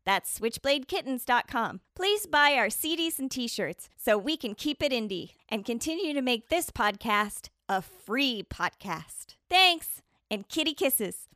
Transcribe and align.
That's 0.03 0.39
switchbladekittens.com. 0.39 1.79
Please 1.95 2.25
buy 2.27 2.53
our 2.53 2.67
CDs 2.67 3.17
and 3.17 3.31
t 3.31 3.47
shirts 3.47 3.89
so 3.97 4.19
we 4.19 4.37
can 4.37 4.53
keep 4.53 4.83
it 4.83 4.91
indie 4.91 5.31
and 5.49 5.65
continue 5.65 6.13
to 6.13 6.21
make 6.21 6.49
this 6.49 6.69
podcast 6.69 7.49
a 7.67 7.81
free 7.81 8.43
podcast. 8.43 9.33
Thanks, 9.49 10.03
and 10.29 10.47
kitty 10.47 10.75
kisses. 10.75 11.27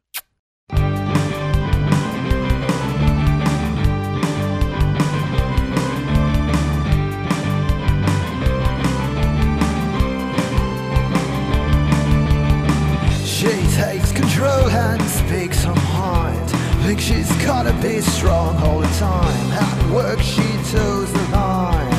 Control 14.36 14.70
speaks 15.08 15.64
her 15.64 15.76
mind. 15.94 16.50
Think 16.84 17.00
she's 17.00 17.32
gotta 17.46 17.74
be 17.82 18.02
strong 18.02 18.58
all 18.58 18.80
the 18.80 18.94
time. 19.00 19.52
At 19.52 19.92
work 19.92 20.20
she 20.20 20.48
toes 20.72 21.12
the 21.14 21.26
line, 21.32 21.94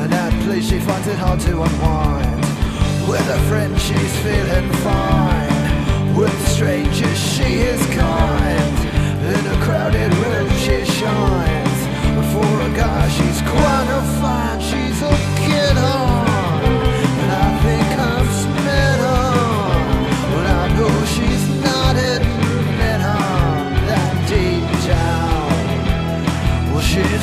and 0.00 0.12
at 0.12 0.32
play 0.44 0.60
she 0.60 0.80
finds 0.80 1.06
it 1.06 1.16
hard 1.16 1.40
to 1.40 1.62
unwind. 1.62 2.40
With 3.08 3.26
a 3.28 3.40
friend 3.48 3.78
she's 3.78 4.14
feeling 4.24 4.68
fine. 4.86 6.16
With 6.16 6.38
strangers 6.48 7.18
she 7.34 7.48
is 7.72 7.80
kind. 7.94 8.76
In 9.34 9.44
a 9.54 9.58
crowded 9.64 10.12
room 10.22 10.50
she 10.64 10.84
shines. 10.98 11.78
For 12.32 12.50
a 12.68 12.70
guy 12.76 13.08
she's 13.08 13.40
quite 13.42 13.88
a 13.98 14.08
kid 14.20 14.77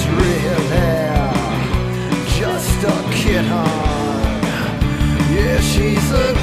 really 0.07 0.65
just 2.39 2.85
a. 2.85 3.63
Yeah, 5.33 5.59
she's 5.59 6.11
a 6.11 6.33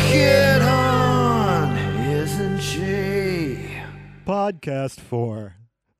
isn't 2.10 2.60
she? 2.60 3.70
Podcast 4.26 5.00
4 5.00 5.56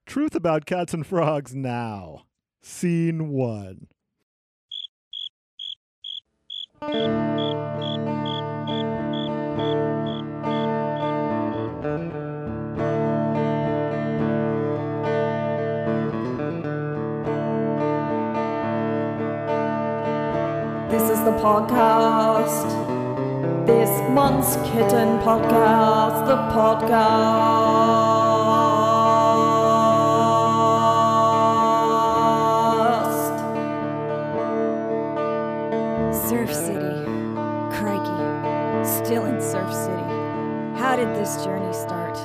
Truth 0.07 0.35
About 0.35 0.67
Cats 0.67 0.93
and 0.93 1.07
Frogs 1.07 1.55
Now. 1.55 2.27
Scene 2.61 3.31
1. 3.31 3.89
The 21.25 21.31
podcast. 21.39 22.67
This 23.65 23.91
month's 24.11 24.57
kitten 24.69 25.19
podcast. 25.21 26.27
The 26.27 26.37
podcast. 26.53 27.23
Surf 36.29 36.53
City. 36.53 37.05
Crikey. 37.77 38.23
Still 38.85 39.27
in 39.27 39.41
Surf 39.41 39.73
City. 39.73 40.03
How 40.77 40.97
did 40.97 41.15
this 41.15 41.45
journey 41.45 41.73
start? 41.73 42.17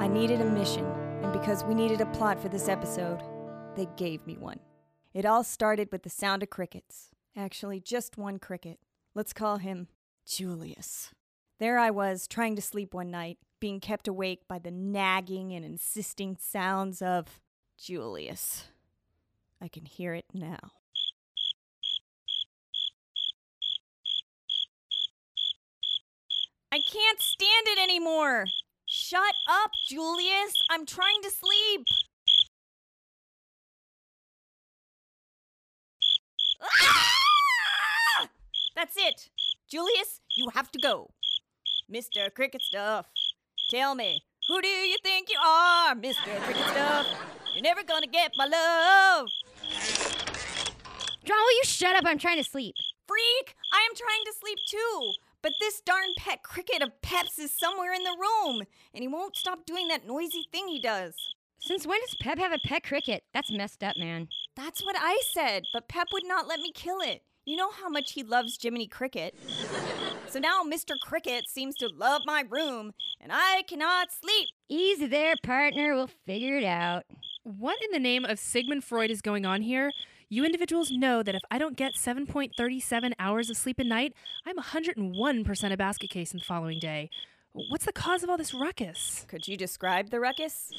I 0.00 0.08
needed 0.08 0.40
a 0.40 0.46
mission, 0.46 0.86
and 1.22 1.30
because 1.30 1.62
we 1.64 1.74
needed 1.74 2.00
a 2.00 2.06
plot 2.06 2.40
for 2.40 2.48
this 2.48 2.68
episode, 2.70 3.22
they 3.76 3.86
gave 3.98 4.26
me 4.26 4.38
one. 4.38 4.60
It 5.12 5.26
all 5.26 5.44
started 5.44 5.92
with 5.92 6.04
the 6.04 6.10
sound 6.10 6.42
of 6.42 6.48
crickets. 6.48 7.10
Actually, 7.36 7.80
just 7.80 8.18
one 8.18 8.38
cricket. 8.38 8.78
Let's 9.14 9.32
call 9.32 9.58
him 9.58 9.88
Julius. 10.26 11.10
There 11.58 11.78
I 11.78 11.90
was, 11.90 12.26
trying 12.26 12.56
to 12.56 12.62
sleep 12.62 12.94
one 12.94 13.10
night, 13.10 13.38
being 13.60 13.80
kept 13.80 14.08
awake 14.08 14.48
by 14.48 14.58
the 14.58 14.70
nagging 14.70 15.52
and 15.52 15.64
insisting 15.64 16.36
sounds 16.40 17.02
of 17.02 17.40
Julius. 17.78 18.64
I 19.60 19.68
can 19.68 19.84
hear 19.84 20.14
it 20.14 20.24
now. 20.32 20.58
I 26.72 26.78
can't 26.78 27.20
stand 27.20 27.66
it 27.66 27.78
anymore. 27.78 28.46
Shut 28.86 29.34
up, 29.48 29.70
Julius. 29.86 30.54
I'm 30.70 30.86
trying 30.86 31.20
to 31.22 31.30
sleep. 31.30 31.84
Ah! 36.62 37.09
That's 38.74 38.96
it. 38.96 39.28
Julius, 39.70 40.20
you 40.36 40.50
have 40.54 40.70
to 40.72 40.78
go. 40.78 41.10
Mr. 41.92 42.32
Cricket 42.34 42.62
Stuff, 42.62 43.06
tell 43.70 43.94
me, 43.94 44.22
who 44.48 44.60
do 44.62 44.68
you 44.68 44.96
think 45.02 45.28
you 45.30 45.38
are, 45.44 45.94
Mr. 45.94 46.40
Cricket 46.42 46.66
Stuff? 46.68 47.06
You're 47.54 47.62
never 47.62 47.82
gonna 47.82 48.06
get 48.06 48.32
my 48.36 48.46
love. 48.46 49.28
John, 51.24 51.36
will 51.38 51.56
you 51.56 51.64
shut 51.64 51.96
up? 51.96 52.04
I'm 52.06 52.18
trying 52.18 52.42
to 52.42 52.48
sleep. 52.48 52.74
Freak! 53.06 53.54
I 53.72 53.86
am 53.88 53.96
trying 53.96 54.24
to 54.26 54.32
sleep 54.40 54.58
too. 54.68 55.12
But 55.42 55.52
this 55.58 55.80
darn 55.80 56.08
pet 56.18 56.42
cricket 56.42 56.82
of 56.82 57.00
Pep's 57.02 57.38
is 57.38 57.50
somewhere 57.58 57.92
in 57.92 58.04
the 58.04 58.16
room, 58.18 58.62
and 58.94 59.02
he 59.02 59.08
won't 59.08 59.36
stop 59.36 59.64
doing 59.64 59.88
that 59.88 60.06
noisy 60.06 60.46
thing 60.52 60.68
he 60.68 60.80
does. 60.80 61.14
Since 61.58 61.86
when 61.86 62.00
does 62.00 62.16
Pep 62.20 62.38
have 62.38 62.52
a 62.52 62.58
pet 62.66 62.82
cricket? 62.82 63.24
That's 63.32 63.50
messed 63.50 63.82
up, 63.82 63.96
man. 63.96 64.28
That's 64.56 64.84
what 64.84 64.96
I 64.98 65.20
said, 65.32 65.64
but 65.72 65.88
Pep 65.88 66.08
would 66.12 66.26
not 66.26 66.46
let 66.46 66.60
me 66.60 66.72
kill 66.74 67.00
it. 67.00 67.22
You 67.50 67.56
know 67.56 67.72
how 67.72 67.88
much 67.88 68.12
he 68.12 68.22
loves 68.22 68.56
Jiminy 68.62 68.86
Cricket. 68.86 69.34
So 70.28 70.38
now 70.38 70.62
Mr. 70.62 70.94
Cricket 71.02 71.48
seems 71.48 71.74
to 71.78 71.88
love 71.88 72.22
my 72.24 72.44
room, 72.48 72.92
and 73.20 73.32
I 73.34 73.64
cannot 73.66 74.12
sleep. 74.12 74.50
Easy 74.68 75.08
there, 75.08 75.34
partner. 75.42 75.96
We'll 75.96 76.10
figure 76.24 76.58
it 76.58 76.64
out. 76.64 77.06
What 77.42 77.76
in 77.82 77.90
the 77.90 77.98
name 77.98 78.24
of 78.24 78.38
Sigmund 78.38 78.84
Freud 78.84 79.10
is 79.10 79.20
going 79.20 79.46
on 79.46 79.62
here? 79.62 79.90
You 80.28 80.44
individuals 80.44 80.92
know 80.92 81.24
that 81.24 81.34
if 81.34 81.42
I 81.50 81.58
don't 81.58 81.76
get 81.76 81.94
7.37 81.96 83.14
hours 83.18 83.50
of 83.50 83.56
sleep 83.56 83.80
a 83.80 83.84
night, 83.84 84.14
I'm 84.46 84.56
101% 84.56 85.72
a 85.72 85.76
basket 85.76 86.08
case 86.08 86.32
in 86.32 86.38
the 86.38 86.44
following 86.44 86.78
day. 86.78 87.10
What's 87.52 87.86
the 87.86 87.92
cause 87.92 88.22
of 88.22 88.30
all 88.30 88.36
this 88.36 88.54
ruckus? 88.54 89.26
Could 89.26 89.48
you 89.48 89.56
describe 89.56 90.10
the 90.10 90.20
ruckus? 90.20 90.70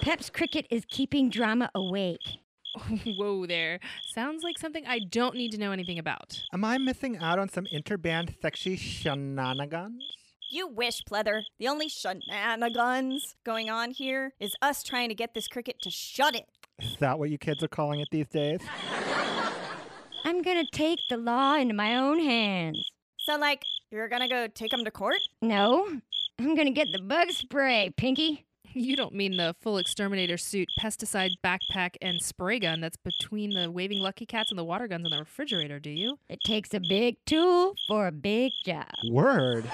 Pep's 0.00 0.28
cricket 0.28 0.66
is 0.70 0.84
keeping 0.88 1.30
drama 1.30 1.70
awake. 1.72 2.40
Whoa 3.06 3.46
there. 3.46 3.80
Sounds 4.14 4.42
like 4.42 4.58
something 4.58 4.84
I 4.86 5.00
don't 5.10 5.34
need 5.36 5.52
to 5.52 5.58
know 5.58 5.72
anything 5.72 5.98
about. 5.98 6.42
Am 6.52 6.64
I 6.64 6.78
missing 6.78 7.18
out 7.18 7.38
on 7.38 7.48
some 7.48 7.66
interband 7.72 8.40
sexy 8.40 8.76
shenanigans? 8.76 10.02
You 10.50 10.68
wish, 10.68 11.02
Pleather. 11.02 11.42
The 11.58 11.68
only 11.68 11.88
shenanigans 11.88 13.36
going 13.44 13.70
on 13.70 13.90
here 13.90 14.32
is 14.40 14.54
us 14.62 14.82
trying 14.82 15.08
to 15.08 15.14
get 15.14 15.34
this 15.34 15.48
cricket 15.48 15.76
to 15.82 15.90
shut 15.90 16.34
it. 16.34 16.46
Is 16.80 16.96
that 17.00 17.18
what 17.18 17.30
you 17.30 17.38
kids 17.38 17.62
are 17.62 17.68
calling 17.68 18.00
it 18.00 18.08
these 18.10 18.28
days? 18.28 18.60
I'm 20.24 20.42
gonna 20.42 20.64
take 20.72 21.00
the 21.10 21.16
law 21.16 21.54
into 21.56 21.74
my 21.74 21.96
own 21.96 22.18
hands. 22.18 22.90
So, 23.18 23.36
like, 23.36 23.62
you're 23.90 24.08
gonna 24.08 24.28
go 24.28 24.46
take 24.48 24.72
him 24.72 24.84
to 24.84 24.90
court? 24.90 25.18
No, 25.42 25.88
I'm 26.38 26.54
gonna 26.54 26.70
get 26.70 26.88
the 26.92 27.02
bug 27.02 27.30
spray, 27.30 27.92
Pinky. 27.96 28.44
You 28.84 28.96
don't 28.96 29.14
mean 29.14 29.36
the 29.36 29.54
full 29.60 29.78
exterminator 29.78 30.36
suit, 30.36 30.68
pesticide 30.80 31.30
backpack, 31.44 31.96
and 32.02 32.20
spray 32.20 32.58
gun 32.58 32.80
that's 32.80 32.96
between 32.96 33.50
the 33.50 33.70
waving 33.70 34.00
lucky 34.00 34.26
cats 34.26 34.50
and 34.50 34.58
the 34.58 34.64
water 34.64 34.88
guns 34.88 35.04
in 35.06 35.12
the 35.12 35.18
refrigerator, 35.18 35.78
do 35.78 35.90
you? 35.90 36.18
It 36.28 36.40
takes 36.44 36.74
a 36.74 36.80
big 36.80 37.16
tool 37.24 37.74
for 37.86 38.08
a 38.08 38.12
big 38.12 38.50
job. 38.64 38.86
Word. 39.08 39.70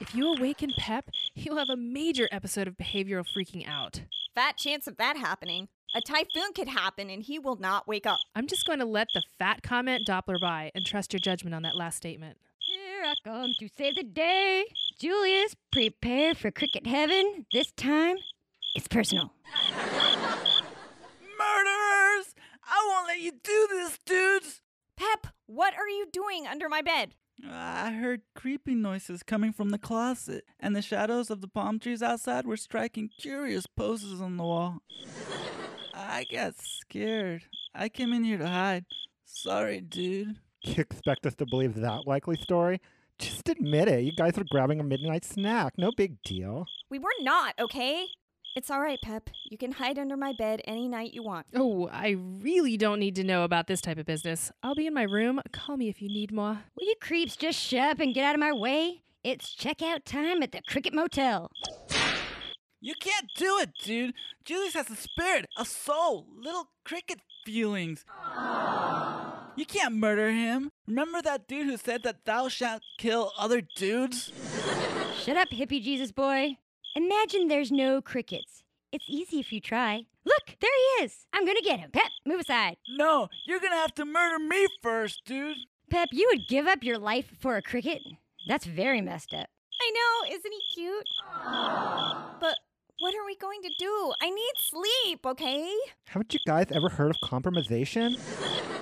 If 0.00 0.12
you 0.12 0.34
awaken 0.34 0.72
Pep, 0.76 1.10
he'll 1.34 1.56
have 1.56 1.70
a 1.70 1.76
major 1.76 2.28
episode 2.32 2.66
of 2.66 2.76
behavioral 2.76 3.24
freaking 3.24 3.68
out. 3.68 4.02
Fat 4.34 4.56
chance 4.56 4.88
of 4.88 4.96
that 4.96 5.16
happening. 5.16 5.68
A 5.94 6.00
typhoon 6.00 6.52
could 6.52 6.68
happen 6.68 7.10
and 7.10 7.22
he 7.22 7.38
will 7.38 7.56
not 7.56 7.86
wake 7.86 8.06
up. 8.06 8.18
I'm 8.34 8.48
just 8.48 8.66
going 8.66 8.80
to 8.80 8.84
let 8.84 9.06
the 9.14 9.22
fat 9.38 9.62
comment 9.62 10.08
Doppler 10.08 10.40
by 10.40 10.72
and 10.74 10.84
trust 10.84 11.12
your 11.12 11.20
judgment 11.20 11.54
on 11.54 11.62
that 11.62 11.76
last 11.76 11.96
statement. 11.96 12.38
Here 12.58 13.04
I 13.04 13.14
come 13.24 13.52
to 13.60 13.68
save 13.76 13.94
the 13.94 14.02
day. 14.02 14.64
Julius, 14.98 15.56
prepare 15.70 16.34
for 16.34 16.50
cricket 16.50 16.86
heaven. 16.86 17.46
This 17.52 17.72
time, 17.72 18.16
it's 18.74 18.88
personal. 18.88 19.32
Murderers! 21.38 22.34
I 22.64 22.86
won't 22.88 23.08
let 23.08 23.20
you 23.20 23.32
do 23.32 23.68
this, 23.70 23.98
dudes! 24.04 24.60
Pep, 24.96 25.28
what 25.46 25.74
are 25.74 25.88
you 25.88 26.06
doing 26.12 26.46
under 26.46 26.68
my 26.68 26.82
bed? 26.82 27.14
I 27.50 27.92
heard 27.92 28.22
creepy 28.34 28.74
noises 28.74 29.22
coming 29.22 29.52
from 29.52 29.70
the 29.70 29.78
closet, 29.78 30.44
and 30.60 30.76
the 30.76 30.82
shadows 30.82 31.30
of 31.30 31.40
the 31.40 31.48
palm 31.48 31.78
trees 31.78 32.02
outside 32.02 32.46
were 32.46 32.56
striking 32.56 33.10
curious 33.18 33.66
poses 33.66 34.20
on 34.20 34.36
the 34.36 34.44
wall. 34.44 34.82
I 35.94 36.24
got 36.30 36.54
scared. 36.58 37.42
I 37.74 37.88
came 37.88 38.12
in 38.12 38.24
here 38.24 38.38
to 38.38 38.46
hide. 38.46 38.84
Sorry, 39.24 39.80
dude. 39.80 40.36
You 40.62 40.74
expect 40.78 41.26
us 41.26 41.34
to 41.36 41.46
believe 41.46 41.74
that 41.76 42.06
likely 42.06 42.36
story? 42.36 42.80
Just 43.18 43.48
admit 43.48 43.88
it. 43.88 44.04
You 44.04 44.12
guys 44.12 44.36
were 44.36 44.44
grabbing 44.50 44.80
a 44.80 44.84
midnight 44.84 45.24
snack. 45.24 45.74
No 45.76 45.90
big 45.96 46.22
deal. 46.22 46.66
We 46.90 46.98
were 46.98 47.10
not, 47.20 47.54
okay? 47.60 48.06
It's 48.54 48.70
all 48.70 48.80
right, 48.80 48.98
Pep. 49.02 49.30
You 49.50 49.56
can 49.56 49.72
hide 49.72 49.98
under 49.98 50.16
my 50.16 50.34
bed 50.38 50.60
any 50.66 50.86
night 50.86 51.14
you 51.14 51.22
want. 51.22 51.46
Oh, 51.54 51.88
I 51.90 52.16
really 52.18 52.76
don't 52.76 52.98
need 52.98 53.16
to 53.16 53.24
know 53.24 53.44
about 53.44 53.66
this 53.66 53.80
type 53.80 53.96
of 53.96 54.04
business. 54.04 54.52
I'll 54.62 54.74
be 54.74 54.86
in 54.86 54.92
my 54.92 55.04
room. 55.04 55.40
Call 55.52 55.78
me 55.78 55.88
if 55.88 56.02
you 56.02 56.08
need 56.08 56.32
more. 56.32 56.58
Will 56.76 56.86
you 56.86 56.94
creeps 57.00 57.34
just 57.36 57.58
shut 57.58 57.92
up 57.92 58.00
and 58.00 58.14
get 58.14 58.24
out 58.24 58.34
of 58.34 58.40
my 58.40 58.52
way? 58.52 59.02
It's 59.24 59.54
checkout 59.54 60.04
time 60.04 60.42
at 60.42 60.52
the 60.52 60.60
Cricket 60.68 60.92
Motel. 60.92 61.50
You 62.84 62.94
can't 62.98 63.30
do 63.36 63.58
it, 63.58 63.70
dude. 63.80 64.12
Julius 64.44 64.74
has 64.74 64.90
a 64.90 64.96
spirit, 64.96 65.46
a 65.56 65.64
soul, 65.64 66.26
little 66.36 66.70
cricket 66.84 67.20
feelings. 67.46 68.04
You 69.54 69.64
can't 69.64 69.94
murder 69.94 70.32
him. 70.32 70.72
Remember 70.88 71.22
that 71.22 71.46
dude 71.46 71.66
who 71.66 71.76
said 71.76 72.02
that 72.02 72.24
thou 72.24 72.48
shalt 72.48 72.82
kill 72.98 73.30
other 73.38 73.60
dudes? 73.60 74.32
Shut 75.22 75.36
up, 75.36 75.50
hippie 75.50 75.80
Jesus 75.80 76.10
boy. 76.10 76.56
Imagine 76.96 77.46
there's 77.46 77.70
no 77.70 78.02
crickets. 78.02 78.64
It's 78.90 79.04
easy 79.08 79.38
if 79.38 79.52
you 79.52 79.60
try. 79.60 80.06
Look, 80.24 80.56
there 80.60 80.70
he 80.98 81.04
is. 81.04 81.26
I'm 81.32 81.46
gonna 81.46 81.60
get 81.62 81.78
him. 81.78 81.92
Pep, 81.92 82.10
move 82.26 82.40
aside. 82.40 82.78
No, 82.96 83.28
you're 83.46 83.60
gonna 83.60 83.76
have 83.76 83.94
to 83.94 84.04
murder 84.04 84.40
me 84.40 84.66
first, 84.82 85.22
dude. 85.24 85.56
Pep, 85.88 86.08
you 86.10 86.28
would 86.32 86.48
give 86.48 86.66
up 86.66 86.82
your 86.82 86.98
life 86.98 87.32
for 87.38 87.56
a 87.56 87.62
cricket? 87.62 88.02
That's 88.48 88.66
very 88.66 89.00
messed 89.00 89.32
up. 89.32 89.46
I 89.80 89.90
know, 89.94 90.34
isn't 90.36 90.52
he 90.52 90.74
cute? 90.74 91.08
But 92.40 92.56
what 93.02 93.16
are 93.16 93.26
we 93.26 93.34
going 93.34 93.60
to 93.62 93.70
do? 93.78 94.12
I 94.22 94.30
need 94.30 94.52
sleep, 94.58 95.26
okay? 95.26 95.68
Haven't 96.06 96.32
you 96.32 96.38
guys 96.46 96.66
ever 96.70 96.88
heard 96.88 97.10
of 97.10 97.16
compromisation? 97.28 98.16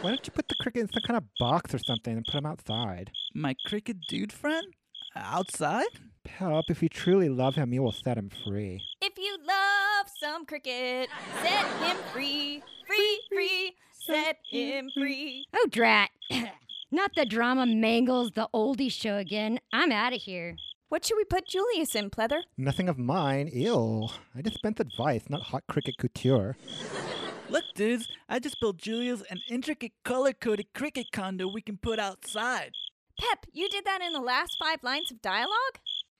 Why 0.03 0.11
don't 0.11 0.27
you 0.27 0.31
put 0.31 0.47
the 0.49 0.57
cricket 0.61 0.83
in 0.83 0.93
some 0.93 1.03
kind 1.07 1.17
of 1.17 1.25
box 1.39 1.75
or 1.75 1.79
something 1.79 2.15
and 2.15 2.27
put 2.27 2.35
him 2.35 2.45
outside? 2.45 3.13
My 3.35 3.55
cricket 3.65 3.97
dude 4.11 4.31
friend? 4.31 4.75
Outside? 5.17 5.87
Pep, 6.23 6.65
if 6.69 6.83
you 6.83 6.91
truly 6.91 7.31
love 7.31 7.55
him, 7.55 7.73
you 7.73 7.83
will 7.83 7.93
set 7.93 8.19
him 8.19 8.29
free. 8.45 8.83
If 9.01 9.17
you 9.17 9.39
love 9.39 10.07
some 10.21 10.45
cricket, 10.45 11.09
set 11.43 11.67
him 11.83 11.97
free. 12.13 12.63
Free, 12.87 13.21
free, 13.33 13.75
set 13.91 14.37
him 14.51 14.91
free. 14.95 15.47
Oh, 15.57 15.67
drat. 15.71 16.11
Not 16.91 17.13
the 17.17 17.25
drama 17.25 17.65
mangles 17.65 18.33
the 18.33 18.49
oldie 18.53 18.93
show 18.93 19.17
again. 19.17 19.61
I'm 19.73 19.93
out 19.93 20.13
of 20.13 20.21
here. 20.21 20.57
What 20.91 21.05
should 21.05 21.19
we 21.19 21.25
put 21.25 21.47
Julius 21.47 21.95
in, 21.95 22.11
Pleather? 22.11 22.43
Nothing 22.59 22.89
of 22.89 22.99
mine. 22.99 23.49
Ew. 23.53 24.09
I 24.35 24.43
dispense 24.43 24.81
advice, 24.81 25.23
not 25.29 25.43
hot 25.43 25.63
cricket 25.69 25.97
couture. 25.99 26.57
Look, 27.49 27.63
dudes, 27.77 28.09
I 28.29 28.41
just 28.41 28.59
built 28.61 28.79
Julius 28.79 29.23
an 29.31 29.39
intricate 29.49 29.93
color 30.05 30.33
coded 30.33 30.67
cricket 30.75 31.13
condo 31.13 31.47
we 31.47 31.63
can 31.63 31.77
put 31.77 32.01
outside. 32.01 32.73
Pep, 33.21 33.47
you 33.53 33.69
did 33.69 33.85
that 33.85 34.01
in 34.03 34.13
the 34.13 34.21
last 34.21 34.57
five 34.59 34.83
lines 34.83 35.13
of 35.13 35.23
dialogue? 35.23 35.79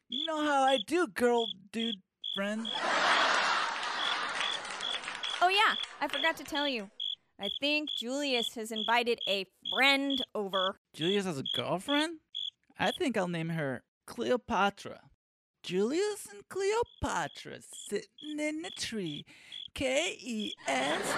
You 0.09 0.25
know 0.27 0.45
how 0.45 0.63
I 0.63 0.79
do, 0.87 1.09
girl, 1.09 1.49
dude, 1.73 1.97
friend. 2.37 2.69
Oh, 5.43 5.49
yeah, 5.49 5.75
I 6.01 6.07
forgot 6.07 6.37
to 6.37 6.45
tell 6.45 6.69
you. 6.69 6.89
I 7.41 7.49
think 7.59 7.89
Julius 7.99 8.55
has 8.55 8.71
invited 8.71 9.19
a 9.27 9.47
friend 9.75 10.25
over. 10.33 10.77
Julius 10.95 11.25
has 11.25 11.41
a 11.41 11.45
girlfriend? 11.57 12.21
I 12.79 12.93
think 12.93 13.17
I'll 13.17 13.27
name 13.27 13.49
her 13.49 13.83
Cleopatra. 14.11 15.03
Julius 15.63 16.27
and 16.33 16.43
Cleopatra 16.49 17.59
sitting 17.89 18.41
in 18.41 18.65
a 18.65 18.71
tree. 18.71 19.25
K 19.73 20.19
E 20.21 20.53
S 20.67 21.15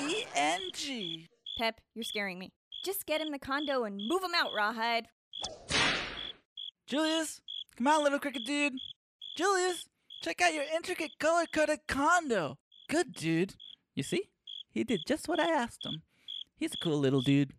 E 0.00 0.24
N 0.32 0.60
G. 0.72 1.28
Pep, 1.58 1.80
you're 1.92 2.04
scaring 2.04 2.38
me. 2.38 2.52
Just 2.84 3.04
get 3.04 3.20
him 3.20 3.32
the 3.32 3.40
condo 3.40 3.82
and 3.82 3.96
move 3.96 4.22
him 4.22 4.30
out, 4.36 4.50
Rawhide. 4.56 5.08
Julius, 6.86 7.40
come 7.76 7.88
on, 7.88 8.04
little 8.04 8.20
cricket 8.20 8.44
dude. 8.46 8.74
Julius, 9.36 9.88
check 10.22 10.40
out 10.40 10.54
your 10.54 10.66
intricate 10.72 11.18
color 11.18 11.46
coded 11.52 11.80
condo. 11.88 12.58
Good 12.88 13.12
dude. 13.12 13.56
You 13.96 14.04
see? 14.04 14.30
He 14.70 14.84
did 14.84 15.00
just 15.04 15.26
what 15.26 15.40
I 15.40 15.50
asked 15.50 15.84
him. 15.84 16.02
He's 16.56 16.74
a 16.74 16.84
cool 16.84 17.00
little 17.00 17.22
dude. 17.22 17.54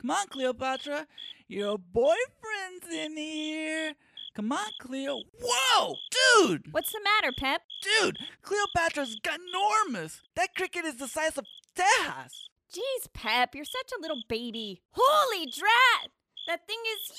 Come 0.00 0.10
on, 0.10 0.26
Cleopatra. 0.26 1.06
Your 1.46 1.78
boyfriend's 1.78 2.88
in 2.92 3.16
here. 3.16 3.94
Come 4.34 4.50
on, 4.50 4.70
Cleo. 4.80 5.20
Whoa, 5.40 5.94
dude! 6.10 6.72
What's 6.72 6.90
the 6.90 7.00
matter, 7.04 7.32
Pep? 7.38 7.62
Dude, 7.82 8.18
Cleopatra's 8.42 9.16
enormous. 9.24 10.22
That 10.34 10.56
cricket 10.56 10.84
is 10.84 10.96
the 10.96 11.06
size 11.06 11.38
of 11.38 11.46
Tejas. 11.76 12.32
Jeez, 12.74 13.12
Pep, 13.12 13.54
you're 13.54 13.64
such 13.64 13.92
a 13.96 14.00
little 14.00 14.22
baby. 14.28 14.82
Holy 14.90 15.46
drat! 15.46 16.10
That 16.48 16.66
thing 16.66 16.78
is 16.94 17.16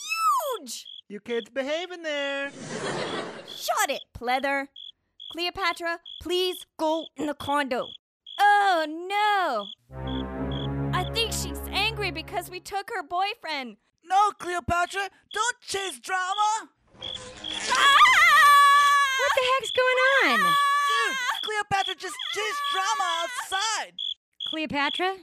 huge! 0.60 0.86
You 1.08 1.22
kids 1.22 1.50
behave 1.50 1.92
in 1.92 2.04
there. 2.04 2.52
Shut 3.48 3.90
it, 3.90 4.02
Pleather. 4.14 4.68
Cleopatra, 5.32 6.00
please 6.22 6.66
go 6.78 7.06
in 7.16 7.28
the 7.28 7.34
condo. 7.34 7.88
Oh 8.38 8.86
no! 8.90 9.68
I 10.94 11.10
think 11.14 11.32
she's 11.32 11.62
angry 11.72 12.12
because 12.12 12.50
we 12.50 12.60
took 12.60 12.90
her 12.94 13.04
boyfriend. 13.04 13.78
No, 14.04 14.32
Cleopatra, 14.38 15.10
don't 15.34 15.62
chase 15.62 16.00
drama. 16.00 16.72
Ah! 17.72 18.06
What 19.20 19.32
the 19.36 19.46
heck's 19.54 19.72
going 19.72 20.00
on? 20.24 20.40
Ah! 20.42 20.56
Dude, 21.08 21.18
Cleopatra 21.44 21.96
just 21.96 22.16
chased 22.34 22.62
drama 22.72 23.24
outside. 23.24 23.94
Cleopatra? 24.50 25.16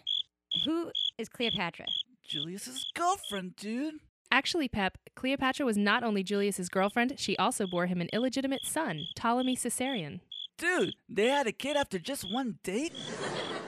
Who 0.65 0.91
is 1.19 1.29
Cleopatra? 1.29 1.87
Julius's 2.27 2.85
girlfriend, 2.95 3.57
dude. 3.57 3.95
Actually, 4.31 4.69
Pep, 4.69 4.97
Cleopatra 5.15 5.67
was 5.67 5.77
not 5.77 6.03
only 6.03 6.23
Julius's 6.23 6.69
girlfriend, 6.71 7.15
she 7.19 7.37
also 7.37 7.67
bore 7.67 7.87
him 7.87 8.01
an 8.01 8.09
illegitimate 8.13 8.65
son, 8.65 9.05
Ptolemy 9.15 9.57
Caesarion. 9.57 10.21
Dude, 10.57 10.95
they 11.09 11.27
had 11.27 11.47
a 11.47 11.53
kid 11.53 11.77
after 11.77 11.99
just 11.99 12.25
one 12.33 12.59
date? 12.63 12.95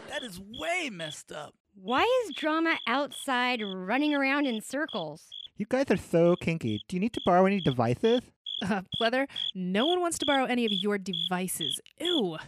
That 0.09 0.23
is 0.23 0.41
way 0.41 0.89
messed 0.91 1.33
up. 1.33 1.55
Why 1.75 2.03
is 2.25 2.35
drama 2.37 2.79
outside 2.87 3.61
running 3.63 4.15
around 4.15 4.47
in 4.47 4.61
circles? 4.63 5.29
You 5.57 5.67
guys 5.69 5.87
are 5.91 5.97
so 5.97 6.35
kinky. 6.35 6.83
Do 6.89 6.97
you 6.97 7.01
need 7.01 7.13
to 7.13 7.21
borrow 7.25 7.47
any 7.47 7.61
devices? 7.61 8.23
Uh, 8.63 8.83
Pleather, 9.01 9.27
no 9.55 9.87
one 9.87 10.01
wants 10.01 10.19
to 10.19 10.27
borrow 10.27 10.47
any 10.47 10.65
of 10.65 10.73
your 10.73 10.99
devices. 10.99 11.81
Ew. 12.01 12.39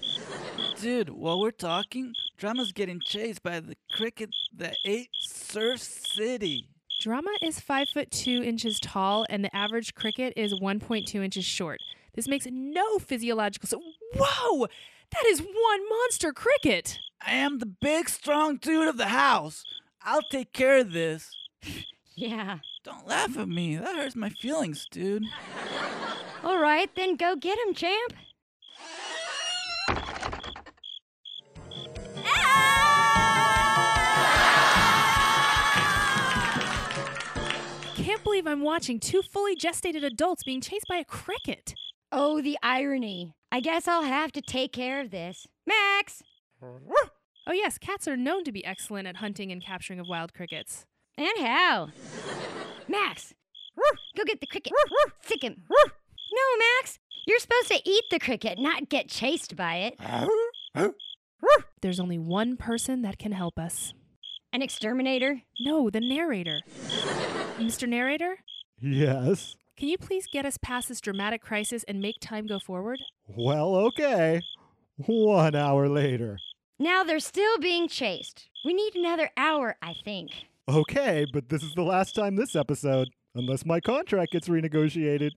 Dude, 0.81 1.11
while 1.11 1.41
we're 1.41 1.53
talking, 1.53 2.15
Drama's 2.37 2.73
getting 2.73 3.01
chased 3.01 3.43
by 3.45 3.61
the 3.61 3.77
cricket 3.93 4.31
that 4.57 4.77
ate 4.85 5.11
Surf 5.21 5.81
City. 5.81 6.69
Drama 7.01 7.31
is 7.43 7.61
five 7.61 7.89
foot 7.93 8.11
two 8.11 8.43
inches 8.43 8.81
tall, 8.81 9.25
and 9.31 9.45
the 9.45 9.55
average 9.55 9.95
cricket 9.95 10.33
is 10.37 10.55
1.2 10.55 11.15
inches 11.25 11.45
short. 11.45 11.79
This 12.15 12.27
makes 12.27 12.47
no 12.51 12.99
physiological 12.99 13.69
sense. 13.69 13.85
Whoa! 14.17 14.67
That 15.13 15.27
is 15.27 15.41
one 15.41 15.89
monster 15.89 16.33
cricket! 16.33 16.99
I 17.25 17.35
am 17.35 17.59
the 17.59 17.67
big, 17.67 18.09
strong 18.09 18.57
dude 18.57 18.89
of 18.89 18.97
the 18.97 19.09
house. 19.09 19.63
I'll 20.03 20.23
take 20.23 20.53
care 20.53 20.79
of 20.79 20.93
this. 20.93 21.31
Yeah. 22.19 22.61
Don't 22.87 23.09
laugh 23.09 23.37
at 23.37 23.49
me. 23.49 23.75
That 23.75 23.97
hurts 23.97 24.15
my 24.15 24.29
feelings, 24.29 24.87
dude. 24.89 25.25
All 26.45 26.61
right, 26.61 26.89
then 26.95 27.17
go 27.17 27.35
get 27.35 27.59
him, 27.59 27.75
champ. 27.75 28.13
Can't 37.97 38.23
believe 38.23 38.47
I'm 38.47 38.61
watching 38.61 39.01
two 39.01 39.21
fully 39.21 39.57
gestated 39.57 40.05
adults 40.05 40.45
being 40.45 40.61
chased 40.61 40.87
by 40.89 40.99
a 40.99 41.05
cricket. 41.05 41.75
Oh, 42.13 42.41
the 42.41 42.57
irony. 42.63 43.35
I 43.51 43.59
guess 43.59 43.89
I'll 43.89 44.05
have 44.05 44.31
to 44.31 44.41
take 44.41 44.73
care 44.73 45.01
of 45.01 45.11
this. 45.11 45.49
Max! 45.67 46.23
Oh, 46.63 47.53
yes, 47.53 47.79
cats 47.79 48.07
are 48.07 48.17
known 48.17 48.45
to 48.45 48.53
be 48.53 48.65
excellent 48.65 49.09
at 49.09 49.17
hunting 49.17 49.51
and 49.51 49.61
capturing 49.61 49.99
of 49.99 50.07
wild 50.09 50.33
crickets. 50.33 50.87
And 51.19 51.37
how? 51.39 51.89
Max! 52.89 53.35
Go 54.17 54.25
get 54.25 54.41
the 54.41 54.47
cricket. 54.47 54.73
Sick 55.23 55.43
him. 55.43 55.63
No, 55.69 56.43
Max! 56.81 56.99
You're 57.27 57.39
supposed 57.41 57.69
to 57.69 57.81
eat 57.85 58.05
the 58.11 58.19
cricket, 58.19 58.59
not 58.59 58.89
get 58.89 59.09
chased 59.09 59.57
by 59.57 59.77
it. 59.93 60.93
There's 61.83 62.01
only 62.01 62.19
one 62.19 62.57
person 62.57 63.03
that 63.03 63.19
can 63.19 63.33
help 63.33 63.59
us. 63.59 63.93
An 64.53 64.63
exterminator? 64.63 65.43
No, 65.61 65.91
the 65.91 66.01
narrator. 66.01 66.61
Mr. 67.59 67.89
Narrator, 67.89 68.37
Yes. 68.81 69.57
can 69.77 69.89
you 69.89 69.99
please 69.99 70.27
get 70.33 70.45
us 70.47 70.57
past 70.63 70.89
this 70.89 71.01
dramatic 71.01 71.43
crisis 71.43 71.85
and 71.89 72.01
make 72.01 72.17
time 72.21 72.47
go 72.47 72.59
forward? 72.59 72.99
Well, 73.27 73.75
okay. 73.77 74.41
One 74.97 75.55
hour 75.55 75.89
later. 75.89 76.39
Now 76.79 77.03
they're 77.05 77.19
still 77.21 77.59
being 77.59 77.89
chased. 77.89 78.49
We 78.65 78.73
need 78.75 78.95
another 78.95 79.31
hour, 79.37 79.77
I 79.83 79.95
think. 80.05 80.31
Okay, 80.69 81.27
but 81.33 81.49
this 81.49 81.63
is 81.63 81.75
the 81.75 81.83
last 81.83 82.15
time 82.15 82.37
this 82.37 82.57
episode 82.57 83.09
unless 83.35 83.65
my 83.65 83.81
contract 83.81 84.33
gets 84.33 84.49
renegotiated. 84.49 85.31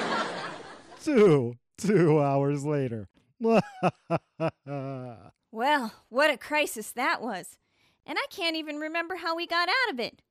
two, 1.02 1.54
two 1.78 2.20
hours 2.20 2.64
later. 2.64 3.08
Well, 5.54 5.92
what 6.08 6.30
a 6.30 6.38
crisis 6.38 6.92
that 6.92 7.20
was. 7.20 7.58
And 8.06 8.18
I 8.18 8.24
can't 8.30 8.56
even 8.56 8.76
remember 8.76 9.16
how 9.16 9.36
we 9.36 9.46
got 9.46 9.68
out 9.68 9.92
of 9.92 10.00
it. 10.00 10.22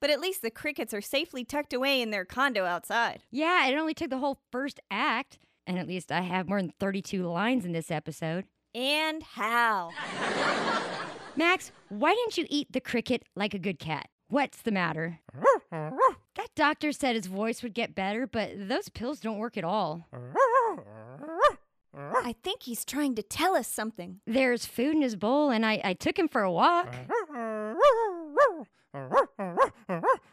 But 0.00 0.08
at 0.08 0.20
least 0.20 0.40
the 0.40 0.50
crickets 0.50 0.94
are 0.94 1.02
safely 1.02 1.44
tucked 1.44 1.74
away 1.74 2.00
in 2.00 2.10
their 2.10 2.24
condo 2.24 2.64
outside. 2.64 3.22
Yeah, 3.30 3.68
it 3.68 3.76
only 3.76 3.92
took 3.92 4.08
the 4.08 4.16
whole 4.18 4.40
first 4.50 4.80
act. 4.90 5.38
And 5.66 5.78
at 5.78 5.86
least 5.86 6.10
I 6.10 6.22
have 6.22 6.48
more 6.48 6.62
than 6.62 6.72
32 6.80 7.24
lines 7.24 7.66
in 7.66 7.72
this 7.72 7.90
episode. 7.90 8.46
And 8.74 9.22
how? 9.22 9.90
Max, 11.40 11.72
why 11.88 12.12
didn't 12.14 12.36
you 12.36 12.44
eat 12.50 12.70
the 12.70 12.82
cricket 12.82 13.22
like 13.34 13.54
a 13.54 13.58
good 13.58 13.78
cat? 13.78 14.10
What's 14.28 14.60
the 14.60 14.70
matter? 14.70 15.20
that 15.70 16.48
doctor 16.54 16.92
said 16.92 17.16
his 17.16 17.28
voice 17.28 17.62
would 17.62 17.72
get 17.72 17.94
better, 17.94 18.26
but 18.26 18.50
those 18.68 18.90
pills 18.90 19.20
don't 19.20 19.38
work 19.38 19.56
at 19.56 19.64
all. 19.64 20.06
I 21.96 22.34
think 22.44 22.64
he's 22.64 22.84
trying 22.84 23.14
to 23.14 23.22
tell 23.22 23.56
us 23.56 23.66
something. 23.66 24.20
There's 24.26 24.66
food 24.66 24.96
in 24.96 25.00
his 25.00 25.16
bowl, 25.16 25.48
and 25.48 25.64
I, 25.64 25.80
I 25.82 25.94
took 25.94 26.18
him 26.18 26.28
for 26.28 26.42
a 26.42 26.52
walk. 26.52 26.94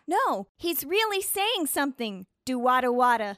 No, 0.10 0.48
he's 0.58 0.84
really 0.84 1.22
saying 1.22 1.68
something. 1.68 2.26
Do 2.46 2.60
wada 2.60 2.92
wada. 2.92 3.38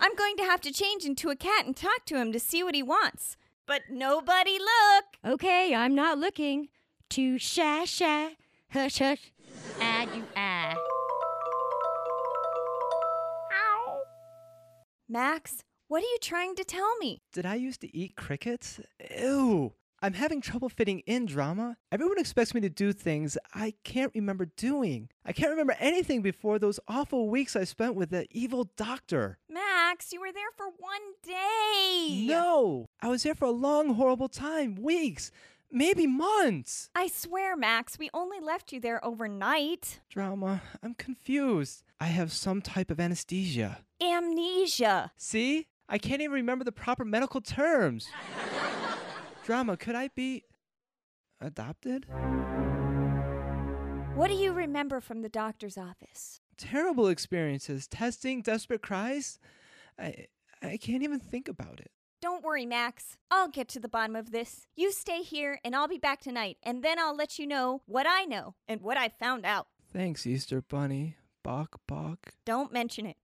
I'm 0.00 0.14
going 0.14 0.36
to 0.36 0.44
have 0.44 0.60
to 0.62 0.72
change 0.72 1.04
into 1.04 1.30
a 1.30 1.36
cat 1.36 1.64
and 1.64 1.74
talk 1.76 2.04
to 2.06 2.16
him 2.16 2.32
to 2.32 2.40
see 2.40 2.62
what 2.62 2.74
he 2.74 2.82
wants. 2.82 3.36
But 3.66 3.82
nobody 3.90 4.58
look. 4.60 5.04
Okay, 5.34 5.74
I'm 5.74 5.94
not 5.94 6.18
looking. 6.18 6.68
To 7.10 7.36
shy 7.38 7.84
shy. 7.84 8.36
Hush 8.70 8.98
hush. 8.98 9.32
Ah 9.80 10.06
do 10.12 10.22
ah. 10.36 10.74
Ow. 13.52 13.98
Max, 15.08 15.64
what 15.88 15.98
are 15.98 16.06
you 16.06 16.18
trying 16.20 16.54
to 16.56 16.64
tell 16.64 16.96
me? 16.98 17.22
Did 17.32 17.44
I 17.44 17.56
used 17.56 17.80
to 17.80 17.96
eat 17.96 18.14
crickets? 18.16 18.80
Ew. 19.18 19.72
I'm 20.06 20.12
having 20.12 20.40
trouble 20.40 20.68
fitting 20.68 21.00
in 21.00 21.26
drama. 21.26 21.78
Everyone 21.90 22.20
expects 22.20 22.54
me 22.54 22.60
to 22.60 22.68
do 22.68 22.92
things 22.92 23.36
I 23.52 23.74
can't 23.82 24.12
remember 24.14 24.44
doing. 24.56 25.08
I 25.24 25.32
can't 25.32 25.50
remember 25.50 25.74
anything 25.80 26.22
before 26.22 26.60
those 26.60 26.78
awful 26.86 27.28
weeks 27.28 27.56
I 27.56 27.64
spent 27.64 27.96
with 27.96 28.10
the 28.10 28.28
evil 28.30 28.70
doctor. 28.76 29.38
Max, 29.50 30.12
you 30.12 30.20
were 30.20 30.32
there 30.32 30.52
for 30.56 30.66
one 30.66 31.00
day. 31.24 32.24
No! 32.24 32.86
I 33.02 33.08
was 33.08 33.24
there 33.24 33.34
for 33.34 33.46
a 33.46 33.50
long, 33.50 33.94
horrible 33.94 34.28
time 34.28 34.76
weeks, 34.76 35.32
maybe 35.72 36.06
months. 36.06 36.88
I 36.94 37.08
swear, 37.08 37.56
Max, 37.56 37.98
we 37.98 38.08
only 38.14 38.38
left 38.38 38.72
you 38.72 38.78
there 38.78 39.04
overnight. 39.04 39.98
Drama, 40.08 40.62
I'm 40.84 40.94
confused. 40.94 41.82
I 42.00 42.06
have 42.06 42.30
some 42.30 42.62
type 42.62 42.92
of 42.92 43.00
anesthesia. 43.00 43.78
Amnesia. 44.00 45.10
See? 45.16 45.66
I 45.88 45.98
can't 45.98 46.20
even 46.20 46.34
remember 46.34 46.64
the 46.64 46.70
proper 46.70 47.04
medical 47.04 47.40
terms. 47.40 48.08
Drama, 49.46 49.76
could 49.76 49.94
I 49.94 50.08
be 50.08 50.42
adopted? 51.40 52.04
What 54.16 54.26
do 54.26 54.34
you 54.34 54.52
remember 54.52 55.00
from 55.00 55.22
the 55.22 55.28
doctor's 55.28 55.78
office? 55.78 56.40
Terrible 56.56 57.06
experiences, 57.06 57.86
testing, 57.86 58.42
desperate 58.42 58.82
cries. 58.82 59.38
I 59.96 60.26
I 60.60 60.76
can't 60.78 61.04
even 61.04 61.20
think 61.20 61.46
about 61.46 61.78
it. 61.78 61.92
Don't 62.20 62.42
worry, 62.42 62.66
Max. 62.66 63.18
I'll 63.30 63.46
get 63.46 63.68
to 63.68 63.78
the 63.78 63.88
bottom 63.88 64.16
of 64.16 64.32
this. 64.32 64.66
You 64.74 64.90
stay 64.90 65.22
here, 65.22 65.60
and 65.64 65.76
I'll 65.76 65.86
be 65.86 65.98
back 65.98 66.20
tonight, 66.20 66.56
and 66.64 66.82
then 66.82 66.98
I'll 66.98 67.14
let 67.14 67.38
you 67.38 67.46
know 67.46 67.82
what 67.86 68.06
I 68.08 68.24
know 68.24 68.56
and 68.66 68.80
what 68.80 68.96
I 68.96 69.10
found 69.10 69.46
out. 69.46 69.68
Thanks, 69.92 70.26
Easter 70.26 70.60
Bunny. 70.60 71.18
Bok 71.44 71.80
bok. 71.86 72.32
Don't 72.44 72.72
mention 72.72 73.06
it. 73.06 73.16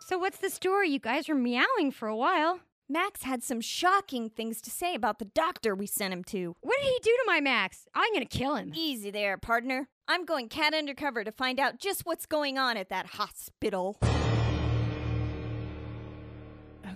So 0.00 0.16
what's 0.16 0.38
the 0.38 0.48
story? 0.48 0.88
You 0.88 1.00
guys 1.00 1.28
were 1.28 1.34
meowing 1.34 1.90
for 1.92 2.08
a 2.08 2.16
while. 2.16 2.60
Max 2.90 3.22
had 3.22 3.42
some 3.42 3.60
shocking 3.60 4.30
things 4.30 4.62
to 4.62 4.70
say 4.70 4.94
about 4.94 5.18
the 5.18 5.26
doctor 5.26 5.74
we 5.74 5.86
sent 5.86 6.10
him 6.10 6.24
to. 6.24 6.56
What 6.62 6.76
did 6.80 6.88
he 6.88 6.98
do 7.02 7.10
to 7.10 7.24
my 7.26 7.38
Max? 7.38 7.86
I'm 7.94 8.10
gonna 8.14 8.24
kill 8.24 8.54
him. 8.54 8.72
Easy 8.74 9.10
there, 9.10 9.36
partner. 9.36 9.88
I'm 10.08 10.24
going 10.24 10.48
cat 10.48 10.72
undercover 10.72 11.22
to 11.22 11.30
find 11.30 11.60
out 11.60 11.78
just 11.78 12.06
what's 12.06 12.24
going 12.24 12.56
on 12.56 12.78
at 12.78 12.88
that 12.88 13.04
hospital. 13.06 13.98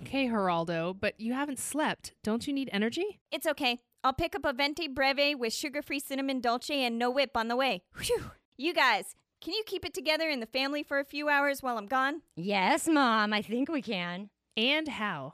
Okay, 0.01 0.27
Geraldo, 0.27 0.95
but 0.99 1.19
you 1.19 1.33
haven't 1.33 1.59
slept. 1.59 2.13
Don't 2.23 2.47
you 2.47 2.53
need 2.53 2.71
energy? 2.73 3.19
It's 3.31 3.45
okay. 3.45 3.79
I'll 4.03 4.13
pick 4.13 4.35
up 4.35 4.45
a 4.45 4.53
Venti 4.53 4.87
Breve 4.87 5.37
with 5.37 5.53
sugar 5.53 5.83
free 5.83 5.99
cinnamon 5.99 6.41
dolce 6.41 6.83
and 6.83 6.97
no 6.97 7.11
whip 7.11 7.37
on 7.37 7.49
the 7.49 7.55
way. 7.55 7.83
Whew. 8.01 8.31
You 8.57 8.73
guys, 8.73 9.15
can 9.41 9.53
you 9.53 9.61
keep 9.67 9.85
it 9.85 9.93
together 9.93 10.27
in 10.27 10.39
the 10.39 10.47
family 10.47 10.81
for 10.81 10.99
a 10.99 11.05
few 11.05 11.29
hours 11.29 11.61
while 11.61 11.77
I'm 11.77 11.85
gone? 11.85 12.21
Yes, 12.35 12.87
Mom, 12.87 13.31
I 13.31 13.43
think 13.43 13.69
we 13.69 13.83
can. 13.83 14.31
And 14.55 14.87
how? 14.87 15.33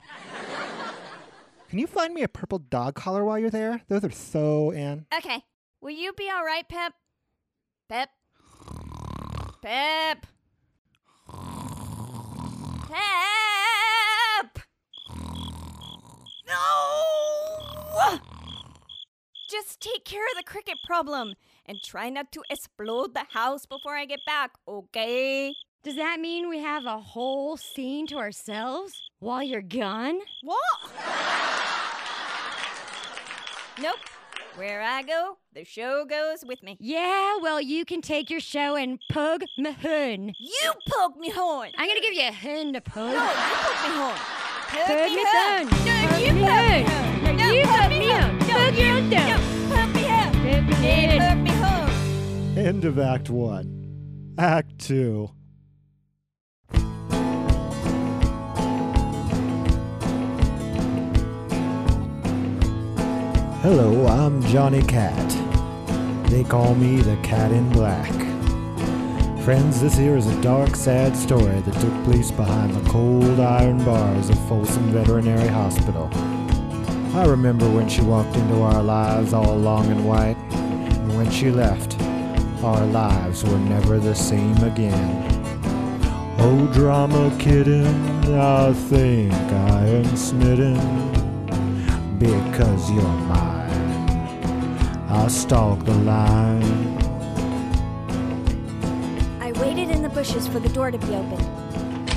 Can 1.69 1.79
you 1.79 1.87
find 1.87 2.13
me 2.13 2.23
a 2.23 2.27
purple 2.27 2.59
dog 2.59 2.95
collar 2.95 3.23
while 3.23 3.37
you're 3.37 3.49
there? 3.49 3.81
Those 3.87 4.03
are 4.03 4.11
so 4.11 4.71
in. 4.71 5.05
Okay. 5.15 5.43
Will 5.81 5.91
you 5.91 6.13
be 6.13 6.29
all 6.29 6.43
right, 6.43 6.67
Pep? 6.67 6.93
Pep? 7.89 8.09
Pep? 9.61 10.25
Pep! 12.87 14.59
No! 16.47 18.19
Just 19.49 19.79
take 19.81 20.05
care 20.05 20.23
of 20.23 20.37
the 20.37 20.43
cricket 20.45 20.77
problem 20.85 21.33
and 21.65 21.77
try 21.83 22.09
not 22.09 22.31
to 22.31 22.41
explode 22.49 23.13
the 23.13 23.25
house 23.31 23.65
before 23.65 23.95
I 23.95 24.05
get 24.05 24.19
back, 24.25 24.51
okay? 24.67 25.53
Does 25.83 25.95
that 25.95 26.19
mean 26.19 26.49
we 26.49 26.59
have 26.59 26.85
a 26.85 26.99
whole 26.99 27.55
scene 27.55 28.05
to 28.07 28.17
ourselves 28.17 29.01
while 29.19 29.41
you're 29.41 29.61
gone? 29.61 30.19
What? 30.43 30.59
nope. 33.81 33.95
Where 34.55 34.81
I 34.81 35.03
go, 35.03 35.37
the 35.53 35.63
show 35.63 36.03
goes 36.03 36.43
with 36.45 36.61
me. 36.63 36.75
Yeah, 36.81 37.37
well, 37.41 37.61
you 37.61 37.85
can 37.85 38.01
take 38.01 38.29
your 38.29 38.41
show 38.41 38.75
and 38.75 38.99
pug 39.09 39.43
my 39.57 39.71
hun. 39.71 40.33
You 40.37 40.71
poke 40.89 41.15
me 41.17 41.29
horn. 41.29 41.71
I'm 41.77 41.87
gonna 41.87 42.01
give 42.01 42.13
you 42.13 42.27
a 42.27 42.31
hun 42.33 42.73
to 42.73 42.81
pug. 42.81 43.13
No, 43.13 43.23
you 43.23 43.55
poke 43.55 43.83
me 43.87 43.95
horn. 43.95 44.17
Poke 44.69 44.85
Pug 44.85 45.09
me 45.09 45.15
me 45.15 45.23
horn. 45.25 45.65
No, 45.69 46.09
Pug 46.09 46.21
you 46.21 46.33
me 46.33 46.41
poke 46.41 46.51
me 46.51 46.83
horn. 46.83 46.83
horn. 46.83 47.23
No, 47.23 47.31
No, 47.31 47.51
you 47.53 47.63
poke 47.63 47.79
pug 47.79 47.89
me 47.91 47.99
me 47.99 48.05
horn. 48.09 48.21
horn. 48.21 48.37
No, 48.39 48.45
Pug 48.47 48.75
you- 48.75 48.83
your 48.83 48.97
own 48.97 49.09
No, 49.09 49.17
thumb. 49.17 49.41
poke 49.69 49.95
me 49.95 50.03
horn. 50.03 50.31
Pug 50.33 50.63
me 50.67 50.73
horn. 50.75 51.19
poke 51.19 51.39
me 51.39 51.51
horn. 51.51 52.57
End 52.67 52.83
of 52.85 52.99
Act 52.99 53.29
1. 53.29 54.35
Act 54.37 54.77
2. 54.79 55.29
Hello, 63.61 64.07
I'm 64.07 64.41
Johnny 64.43 64.81
Cat. 64.81 65.29
They 66.29 66.45
call 66.45 66.75
me 66.75 67.01
the 67.01 67.17
Cat 67.17 67.51
in 67.51 67.69
Black. 67.71 68.09
Friends, 69.43 69.81
this 69.81 69.97
here 69.97 70.15
is 70.15 70.27
a 70.27 70.41
dark, 70.41 70.77
sad 70.77 71.13
story 71.13 71.59
that 71.59 71.73
took 71.81 72.03
place 72.05 72.31
behind 72.31 72.73
the 72.73 72.89
cold 72.89 73.37
iron 73.41 73.83
bars 73.83 74.29
of 74.29 74.39
Folsom 74.47 74.93
Veterinary 74.93 75.49
Hospital. 75.49 76.09
I 77.13 77.25
remember 77.27 77.69
when 77.69 77.89
she 77.89 77.99
walked 77.99 78.33
into 78.37 78.61
our 78.61 78.81
lives 78.81 79.33
all 79.33 79.57
long 79.57 79.91
and 79.91 80.07
white, 80.07 80.37
and 80.51 81.17
when 81.17 81.29
she 81.29 81.51
left, 81.51 81.99
our 82.63 82.85
lives 82.85 83.43
were 83.43 83.59
never 83.59 83.99
the 83.99 84.15
same 84.15 84.55
again. 84.63 85.25
Oh, 86.39 86.65
drama 86.71 87.35
kitten, 87.37 87.87
I 88.33 88.71
think 88.71 89.33
I 89.33 89.85
am 89.85 90.15
smitten 90.15 90.75
because 92.17 92.89
you're 92.89 93.03
mine. 93.03 93.48
I 95.19 95.27
stalk 95.27 95.83
the 95.83 95.93
line. 95.93 96.63
I 99.41 99.51
waited 99.59 99.89
in 99.89 100.01
the 100.01 100.07
bushes 100.07 100.47
for 100.47 100.59
the 100.59 100.69
door 100.69 100.91
to 100.91 100.97
be 100.97 101.07
opened. 101.07 102.07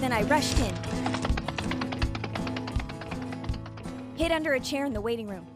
Then 0.00 0.12
I 0.12 0.22
rushed 0.22 0.58
in. 0.58 0.74
Hid 4.16 4.32
under 4.32 4.54
a 4.54 4.60
chair 4.60 4.86
in 4.86 4.94
the 4.94 5.00
waiting 5.00 5.28
room. 5.28 5.46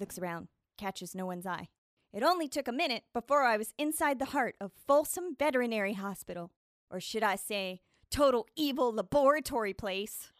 Looks 0.00 0.18
around, 0.18 0.48
catches 0.76 1.14
no 1.14 1.24
one's 1.24 1.46
eye. 1.46 1.68
It 2.12 2.24
only 2.24 2.48
took 2.48 2.66
a 2.66 2.72
minute 2.72 3.04
before 3.14 3.44
I 3.44 3.56
was 3.56 3.72
inside 3.78 4.18
the 4.18 4.24
heart 4.26 4.56
of 4.60 4.72
Folsom 4.88 5.36
Veterinary 5.38 5.94
Hospital. 5.94 6.50
Or 6.90 6.98
should 6.98 7.22
I 7.22 7.36
say, 7.36 7.80
total 8.10 8.46
evil 8.56 8.92
laboratory 8.92 9.72
place. 9.72 10.32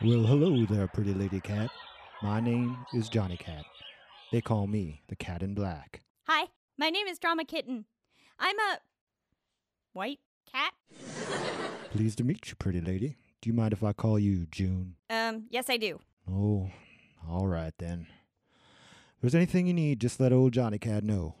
Well, 0.00 0.24
hello 0.24 0.64
there, 0.64 0.88
pretty 0.88 1.12
lady 1.12 1.40
cat. 1.40 1.70
My 2.22 2.40
name 2.40 2.78
is 2.94 3.10
Johnny 3.10 3.36
Cat. 3.36 3.64
They 4.32 4.40
call 4.40 4.66
me 4.66 5.02
the 5.08 5.14
Cat 5.14 5.42
in 5.42 5.52
Black. 5.52 6.00
Hi, 6.26 6.46
my 6.78 6.88
name 6.88 7.06
is 7.06 7.18
Drama 7.18 7.44
Kitten. 7.44 7.84
I'm 8.38 8.58
a 8.58 8.78
white 9.92 10.20
cat. 10.50 10.72
Pleased 11.90 12.16
to 12.16 12.24
meet 12.24 12.48
you, 12.48 12.54
pretty 12.54 12.80
lady. 12.80 13.18
Do 13.42 13.50
you 13.50 13.52
mind 13.52 13.74
if 13.74 13.84
I 13.84 13.92
call 13.92 14.18
you 14.18 14.46
June? 14.50 14.94
Um, 15.10 15.48
yes, 15.50 15.68
I 15.68 15.76
do. 15.76 16.00
Oh, 16.26 16.70
all 17.28 17.46
right 17.46 17.74
then. 17.78 18.06
If 19.16 19.20
there's 19.20 19.34
anything 19.34 19.66
you 19.66 19.74
need, 19.74 20.00
just 20.00 20.18
let 20.18 20.32
old 20.32 20.54
Johnny 20.54 20.78
Cat 20.78 21.04
know. 21.04 21.34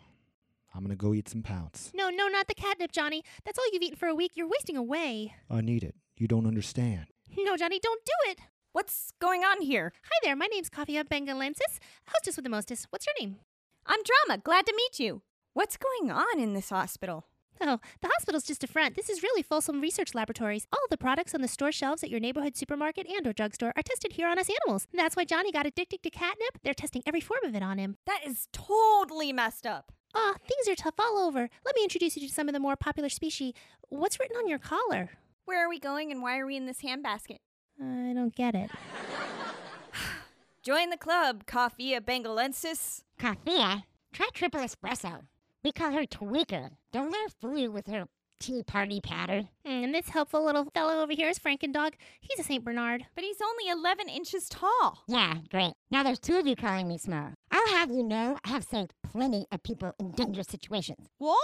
I'm 0.74 0.82
gonna 0.82 0.94
go 0.94 1.14
eat 1.14 1.30
some 1.30 1.42
pounce. 1.42 1.92
No, 1.94 2.10
no, 2.10 2.28
not 2.28 2.46
the 2.46 2.54
catnip, 2.54 2.92
Johnny. 2.92 3.24
That's 3.46 3.58
all 3.58 3.64
you've 3.72 3.82
eaten 3.82 3.96
for 3.96 4.08
a 4.08 4.14
week. 4.14 4.32
You're 4.34 4.50
wasting 4.50 4.76
away. 4.76 5.32
I 5.48 5.62
need 5.62 5.82
it. 5.82 5.94
You 6.18 6.28
don't 6.28 6.46
understand. 6.46 7.06
No, 7.38 7.56
Johnny, 7.56 7.80
don't 7.82 8.04
do 8.04 8.30
it. 8.32 8.38
What's 8.74 9.12
going 9.20 9.44
on 9.44 9.60
here? 9.60 9.92
Hi 10.04 10.18
there, 10.22 10.34
my 10.34 10.46
name's 10.46 10.70
Kavia 10.70 11.04
Bengalensis, 11.04 11.78
hostess 12.08 12.36
with 12.36 12.44
the 12.44 12.48
mostest. 12.48 12.86
What's 12.88 13.04
your 13.04 13.14
name? 13.20 13.36
I'm 13.84 14.00
Drama. 14.02 14.40
Glad 14.42 14.64
to 14.64 14.72
meet 14.74 14.98
you. 14.98 15.20
What's 15.52 15.76
going 15.76 16.10
on 16.10 16.40
in 16.40 16.54
this 16.54 16.70
hospital? 16.70 17.26
Oh, 17.60 17.80
the 18.00 18.08
hospital's 18.08 18.44
just 18.44 18.64
a 18.64 18.66
front. 18.66 18.96
This 18.96 19.10
is 19.10 19.22
really 19.22 19.42
Folsom 19.42 19.82
Research 19.82 20.14
Laboratories. 20.14 20.66
All 20.72 20.86
the 20.88 20.96
products 20.96 21.34
on 21.34 21.42
the 21.42 21.48
store 21.48 21.70
shelves 21.70 22.02
at 22.02 22.08
your 22.08 22.18
neighborhood 22.18 22.56
supermarket 22.56 23.06
and 23.06 23.26
or 23.26 23.34
drugstore 23.34 23.74
are 23.76 23.82
tested 23.82 24.14
here 24.14 24.26
on 24.26 24.38
us 24.38 24.48
animals. 24.48 24.86
That's 24.94 25.16
why 25.16 25.26
Johnny 25.26 25.52
got 25.52 25.66
addicted 25.66 26.02
to 26.02 26.08
catnip. 26.08 26.58
They're 26.64 26.72
testing 26.72 27.02
every 27.04 27.20
form 27.20 27.44
of 27.44 27.54
it 27.54 27.62
on 27.62 27.76
him. 27.76 27.98
That 28.06 28.22
is 28.26 28.48
totally 28.52 29.34
messed 29.34 29.66
up. 29.66 29.92
Aw, 30.14 30.36
things 30.48 30.66
are 30.66 30.82
tough 30.82 30.94
all 30.98 31.18
over. 31.18 31.50
Let 31.66 31.76
me 31.76 31.82
introduce 31.82 32.16
you 32.16 32.26
to 32.26 32.32
some 32.32 32.48
of 32.48 32.54
the 32.54 32.58
more 32.58 32.76
popular 32.76 33.10
species. 33.10 33.52
What's 33.90 34.18
written 34.18 34.38
on 34.38 34.48
your 34.48 34.58
collar? 34.58 35.10
Where 35.44 35.62
are 35.62 35.68
we 35.68 35.78
going 35.78 36.10
and 36.10 36.22
why 36.22 36.38
are 36.38 36.46
we 36.46 36.56
in 36.56 36.64
this 36.64 36.80
handbasket? 36.80 37.40
I 37.80 38.12
don't 38.14 38.34
get 38.34 38.54
it. 38.54 38.70
Join 40.62 40.90
the 40.90 40.96
club, 40.96 41.44
Coffea 41.46 42.00
bengalensis. 42.00 43.02
Coffee? 43.18 43.84
Try 44.12 44.28
triple 44.34 44.60
espresso. 44.60 45.22
We 45.64 45.72
call 45.72 45.92
her 45.92 46.04
Tweaker. 46.06 46.70
Don't 46.92 47.10
let 47.10 47.22
her 47.22 47.34
fool 47.40 47.56
you 47.56 47.70
with 47.70 47.86
her 47.86 48.06
tea 48.40 48.62
party 48.64 49.00
patter. 49.00 49.42
Hmm, 49.64 49.84
and 49.84 49.94
this 49.94 50.08
helpful 50.08 50.44
little 50.44 50.66
fellow 50.74 51.00
over 51.00 51.12
here 51.12 51.28
is 51.28 51.38
Frankendog. 51.38 51.92
He's 52.20 52.40
a 52.40 52.42
St. 52.42 52.64
Bernard. 52.64 53.06
But 53.14 53.22
he's 53.22 53.36
only 53.40 53.70
11 53.70 54.08
inches 54.08 54.48
tall. 54.48 54.98
Yeah, 55.06 55.36
great. 55.50 55.72
Now 55.90 56.02
there's 56.02 56.18
two 56.18 56.36
of 56.36 56.46
you 56.46 56.56
calling 56.56 56.88
me 56.88 56.98
small. 56.98 57.30
I'll 57.52 57.68
have 57.68 57.90
you 57.90 58.02
know 58.02 58.36
I 58.44 58.48
have 58.48 58.64
saved 58.64 58.94
plenty 59.04 59.46
of 59.52 59.62
people 59.62 59.92
in 60.00 60.10
dangerous 60.10 60.48
situations. 60.48 61.06
What? 61.18 61.38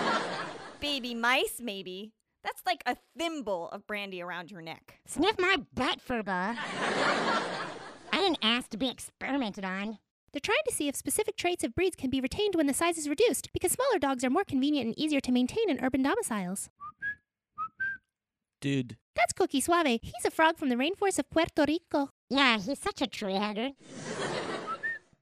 Baby 0.80 1.14
mice, 1.14 1.60
maybe. 1.60 2.12
That's 2.48 2.62
like 2.64 2.82
a 2.86 2.96
thimble 3.18 3.68
of 3.72 3.86
brandy 3.86 4.22
around 4.22 4.50
your 4.50 4.62
neck. 4.62 5.00
Sniff 5.06 5.38
my 5.38 5.58
butt, 5.74 6.00
furball. 6.00 6.56
I 6.56 7.46
didn't 8.12 8.38
ask 8.40 8.70
to 8.70 8.78
be 8.78 8.88
experimented 8.88 9.66
on. 9.66 9.98
They're 10.32 10.40
trying 10.40 10.64
to 10.66 10.74
see 10.74 10.88
if 10.88 10.96
specific 10.96 11.36
traits 11.36 11.62
of 11.62 11.74
breeds 11.74 11.94
can 11.94 12.08
be 12.08 12.22
retained 12.22 12.54
when 12.54 12.66
the 12.66 12.72
size 12.72 12.96
is 12.96 13.06
reduced, 13.06 13.52
because 13.52 13.72
smaller 13.72 13.98
dogs 13.98 14.24
are 14.24 14.30
more 14.30 14.44
convenient 14.44 14.86
and 14.86 14.98
easier 14.98 15.20
to 15.20 15.30
maintain 15.30 15.68
in 15.68 15.84
urban 15.84 16.02
domiciles. 16.02 16.70
Dude, 18.62 18.96
That's 19.14 19.34
Cookie 19.34 19.60
Suave. 19.60 20.00
He's 20.00 20.24
a 20.24 20.30
frog 20.30 20.56
from 20.56 20.70
the 20.70 20.76
rainforest 20.76 21.18
of 21.18 21.28
Puerto 21.28 21.66
Rico. 21.68 22.08
Yeah, 22.30 22.58
he's 22.58 22.78
such 22.78 23.02
a 23.02 23.06
treeheader. 23.06 23.74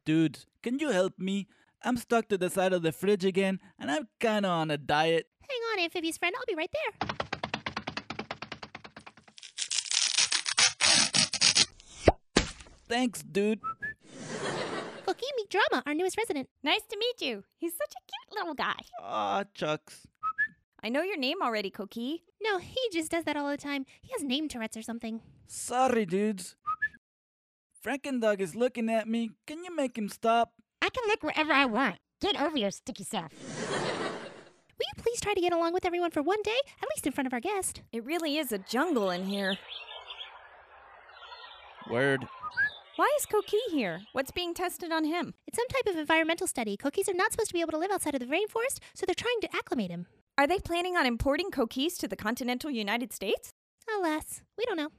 dude, 0.05 0.45
can 0.63 0.79
you 0.79 0.91
help 0.91 1.19
me? 1.19 1.49
I'm 1.83 1.97
stuck 1.97 2.29
to 2.29 2.39
the 2.39 2.51
side 2.51 2.73
of 2.73 2.83
the 2.83 2.93
fridge 2.93 3.25
again, 3.25 3.59
and 3.81 3.91
I'm 3.91 4.07
kinda 4.21 4.49
on 4.49 4.71
a 4.71 4.79
diet. 4.79 5.27
Hang 5.49 5.61
on, 5.73 5.85
Amphibious 5.85 6.19
friend. 6.19 6.35
I'll 6.37 6.45
be 6.47 6.55
right 6.55 6.71
there. 6.73 7.09
Thanks, 12.89 13.23
dude. 13.23 13.61
Cookie, 15.07 15.27
meet 15.37 15.51
Drama, 15.51 15.83
our 15.87 15.95
newest 15.95 16.17
resident. 16.17 16.49
Nice 16.63 16.83
to 16.91 16.97
meet 16.99 17.21
you. 17.21 17.45
He's 17.59 17.73
such 17.73 17.93
a 17.93 18.03
cute 18.07 18.39
little 18.39 18.55
guy. 18.55 18.75
Aw, 19.03 19.45
Chucks. 19.55 20.07
I 20.83 20.89
know 20.89 21.03
your 21.03 21.17
name 21.17 21.43
already, 21.43 21.71
Coquille. 21.71 22.21
No, 22.43 22.59
he 22.59 22.79
just 22.93 23.11
does 23.11 23.25
that 23.25 23.37
all 23.37 23.49
the 23.51 23.57
time. 23.57 23.87
He 24.03 24.13
has 24.13 24.23
name 24.23 24.49
Tourette's 24.49 24.77
or 24.77 24.83
something. 24.83 25.21
Sorry, 25.47 26.07
dudes. 26.07 26.55
Frankendog 27.85 28.41
is 28.41 28.55
looking 28.55 28.89
at 28.89 29.09
me. 29.09 29.31
Can 29.47 29.65
you 29.65 29.75
make 29.75 29.97
him 29.97 30.09
stop? 30.09 30.53
I 30.83 30.89
can 30.91 31.05
look 31.09 31.23
wherever 31.23 31.53
I 31.53 31.65
want. 31.67 31.97
Get 32.21 32.41
over 32.41 32.57
your 32.57 32.71
sticky 32.71 33.05
self. 33.05 33.33
Will 34.79 34.87
you 34.95 35.03
please 35.03 35.21
try 35.21 35.33
to 35.33 35.41
get 35.41 35.53
along 35.53 35.73
with 35.73 35.87
everyone 35.87 36.11
for 36.11 36.23
one 36.23 36.43
day, 36.43 36.59
at 36.83 36.89
least 36.95 37.07
in 37.07 37.13
front 37.13 37.27
of 37.27 37.33
our 37.33 37.41
guest? 37.41 37.83
It 37.93 38.05
really 38.05 38.37
is 38.37 38.53
a 38.53 38.59
jungle 38.59 39.11
in 39.11 39.25
here. 39.25 39.57
Word. 41.91 42.27
Why 42.97 43.11
is 43.19 43.27
Coquille 43.27 43.71
here? 43.71 44.03
What's 44.13 44.31
being 44.31 44.55
tested 44.55 44.91
on 44.91 45.05
him? 45.05 45.35
It's 45.47 45.57
some 45.57 45.69
type 45.69 45.87
of 45.87 45.97
environmental 45.99 46.47
study. 46.47 46.77
Cookies 46.77 47.09
are 47.09 47.15
not 47.15 47.33
supposed 47.33 47.49
to 47.49 47.55
be 47.55 47.61
able 47.61 47.73
to 47.73 47.79
live 47.79 47.91
outside 47.91 48.15
of 48.15 48.21
the 48.21 48.27
rainforest, 48.27 48.81
so 48.95 49.07
they're 49.07 49.15
trying 49.15 49.41
to 49.43 49.55
acclimate 49.55 49.91
him. 49.91 50.07
Are 50.39 50.47
they 50.47 50.59
planning 50.59 50.97
on 50.97 51.07
importing 51.07 51.51
coquilles 51.51 51.97
to 51.99 52.09
the 52.09 52.17
continental 52.17 52.71
United 52.71 53.13
States? 53.13 53.53
Alas, 53.99 54.43
we 54.59 54.65
don't 54.65 54.77
know. 54.77 54.91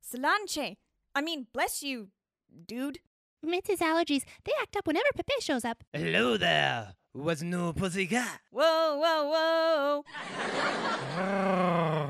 Solange. 0.00 0.76
I 1.14 1.20
mean, 1.20 1.46
bless 1.52 1.82
you, 1.82 2.08
dude. 2.66 3.00
It's 3.54 3.68
his 3.68 3.80
allergies. 3.80 4.24
They 4.44 4.52
act 4.60 4.76
up 4.76 4.86
whenever 4.86 5.06
Pepe 5.14 5.32
shows 5.40 5.64
up. 5.64 5.82
Hello 5.92 6.36
there. 6.36 6.94
What's 7.12 7.42
new, 7.42 7.72
pussycat? 7.72 8.40
Whoa, 8.50 8.98
whoa, 8.98 9.24
whoa. 9.32 10.04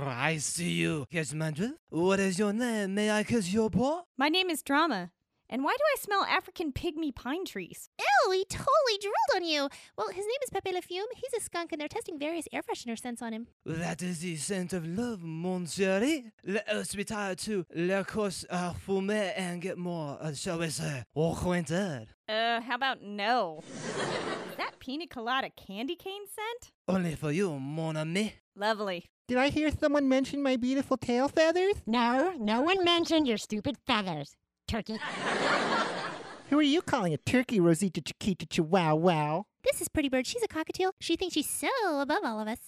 I 0.09 0.39
see 0.41 0.71
you. 0.71 1.07
Yes, 1.11 1.33
Mandrill. 1.33 1.75
What 1.91 2.19
is 2.19 2.39
your 2.39 2.53
name? 2.53 2.95
May 2.95 3.11
I 3.11 3.23
kiss 3.23 3.53
your 3.53 3.71
paw? 3.71 4.03
My 4.19 4.29
name 4.29 4.51
is 4.51 4.63
Drama. 4.63 5.11
And 5.49 5.63
why 5.63 5.75
do 5.77 5.85
I 5.95 5.97
smell 6.01 6.25
African 6.25 6.73
pygmy 6.73 7.15
pine 7.15 7.45
trees? 7.45 7.89
Ew, 7.99 8.33
he 8.33 8.45
totally 8.45 8.99
drooled 9.01 9.15
on 9.37 9.45
you. 9.45 9.69
Well, 9.97 10.09
his 10.09 10.25
name 10.25 10.41
is 10.43 10.51
Pepe 10.51 10.73
Le 10.73 10.83
Fume. 10.83 11.07
He's 11.15 11.41
a 11.41 11.45
skunk, 11.45 11.73
and 11.73 11.81
they're 11.81 11.89
testing 11.89 12.19
various 12.19 12.47
air 12.53 12.63
freshener 12.63 12.99
scents 12.99 13.23
on 13.23 13.33
him. 13.33 13.47
That 13.65 14.03
is 14.03 14.21
the 14.21 14.37
scent 14.37 14.73
of 14.73 14.87
love, 14.87 15.23
mon 15.23 15.67
chéri. 15.67 16.33
Let 16.45 16.69
us 16.69 16.95
retire 16.97 17.35
to 17.37 17.65
La 17.75 18.03
Course 18.03 18.45
à 18.51 18.75
Fumer 18.75 19.33
and 19.37 19.63
get 19.63 19.79
more, 19.79 20.19
uh, 20.21 20.33
shall 20.33 20.59
we 20.59 20.69
say, 20.71 21.05
acquainted. 21.15 22.09
Uh, 22.29 22.61
how 22.61 22.75
about 22.75 23.03
no? 23.03 23.61
is 23.63 24.57
that 24.57 24.79
pina 24.81 25.07
colada 25.07 25.51
candy 25.51 25.95
cane 25.95 26.27
scent? 26.27 26.73
Only 26.89 27.15
for 27.15 27.31
you, 27.31 27.59
mon 27.59 27.97
ami. 27.97 28.35
Lovely. 28.57 29.07
Did 29.29 29.39
I 29.39 29.49
hear 29.49 29.71
someone 29.71 30.09
mention 30.09 30.43
my 30.43 30.57
beautiful 30.57 30.97
tail 30.97 31.29
feathers? 31.29 31.75
No, 31.87 32.33
no 32.39 32.63
one 32.63 32.85
mentioned 32.85 33.27
your 33.27 33.39
stupid 33.39 33.77
feathers. 33.87 34.37
Turkey. 34.67 34.99
Who 36.51 36.59
are 36.59 36.63
you 36.63 36.81
calling 36.83 37.13
a 37.13 37.17
turkey, 37.19 37.59
Rosita 37.61 38.01
Chiquita 38.01 38.47
Chihuahua? 38.47 38.95
Wow? 38.95 39.47
This 39.65 39.81
is 39.81 39.89
Pretty 39.89 40.09
Bird. 40.09 40.27
She's 40.27 40.43
a 40.43 40.49
cockatiel. 40.49 40.93
She 41.01 41.17
thinks 41.17 41.35
she's 41.35 41.49
so 41.51 41.69
above 42.01 42.21
all 42.25 42.41
of 42.41 42.47
us. 42.49 42.59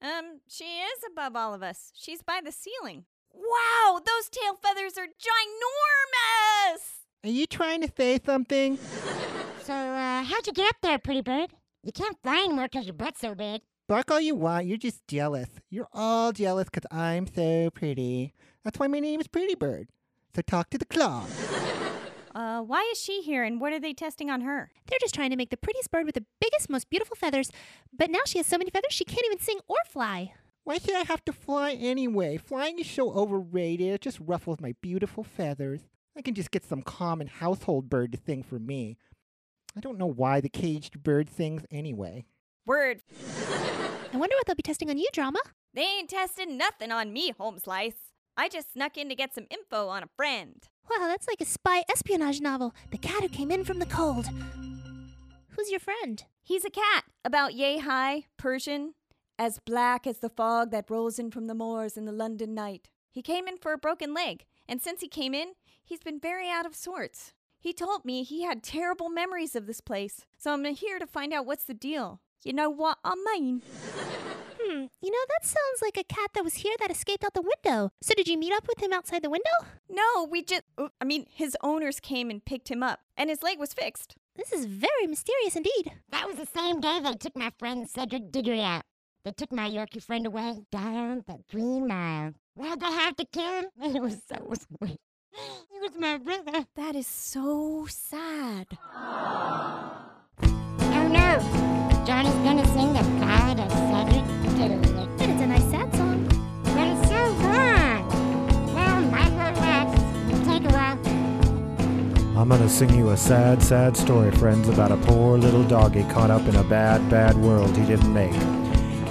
Um, 0.00 0.40
she 0.48 0.64
is 0.64 1.00
above 1.10 1.34
all 1.34 1.52
of 1.54 1.62
us. 1.62 1.90
She's 1.94 2.22
by 2.22 2.40
the 2.44 2.52
ceiling. 2.52 3.04
Wow, 3.32 4.00
those 4.06 4.28
tail 4.28 4.54
feathers 4.62 4.96
are 4.96 5.06
ginormous! 5.06 6.80
Are 7.24 7.30
you 7.30 7.46
trying 7.46 7.80
to 7.82 7.90
say 7.96 8.18
something? 8.24 8.78
So, 9.64 9.72
uh, 9.72 10.22
how'd 10.22 10.46
you 10.46 10.52
get 10.52 10.68
up 10.68 10.76
there, 10.82 10.98
pretty 10.98 11.22
bird? 11.22 11.48
You 11.82 11.90
can't 11.90 12.18
fly 12.22 12.40
anymore 12.44 12.68
'cause 12.68 12.84
your 12.84 12.92
butt's 12.92 13.20
so 13.22 13.34
big. 13.34 13.62
Bark 13.88 14.10
all 14.10 14.20
you 14.20 14.34
want, 14.34 14.66
you're 14.66 14.76
just 14.76 15.08
jealous. 15.08 15.48
You're 15.70 15.88
all 15.94 16.32
jealous 16.32 16.68
'cause 16.68 16.84
I'm 16.90 17.26
so 17.26 17.70
pretty. 17.70 18.34
That's 18.62 18.78
why 18.78 18.88
my 18.88 19.00
name 19.00 19.20
is 19.22 19.26
Pretty 19.26 19.54
Bird. 19.54 19.88
So 20.34 20.42
talk 20.42 20.70
to 20.70 20.78
the 20.78 20.84
claw. 20.84 21.26
Uh, 22.34 22.60
why 22.60 22.82
is 22.90 23.00
she 23.00 23.22
here 23.22 23.44
and 23.44 23.60
what 23.60 23.72
are 23.72 23.78
they 23.78 23.92
testing 23.92 24.28
on 24.28 24.40
her? 24.40 24.68
They're 24.88 24.98
just 25.00 25.14
trying 25.14 25.30
to 25.30 25.36
make 25.36 25.50
the 25.50 25.56
prettiest 25.56 25.92
bird 25.92 26.04
with 26.04 26.16
the 26.16 26.24
biggest, 26.40 26.68
most 26.68 26.90
beautiful 26.90 27.14
feathers. 27.14 27.48
But 27.96 28.10
now 28.10 28.22
she 28.26 28.38
has 28.38 28.46
so 28.48 28.58
many 28.58 28.70
feathers 28.70 28.92
she 28.92 29.04
can't 29.04 29.24
even 29.24 29.38
sing 29.38 29.60
or 29.68 29.76
fly. 29.88 30.32
Why 30.64 30.78
should 30.78 30.96
I 30.96 31.04
have 31.04 31.24
to 31.26 31.32
fly 31.32 31.74
anyway? 31.74 32.36
Flying 32.38 32.80
is 32.80 32.90
so 32.90 33.12
overrated. 33.12 33.86
It 33.86 34.00
just 34.00 34.18
ruffles 34.18 34.58
my 34.60 34.74
beautiful 34.80 35.22
feathers. 35.22 35.82
I 36.16 36.22
can 36.22 36.34
just 36.34 36.50
get 36.50 36.64
some 36.64 36.82
common 36.82 37.28
household 37.28 37.88
bird 37.88 38.10
to 38.10 38.18
sing 38.18 38.42
for 38.42 38.58
me. 38.58 38.96
I 39.76 39.80
don't 39.80 39.98
know 39.98 40.06
why 40.06 40.40
the 40.40 40.48
caged 40.48 41.04
bird 41.04 41.30
sings 41.30 41.64
anyway. 41.70 42.24
Word. 42.66 43.00
I 44.12 44.16
wonder 44.16 44.34
what 44.34 44.46
they'll 44.46 44.56
be 44.56 44.62
testing 44.62 44.90
on 44.90 44.98
you, 44.98 45.06
Drama. 45.12 45.38
They 45.72 45.82
ain't 45.82 46.10
testing 46.10 46.58
nothing 46.58 46.90
on 46.90 47.12
me, 47.12 47.32
Home 47.38 47.60
Slice. 47.60 48.13
I 48.36 48.48
just 48.48 48.72
snuck 48.72 48.96
in 48.96 49.08
to 49.08 49.14
get 49.14 49.34
some 49.34 49.46
info 49.50 49.88
on 49.88 50.02
a 50.02 50.08
friend. 50.16 50.66
Wow, 50.90 51.06
that's 51.06 51.28
like 51.28 51.40
a 51.40 51.44
spy 51.44 51.84
espionage 51.90 52.40
novel. 52.40 52.74
The 52.90 52.98
cat 52.98 53.22
who 53.22 53.28
came 53.28 53.50
in 53.50 53.64
from 53.64 53.78
the 53.78 53.86
cold. 53.86 54.26
Who's 55.50 55.70
your 55.70 55.80
friend? 55.80 56.24
He's 56.42 56.64
a 56.64 56.70
cat, 56.70 57.04
about 57.24 57.54
yay 57.54 57.78
high, 57.78 58.24
Persian, 58.36 58.94
as 59.38 59.60
black 59.60 60.06
as 60.06 60.18
the 60.18 60.28
fog 60.28 60.72
that 60.72 60.90
rolls 60.90 61.18
in 61.18 61.30
from 61.30 61.46
the 61.46 61.54
moors 61.54 61.96
in 61.96 62.04
the 62.04 62.12
London 62.12 62.54
night. 62.54 62.90
He 63.10 63.22
came 63.22 63.46
in 63.46 63.56
for 63.56 63.72
a 63.72 63.78
broken 63.78 64.12
leg, 64.12 64.44
and 64.68 64.82
since 64.82 65.00
he 65.00 65.08
came 65.08 65.32
in, 65.32 65.52
he's 65.84 66.00
been 66.00 66.18
very 66.18 66.50
out 66.50 66.66
of 66.66 66.74
sorts. 66.74 67.32
He 67.60 67.72
told 67.72 68.04
me 68.04 68.24
he 68.24 68.42
had 68.42 68.62
terrible 68.62 69.08
memories 69.08 69.54
of 69.54 69.66
this 69.66 69.80
place, 69.80 70.26
so 70.36 70.52
I'm 70.52 70.64
here 70.74 70.98
to 70.98 71.06
find 71.06 71.32
out 71.32 71.46
what's 71.46 71.64
the 71.64 71.72
deal. 71.72 72.20
You 72.42 72.52
know 72.52 72.68
what 72.68 72.98
I 73.04 73.14
mean? 73.14 73.62
Hmm, 74.74 74.86
you 75.00 75.10
know, 75.10 75.18
that 75.28 75.46
sounds 75.46 75.82
like 75.82 75.96
a 75.96 76.02
cat 76.02 76.30
that 76.34 76.42
was 76.42 76.54
here 76.54 76.74
that 76.80 76.90
escaped 76.90 77.22
out 77.22 77.34
the 77.34 77.42
window. 77.42 77.92
So 78.02 78.12
did 78.14 78.26
you 78.26 78.36
meet 78.36 78.52
up 78.52 78.66
with 78.66 78.82
him 78.82 78.92
outside 78.92 79.22
the 79.22 79.30
window? 79.30 79.50
No, 79.88 80.26
we 80.28 80.42
just. 80.42 80.62
I 81.00 81.04
mean, 81.04 81.26
his 81.32 81.56
owners 81.62 82.00
came 82.00 82.28
and 82.28 82.44
picked 82.44 82.70
him 82.70 82.82
up, 82.82 83.00
and 83.16 83.30
his 83.30 83.42
leg 83.42 83.60
was 83.60 83.72
fixed. 83.72 84.16
This 84.34 84.52
is 84.52 84.64
very 84.64 85.06
mysterious 85.06 85.54
indeed. 85.54 85.92
That 86.10 86.26
was 86.26 86.36
the 86.36 86.46
same 86.46 86.80
day 86.80 86.98
they 87.00 87.12
took 87.12 87.36
my 87.36 87.52
friend 87.56 87.88
Cedric 87.88 88.32
Diggory 88.32 88.62
out. 88.62 88.82
They 89.24 89.30
took 89.30 89.52
my 89.52 89.70
Yorkie 89.70 90.02
friend 90.02 90.26
away 90.26 90.62
down 90.72 91.22
the 91.28 91.38
Green 91.50 91.86
Mile. 91.86 92.32
Why'd 92.54 92.80
they 92.80 92.86
have 92.86 93.14
to 93.16 93.26
kill 93.26 93.44
him? 93.44 93.66
It 93.96 94.02
was 94.02 94.22
so 94.28 94.54
sweet. 94.78 94.98
He 95.70 95.80
was 95.80 95.92
my 95.96 96.18
brother. 96.18 96.66
That 96.74 96.96
is 96.96 97.06
so 97.06 97.86
sad. 97.88 98.76
Oh 98.92 101.08
no! 101.08 102.04
Johnny's 102.04 102.34
gonna 102.34 102.66
sing 102.66 102.92
the 102.92 103.23
gonna 112.64 112.76
sing 112.76 112.94
you 112.94 113.10
a 113.10 113.16
sad, 113.16 113.62
sad 113.62 113.94
story, 113.94 114.30
friends, 114.30 114.70
about 114.70 114.90
a 114.90 114.96
poor 114.96 115.36
little 115.36 115.62
doggy 115.64 116.02
caught 116.04 116.30
up 116.30 116.40
in 116.48 116.56
a 116.56 116.64
bad, 116.64 117.06
bad 117.10 117.36
world 117.36 117.76
he 117.76 117.84
didn't 117.84 118.10
make. 118.10 118.32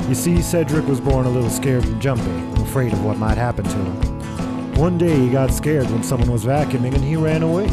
You 0.10 0.16
see, 0.16 0.42
Cedric 0.42 0.88
was 0.88 1.00
born 1.00 1.28
a 1.28 1.30
little 1.30 1.52
scared 1.52 1.86
and 1.86 2.02
jumpy, 2.02 2.64
afraid 2.64 2.94
of 2.94 3.06
what 3.06 3.20
might 3.20 3.38
happen 3.38 3.64
to 3.64 3.76
him. 3.76 4.74
One 4.74 4.98
day 4.98 5.16
he 5.20 5.30
got 5.30 5.52
scared 5.52 5.88
when 5.92 6.02
someone 6.02 6.32
was 6.32 6.46
vacuuming 6.46 6.96
and 6.96 7.04
he 7.04 7.16
ran 7.16 7.44
away. 7.44 7.68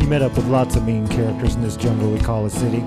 He 0.00 0.06
met 0.06 0.22
up 0.22 0.34
with 0.34 0.46
lots 0.46 0.76
of 0.76 0.86
mean 0.86 1.06
characters 1.08 1.56
in 1.56 1.60
this 1.60 1.76
jungle 1.76 2.10
we 2.10 2.18
call 2.18 2.46
a 2.46 2.50
city. 2.50 2.82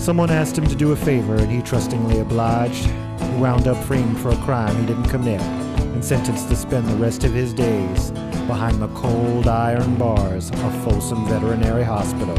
Someone 0.00 0.30
asked 0.30 0.58
him 0.58 0.66
to 0.66 0.74
do 0.74 0.90
a 0.90 0.96
favor 0.96 1.36
and 1.36 1.52
he 1.52 1.62
trustingly 1.62 2.18
obliged. 2.18 2.86
He 2.86 3.36
wound 3.36 3.68
up 3.68 3.76
framed 3.84 4.18
for 4.18 4.30
a 4.30 4.36
crime 4.38 4.74
he 4.74 4.86
didn't 4.86 5.08
commit 5.08 5.40
and 5.40 6.04
sentenced 6.04 6.48
to 6.48 6.56
spend 6.56 6.88
the 6.88 6.96
rest 6.96 7.22
of 7.22 7.32
his 7.32 7.54
days 7.54 8.10
behind 8.48 8.80
the 8.80 8.88
cold 8.88 9.46
iron 9.46 9.94
bars 9.96 10.50
of 10.50 10.82
Folsom 10.82 11.28
Veterinary 11.28 11.84
Hospital. 11.84 12.34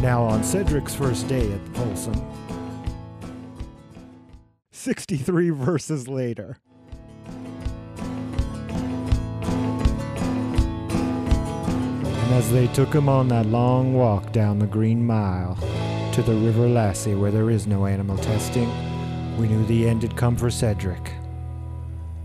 Now, 0.00 0.22
on 0.22 0.42
Cedric's 0.42 0.94
first 0.94 1.28
day 1.28 1.52
at 1.52 1.60
Folsom, 1.76 2.14
63 4.72 5.50
verses 5.50 6.08
later. 6.08 6.56
And 12.14 12.34
as 12.34 12.50
they 12.50 12.68
took 12.68 12.94
him 12.94 13.10
on 13.10 13.28
that 13.28 13.44
long 13.44 13.92
walk 13.92 14.32
down 14.32 14.58
the 14.58 14.66
Green 14.66 15.06
Mile 15.06 15.56
to 16.14 16.22
the 16.22 16.34
River 16.34 16.66
Lassie 16.66 17.14
where 17.14 17.30
there 17.30 17.50
is 17.50 17.66
no 17.66 17.84
animal 17.84 18.16
testing, 18.16 18.70
we 19.36 19.46
knew 19.46 19.62
the 19.66 19.86
end 19.86 20.00
had 20.00 20.16
come 20.16 20.36
for 20.36 20.50
Cedric. 20.50 21.19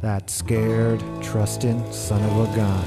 That 0.06 0.30
scared, 0.30 1.04
trusting 1.24 1.92
son 1.92 2.22
of 2.22 2.48
a 2.48 2.56
gun. 2.56 2.86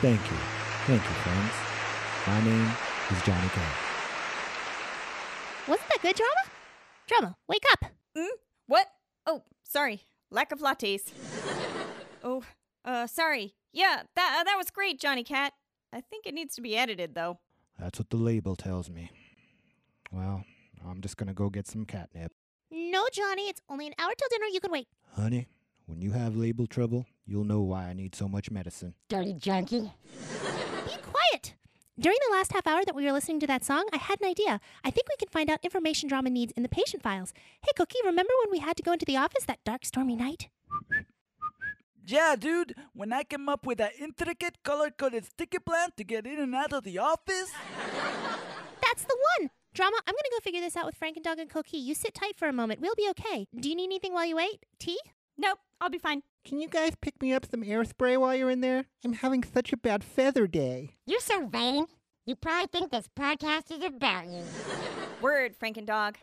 Thank 0.00 0.20
you. 0.30 0.36
Thank 0.86 1.02
you, 1.02 1.16
friends. 1.24 1.52
My 2.28 2.40
name 2.44 2.70
is 3.10 3.20
Johnny 3.24 3.48
Cat. 3.48 3.76
Wasn't 5.66 5.88
that 5.88 6.02
good, 6.02 6.14
Drama? 6.14 6.32
Drama, 7.08 7.36
wake 7.48 7.64
up. 7.72 7.86
Mm? 8.16 8.28
What? 8.68 8.86
Oh, 9.26 9.42
sorry. 9.64 10.02
Lack 10.30 10.52
of 10.52 10.60
lattes. 10.60 11.12
oh, 12.22 12.44
uh, 12.84 13.08
sorry. 13.08 13.56
Yeah, 13.72 14.04
that 14.14 14.36
uh, 14.40 14.44
that 14.44 14.56
was 14.56 14.70
great, 14.70 15.00
Johnny 15.00 15.24
Cat. 15.24 15.52
I 15.92 16.00
think 16.00 16.26
it 16.26 16.34
needs 16.34 16.54
to 16.54 16.60
be 16.60 16.76
edited 16.76 17.16
though. 17.16 17.40
That's 17.76 17.98
what 17.98 18.10
the 18.10 18.18
label 18.18 18.54
tells 18.54 18.88
me. 18.88 19.10
Well, 20.12 20.44
I'm 20.88 21.00
just 21.00 21.16
gonna 21.16 21.34
go 21.34 21.50
get 21.50 21.66
some 21.66 21.86
catnip. 21.86 22.30
No, 22.78 23.08
Johnny, 23.12 23.48
it's 23.48 23.60
only 23.68 23.88
an 23.88 23.94
hour 23.98 24.12
till 24.16 24.28
dinner. 24.30 24.46
You 24.46 24.60
can 24.60 24.70
wait. 24.70 24.86
Honey, 25.16 25.48
when 25.86 26.00
you 26.00 26.12
have 26.12 26.36
label 26.36 26.68
trouble, 26.68 27.06
you'll 27.26 27.42
know 27.42 27.60
why 27.60 27.86
I 27.86 27.92
need 27.92 28.14
so 28.14 28.28
much 28.28 28.52
medicine. 28.52 28.94
Dirty 29.08 29.32
junkie. 29.32 29.90
Be 30.86 30.96
quiet. 31.02 31.54
During 31.98 32.18
the 32.28 32.36
last 32.36 32.52
half 32.52 32.68
hour 32.68 32.84
that 32.84 32.94
we 32.94 33.04
were 33.04 33.10
listening 33.10 33.40
to 33.40 33.48
that 33.48 33.64
song, 33.64 33.88
I 33.92 33.96
had 33.96 34.20
an 34.20 34.28
idea. 34.28 34.60
I 34.84 34.90
think 34.92 35.08
we 35.08 35.16
can 35.18 35.28
find 35.28 35.50
out 35.50 35.58
information 35.64 36.08
drama 36.08 36.30
needs 36.30 36.52
in 36.52 36.62
the 36.62 36.68
patient 36.68 37.02
files. 37.02 37.34
Hey, 37.62 37.72
Cookie, 37.74 37.98
remember 38.04 38.32
when 38.44 38.52
we 38.52 38.60
had 38.60 38.76
to 38.76 38.84
go 38.84 38.92
into 38.92 39.04
the 39.04 39.16
office 39.16 39.44
that 39.46 39.58
dark, 39.64 39.84
stormy 39.84 40.14
night? 40.14 40.48
Yeah, 42.06 42.36
dude, 42.38 42.76
when 42.94 43.12
I 43.12 43.24
came 43.24 43.48
up 43.48 43.66
with 43.66 43.78
that 43.78 43.92
intricate 43.98 44.62
color 44.62 44.90
coded 44.90 45.24
sticky 45.24 45.58
plan 45.58 45.88
to 45.96 46.04
get 46.04 46.26
in 46.26 46.38
and 46.38 46.54
out 46.54 46.72
of 46.72 46.84
the 46.84 46.98
office. 46.98 47.50
That's 48.80 49.02
the 49.02 49.16
one. 49.40 49.50
Drama, 49.78 49.96
I'm 50.08 50.12
gonna 50.12 50.36
go 50.36 50.40
figure 50.42 50.60
this 50.60 50.76
out 50.76 50.86
with 50.86 50.98
Frankendog 50.98 51.38
and 51.38 51.48
Cookie. 51.48 51.78
You 51.78 51.94
sit 51.94 52.12
tight 52.12 52.36
for 52.36 52.48
a 52.48 52.52
moment. 52.52 52.80
We'll 52.80 52.96
be 52.96 53.08
okay. 53.10 53.46
Do 53.54 53.68
you 53.68 53.76
need 53.76 53.84
anything 53.84 54.12
while 54.12 54.26
you 54.26 54.34
wait? 54.34 54.66
Tea? 54.80 54.98
Nope, 55.36 55.60
I'll 55.80 55.88
be 55.88 55.98
fine. 55.98 56.24
Can 56.44 56.58
you 56.60 56.66
guys 56.66 56.94
pick 57.00 57.22
me 57.22 57.32
up 57.32 57.46
some 57.48 57.62
air 57.62 57.84
spray 57.84 58.16
while 58.16 58.34
you're 58.34 58.50
in 58.50 58.60
there? 58.60 58.86
I'm 59.04 59.12
having 59.12 59.44
such 59.44 59.72
a 59.72 59.76
bad 59.76 60.02
feather 60.02 60.48
day. 60.48 60.96
You're 61.06 61.20
so 61.20 61.46
vain. 61.46 61.86
You 62.26 62.34
probably 62.34 62.66
think 62.66 62.90
this 62.90 63.08
podcast 63.16 63.70
is 63.70 63.84
about 63.84 64.26
you. 64.26 64.42
Word, 65.22 65.54
Frankendog. 65.56 66.16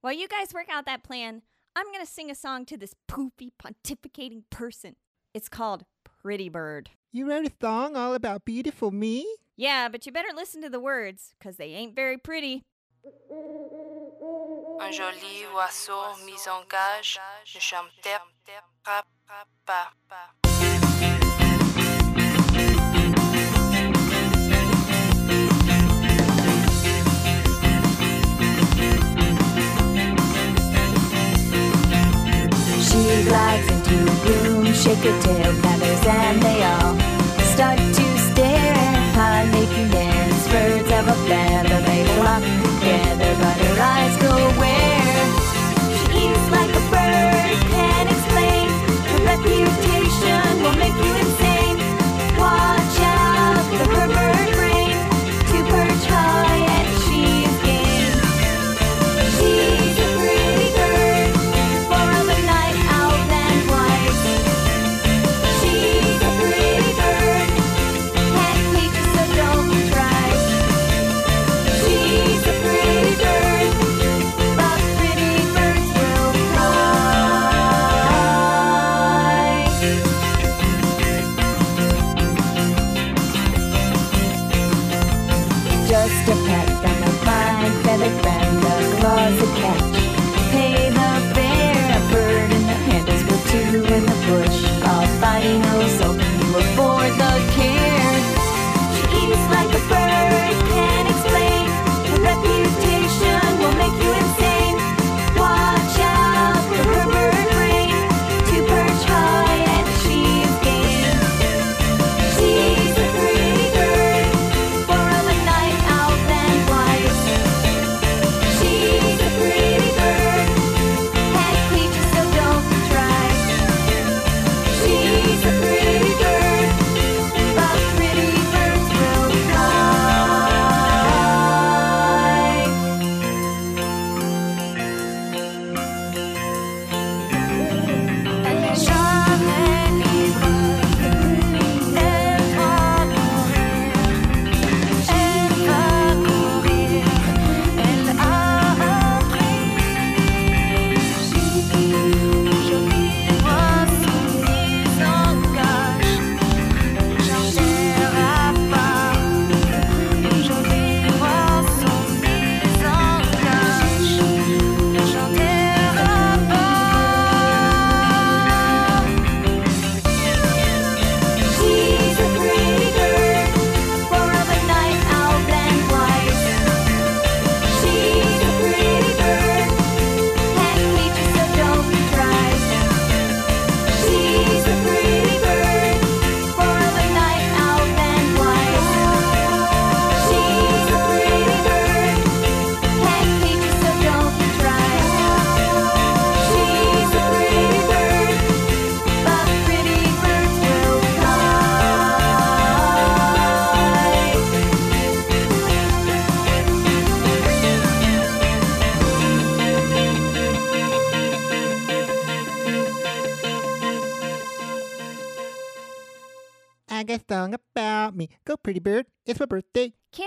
While 0.00 0.12
you 0.12 0.28
guys 0.28 0.54
work 0.54 0.68
out 0.70 0.86
that 0.86 1.02
plan, 1.02 1.42
I'm 1.74 1.90
gonna 1.90 2.06
sing 2.06 2.30
a 2.30 2.34
song 2.36 2.64
to 2.66 2.76
this 2.76 2.94
poopy, 3.08 3.50
pontificating 3.60 4.44
person. 4.50 4.94
It's 5.34 5.48
called 5.48 5.84
Pretty 6.04 6.48
Bird. 6.48 6.90
You 7.10 7.28
wrote 7.28 7.46
a 7.46 7.52
song 7.60 7.96
all 7.96 8.14
about 8.14 8.44
beautiful 8.44 8.92
me? 8.92 9.26
Yeah, 9.56 9.88
but 9.88 10.06
you 10.06 10.12
better 10.12 10.28
listen 10.32 10.62
to 10.62 10.70
the 10.70 10.78
words, 10.78 11.34
'cause 11.40 11.56
they 11.56 11.70
ain't 11.74 11.96
very 11.96 12.16
pretty. 12.16 12.62
Un 14.80 14.90
joli 14.90 15.46
oiseau 15.54 16.16
mis 16.24 16.48
en 16.48 16.62
cage 16.68 17.20
ne 17.54 17.60
chantait 17.60 18.18
pas. 18.84 19.04
She 32.80 33.02
glides 33.24 33.68
into 33.74 33.96
a 34.02 34.14
room, 34.42 34.66
shake 34.74 35.04
her 35.04 35.16
tail 35.20 35.52
feathers, 35.62 36.06
and 36.06 36.42
they 36.42 36.62
all 36.64 36.94
start 37.54 37.78
to 37.78 38.18
stare. 38.32 38.74
High 39.14 39.46
making 39.52 39.88
dance, 39.90 40.37
birds 40.50 40.90
of 40.90 41.08
a 41.08 41.16
feather, 41.28 41.80
they 41.82 42.04
flock 42.16 42.42
together, 42.42 43.32
but 43.42 43.56
her 43.66 43.76
eyes 43.80 44.16
go 44.16 44.34
where? 44.60 45.24
She 45.98 46.24
eats 46.24 46.46
like 46.50 46.70
a 46.70 46.84
bird, 46.90 47.56
can't 47.74 48.08
explain. 48.10 48.68
Her 49.10 49.20
reputation 49.32 50.62
will 50.62 50.76
make 50.76 50.96
you 51.04 51.12
insane. 51.24 51.78
Watch 52.38 52.98
out 53.00 53.64
for 53.76 53.86
her 53.94 54.37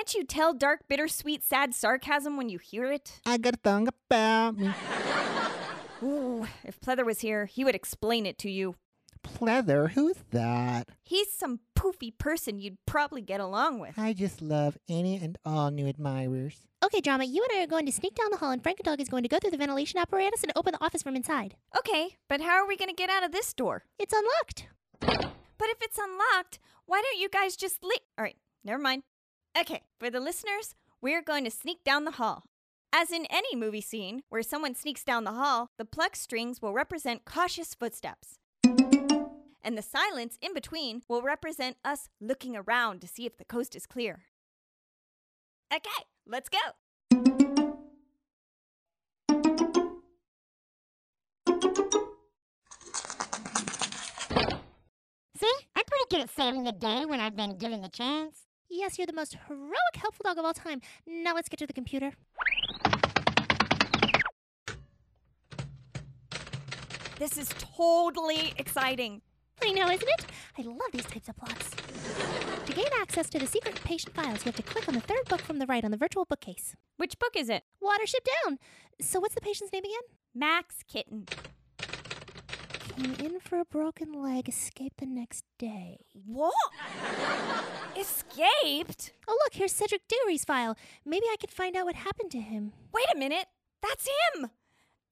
Can't 0.02 0.16
you 0.16 0.24
tell 0.24 0.56
dark, 0.56 0.88
bittersweet, 0.88 1.44
sad 1.44 1.76
sarcasm 1.76 2.36
when 2.36 2.50
you 2.50 2.58
hear 2.58 2.92
it? 2.92 3.20
I 3.24 3.38
got 3.38 3.54
a 3.54 3.60
song 3.64 3.88
about 3.88 4.58
me. 4.58 4.74
Ooh, 6.02 6.48
if 6.64 6.80
Pleather 6.82 7.06
was 7.06 7.20
here, 7.20 7.46
he 7.46 7.64
would 7.64 7.76
explain 7.76 8.26
it 8.26 8.40
to 8.40 8.50
you. 8.50 8.74
Pleather, 9.24 9.92
who's 9.92 10.16
that? 10.32 10.90
He's 11.04 11.32
some 11.32 11.60
poofy 11.78 12.18
person 12.18 12.58
you'd 12.58 12.80
probably 12.88 13.22
get 13.22 13.42
along 13.42 13.78
with. 13.78 13.94
I 14.00 14.14
just 14.14 14.42
love 14.42 14.76
any 14.90 15.18
and 15.18 15.38
all 15.46 15.70
new 15.70 15.86
admirers. 15.86 16.58
Okay, 16.84 17.00
Drama, 17.02 17.26
you 17.26 17.46
and 17.48 17.60
I 17.60 17.64
are 17.64 17.68
going 17.68 17.86
to 17.86 17.92
sneak 17.92 18.16
down 18.16 18.32
the 18.32 18.38
hall, 18.38 18.50
and 18.50 18.64
Frankendog 18.64 19.00
is 19.00 19.08
going 19.08 19.22
to 19.22 19.30
go 19.30 19.38
through 19.38 19.52
the 19.52 19.58
ventilation 19.58 20.00
apparatus 20.00 20.42
and 20.42 20.52
open 20.56 20.72
the 20.72 20.84
office 20.84 21.04
from 21.04 21.16
inside. 21.16 21.58
Okay, 21.78 22.18
but 22.28 22.42
how 22.42 22.56
are 22.56 22.68
we 22.68 22.76
going 22.76 22.90
to 22.90 22.96
get 22.96 23.12
out 23.12 23.24
of 23.24 23.32
this 23.32 23.54
door? 23.54 23.84
It's 24.00 24.16
unlocked. 24.16 24.66
But 25.00 25.70
if 25.70 25.78
it's 25.80 26.00
unlocked, 26.00 26.58
why 26.88 27.04
don't 27.04 27.22
you 27.22 27.30
guys 27.30 27.56
just 27.56 27.84
leave? 27.84 28.00
All 28.18 28.24
right, 28.24 28.38
never 28.64 28.82
mind. 28.82 29.04
Okay, 29.58 29.82
for 30.00 30.10
the 30.10 30.22
listeners, 30.22 30.76
we're 31.02 31.22
going 31.22 31.44
to 31.44 31.52
sneak 31.52 31.84
down 31.84 32.06
the 32.06 32.12
hall. 32.12 32.44
As 32.94 33.12
in 33.12 33.26
any 33.30 33.54
movie 33.56 33.82
scene 33.82 34.24
where 34.30 34.44
someone 34.44 34.76
sneaks 34.76 35.04
down 35.04 35.26
the 35.26 35.34
hall, 35.34 35.68
the 35.78 35.84
plex 35.84 36.18
strings 36.18 36.62
will 36.62 36.74
represent 36.74 37.26
cautious 37.26 37.74
footsteps. 37.74 38.38
And 39.64 39.78
the 39.78 39.82
silence 39.82 40.38
in 40.42 40.54
between 40.54 41.02
will 41.10 41.22
represent 41.22 41.76
us 41.84 42.08
looking 42.22 42.56
around 42.56 43.02
to 43.02 43.08
see 43.08 43.26
if 43.26 43.38
the 43.38 43.46
coast 43.46 43.76
is 43.76 43.86
clear. 43.86 44.22
Okay, 45.74 45.90
let's 46.26 46.50
go. 46.50 46.58
See? 55.38 55.54
I'm 55.76 55.84
pretty 55.86 56.06
good 56.10 56.22
at 56.22 56.30
saving 56.30 56.64
the 56.64 56.72
day 56.72 57.04
when 57.06 57.20
I've 57.20 57.36
been 57.36 57.58
given 57.58 57.82
the 57.82 57.90
chance. 57.90 58.48
Yes, 58.74 58.98
you're 58.98 59.06
the 59.06 59.12
most 59.12 59.36
heroic, 59.50 59.96
helpful 59.96 60.24
dog 60.24 60.38
of 60.38 60.46
all 60.46 60.54
time. 60.54 60.82
Now 61.06 61.36
let's 61.36 61.50
get 61.50 61.60
to 61.60 61.68
the 61.68 61.74
computer. 61.74 62.14
This 67.20 67.38
is 67.38 67.50
totally 67.76 68.54
exciting. 68.58 69.22
I 69.62 69.74
know, 69.74 69.90
isn't 69.90 70.08
it? 70.08 70.26
I 70.58 70.62
love 70.62 70.80
these 70.94 71.06
types 71.06 71.28
of 71.28 71.36
plots. 71.36 71.72
To 72.66 72.74
gain 72.74 72.88
access 73.00 73.30
to 73.32 73.40
the 73.40 73.46
secret 73.46 73.76
patient 73.84 74.16
files, 74.16 74.46
you 74.46 74.52
have 74.52 74.56
to 74.56 74.64
click 74.64 74.88
on 74.88 74.96
the 74.96 75.02
third 75.02 75.26
book 75.28 75.42
from 75.42 75.60
the 75.60 75.68
right 75.68 75.84
on 75.84 75.92
the 75.92 75.98
virtual 75.98 76.24
bookcase. 76.24 76.74
Which 76.96 77.20
book 77.20 77.34
is 77.36 77.50
it? 77.50 77.64
Watership 77.84 78.26
Down. 78.46 78.58
So 79.02 79.20
what's 79.20 79.36
the 79.36 79.42
patient's 79.42 79.74
name 79.74 79.84
again? 79.84 80.18
Max 80.34 80.78
Kitten. 80.88 81.28
Came 82.98 83.14
in 83.16 83.40
for 83.40 83.60
a 83.60 83.66
broken 83.66 84.22
leg, 84.22 84.50
escaped 84.50 84.98
the 85.00 85.06
next 85.06 85.46
day. 85.58 86.00
What? 86.26 86.54
Escaped? 87.98 89.14
Oh, 89.28 89.38
look, 89.44 89.54
here's 89.54 89.72
Cedric 89.72 90.08
Diggory's 90.08 90.44
file. 90.46 90.76
Maybe 91.06 91.26
I 91.32 91.38
could 91.40 91.52
find 91.52 91.76
out 91.76 91.86
what 91.86 91.96
happened 91.96 92.32
to 92.32 92.40
him. 92.40 92.74
Wait 92.94 93.06
a 93.14 93.18
minute. 93.18 93.48
That's 93.82 94.08
him. 94.08 94.50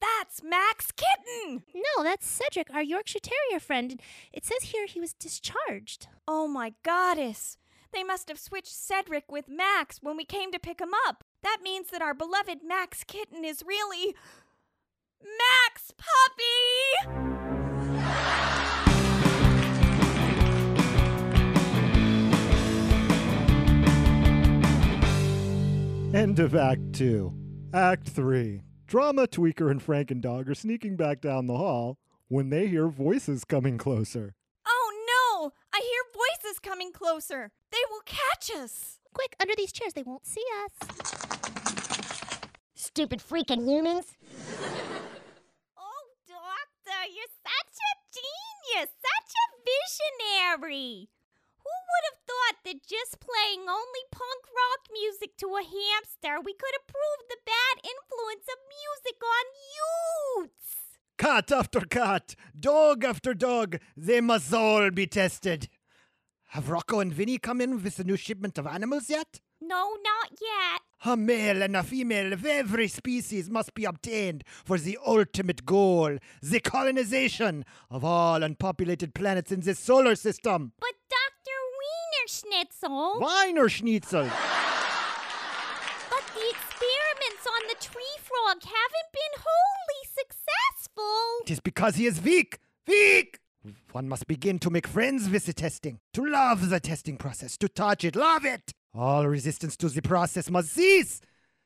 That's 0.02 0.44
Max 0.44 0.92
Kitten. 0.92 1.64
No, 1.74 2.04
that's 2.04 2.28
Cedric, 2.28 2.74
our 2.74 2.84
Yorkshire 2.84 3.20
Terrier 3.20 3.60
friend. 3.60 4.00
It 4.32 4.46
says 4.46 4.64
here 4.64 4.86
he 4.86 5.00
was 5.00 5.14
discharged. 5.14 6.08
Oh 6.28 6.48
my 6.48 6.74
goddess. 6.84 7.58
They 7.92 8.04
must 8.04 8.30
have 8.30 8.40
switched 8.40 8.76
Cedric 8.76 9.32
with 9.32 9.50
Max 9.50 10.00
when 10.02 10.16
we 10.16 10.26
came 10.26 10.52
to 10.52 10.60
pick 10.60 10.80
him 10.80 10.92
up. 11.08 11.24
That 11.44 11.60
means 11.64 11.88
that 11.90 12.02
our 12.02 12.14
beloved 12.14 12.60
Max 12.66 13.04
Kitten 13.04 13.44
is 13.44 13.64
really. 13.66 14.16
Max 15.22 15.92
Puppy! 15.98 17.49
End 26.14 26.40
of 26.40 26.56
Act 26.56 26.94
2. 26.94 27.34
Act 27.74 28.10
3. 28.10 28.62
Drama 28.88 29.28
Tweaker 29.28 29.70
and 29.72 29.80
Frankendog 29.80 30.50
are 30.50 30.56
sneaking 30.56 30.98
back 30.98 31.22
down 31.22 31.48
the 31.48 31.56
hall 31.56 31.98
when 32.28 32.50
they 32.50 32.68
hear 32.68 32.88
voices 32.88 33.46
coming 33.46 33.78
closer. 33.78 34.36
Oh 34.68 34.92
no! 35.08 35.54
I 35.72 35.80
hear 35.80 36.02
voices 36.14 36.60
coming 36.60 36.92
closer. 36.92 37.52
They 37.72 37.78
will 37.90 38.02
catch 38.06 38.52
us. 38.56 39.00
Quick, 39.14 39.36
under 39.40 39.54
these 39.56 39.72
chairs, 39.72 39.94
they 39.94 40.04
won't 40.04 40.26
see 40.26 40.44
us. 40.66 40.72
Stupid 42.76 43.20
freaking 43.20 43.66
humans. 43.66 44.18
Oh, 45.78 46.04
Doctor, 46.28 47.00
you're 47.14 47.34
such 47.46 47.78
a 47.80 47.94
genius, 48.12 48.90
such 49.00 49.32
a 49.38 49.46
visionary. 49.64 51.10
Who 51.58 51.70
would 51.70 52.04
have 52.10 52.20
thought 52.28 52.59
that 52.70 52.86
just 52.86 53.20
playing 53.20 53.68
only 53.68 54.06
punk 54.12 54.44
rock 54.46 54.86
music 54.94 55.36
to 55.38 55.48
a 55.48 55.64
hamster, 55.64 56.40
we 56.44 56.54
could 56.54 56.76
improve 56.76 57.28
the 57.28 57.38
bad 57.44 57.82
influence 57.84 58.46
of 58.48 58.60
music 58.78 59.20
on 59.24 60.44
youths? 60.44 61.00
Cat 61.18 61.52
after 61.52 61.82
cat, 61.82 62.36
dog 62.58 63.04
after 63.04 63.34
dog, 63.34 63.80
they 63.98 64.22
must 64.22 64.54
all 64.54 64.92
be 64.92 65.08
tested. 65.08 65.68
Have 66.50 66.70
Rocco 66.70 67.00
and 67.00 67.12
Vinny 67.12 67.40
come 67.40 67.60
in 67.60 67.82
with 67.82 67.98
a 67.98 68.04
new 68.04 68.18
shipment 68.18 68.60
of 68.60 68.68
animals 68.68 69.10
yet? 69.10 69.40
No, 69.60 69.98
not 70.04 70.32
yet. 70.40 70.82
A 71.06 71.18
male 71.18 71.64
and 71.64 71.76
a 71.76 71.84
female 71.84 72.34
of 72.34 72.46
every 72.46 72.88
species 72.88 73.50
must 73.50 73.74
be 73.74 73.86
obtained 73.86 74.44
for 74.64 74.78
the 74.78 74.98
ultimate 75.06 75.66
goal 75.66 76.18
the 76.42 76.60
colonization 76.60 77.66
of 77.90 78.06
all 78.06 78.44
unpopulated 78.44 79.16
planets 79.16 79.52
in 79.52 79.62
this 79.62 79.80
solar 79.80 80.16
system. 80.16 80.74
But 80.80 80.99
Schnitzel. 82.30 83.20
Wiener 83.20 83.68
Schnitzel! 83.70 84.30
But 86.10 86.24
the 86.36 86.48
experiments 86.48 87.48
on 87.48 87.68
the 87.68 87.76
tree 87.82 88.18
frog 88.22 88.62
haven't 88.62 89.12
been 89.12 89.36
wholly 89.40 90.04
successful. 90.06 91.42
It 91.46 91.52
is 91.52 91.60
because 91.60 91.96
he 91.96 92.06
is 92.06 92.22
weak! 92.22 92.60
Weak! 92.88 93.40
One 93.94 94.08
must 94.08 94.28
begin 94.28 94.60
to 94.60 94.70
make 94.70 94.88
friends 94.88 95.28
with 95.28 95.48
the 95.48 95.54
testing, 95.54 96.00
to 96.14 96.24
love 96.24 96.70
the 96.70 96.80
testing 96.80 97.18
process, 97.18 97.58
to 97.58 97.68
touch 97.68 98.04
it, 98.04 98.16
love 98.16 98.46
it! 98.46 98.74
All 98.94 99.28
resistance 99.28 99.76
to 99.78 99.90
the 99.90 100.04
process 100.04 100.52
must 100.52 100.70
cease! 100.70 101.22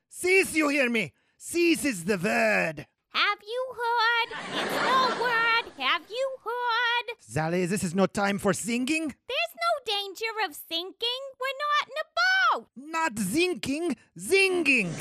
Cease, 0.07 0.55
you 0.55 0.69
hear 0.69 0.89
me? 0.89 1.11
Cease 1.37 1.83
is 1.83 2.05
the 2.05 2.17
word! 2.17 2.87
Have 3.13 3.39
you 3.43 3.63
heard? 3.77 4.29
It's 4.59 4.71
the 4.71 5.23
word. 5.23 5.85
Have 5.85 6.01
you 6.09 6.29
heard? 6.43 7.15
Sally, 7.19 7.65
this 7.67 7.83
is 7.83 7.93
no 7.93 8.07
time 8.07 8.39
for 8.39 8.53
singing? 8.53 9.07
There's 9.07 9.55
no 9.67 9.73
danger 9.85 10.25
of 10.47 10.55
sinking. 10.55 11.21
We're 11.39 11.59
not 11.67 11.89
in 11.89 11.97
a 12.01 12.07
boat. 12.19 12.67
Not 12.75 13.15
zinking, 13.15 13.95
zinging! 14.17 14.93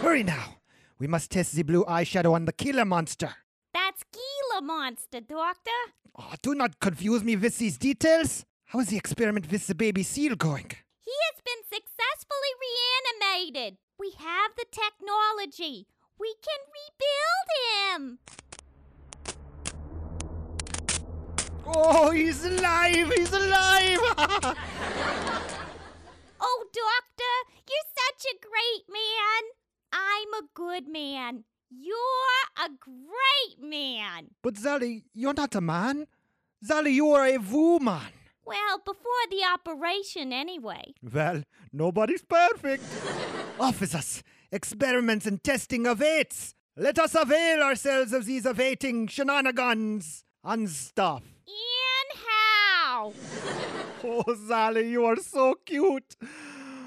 Hurry 0.00 0.22
now! 0.22 0.56
We 0.98 1.06
must 1.06 1.30
test 1.30 1.52
the 1.52 1.62
blue 1.62 1.84
eyeshadow 1.84 2.32
on 2.32 2.46
the 2.46 2.52
killer 2.52 2.84
monster. 2.86 3.34
That's 3.74 4.04
Gila 4.12 4.62
Monster, 4.62 5.20
Doctor. 5.20 5.80
Oh, 6.18 6.32
do 6.42 6.54
not 6.54 6.80
confuse 6.80 7.22
me 7.22 7.36
with 7.36 7.58
these 7.58 7.76
details. 7.78 8.44
How 8.66 8.80
is 8.80 8.88
the 8.88 8.96
experiment 8.96 9.50
with 9.50 9.66
the 9.66 9.74
baby 9.74 10.02
seal 10.02 10.34
going? 10.34 10.70
He 11.00 11.12
has 11.28 11.42
been 11.44 11.62
successfully 11.68 12.52
reanimated. 13.20 13.78
We 13.98 14.12
have 14.18 14.52
the 14.56 14.66
technology. 14.70 15.86
We 16.20 16.34
can 16.46 16.60
rebuild 16.78 17.48
him. 17.96 18.18
Oh, 21.66 22.10
he's 22.10 22.44
alive! 22.44 23.12
He's 23.16 23.32
alive! 23.32 24.56
Oh, 26.42 26.64
Doctor, 26.72 27.34
you're 27.68 27.90
such 28.00 28.24
a 28.32 28.38
great 28.40 28.84
man. 28.88 29.42
I'm 29.92 30.32
a 30.42 30.46
good 30.54 30.88
man. 30.88 31.44
You're 31.68 32.64
a 32.64 32.68
great 32.80 33.60
man. 33.62 34.28
but 34.42 34.56
Sally, 34.56 35.04
you're 35.14 35.34
not 35.34 35.54
a 35.54 35.60
man. 35.60 36.06
Sally, 36.62 36.92
you 36.92 37.10
are 37.10 37.26
a 37.26 37.36
woman. 37.36 38.00
Well, 38.46 38.78
before 38.78 39.24
the 39.30 39.42
operation, 39.52 40.32
anyway. 40.32 40.94
Well, 41.02 41.42
nobody's 41.74 42.22
perfect. 42.22 42.84
Off 43.60 43.80
with 43.82 43.94
us. 43.94 44.22
Experiments 44.52 45.26
and 45.26 45.42
testing 45.42 45.86
awaits. 45.86 46.54
Let 46.76 46.98
us 46.98 47.14
avail 47.14 47.62
ourselves 47.62 48.12
of 48.12 48.26
these 48.26 48.46
awaiting 48.46 49.06
shenanigans 49.06 50.24
and 50.42 50.68
stuff. 50.68 51.22
And 51.46 52.20
how? 52.26 53.12
Oh, 54.02 54.34
Sally, 54.48 54.88
you 54.90 55.04
are 55.04 55.16
so 55.16 55.56
cute. 55.66 56.16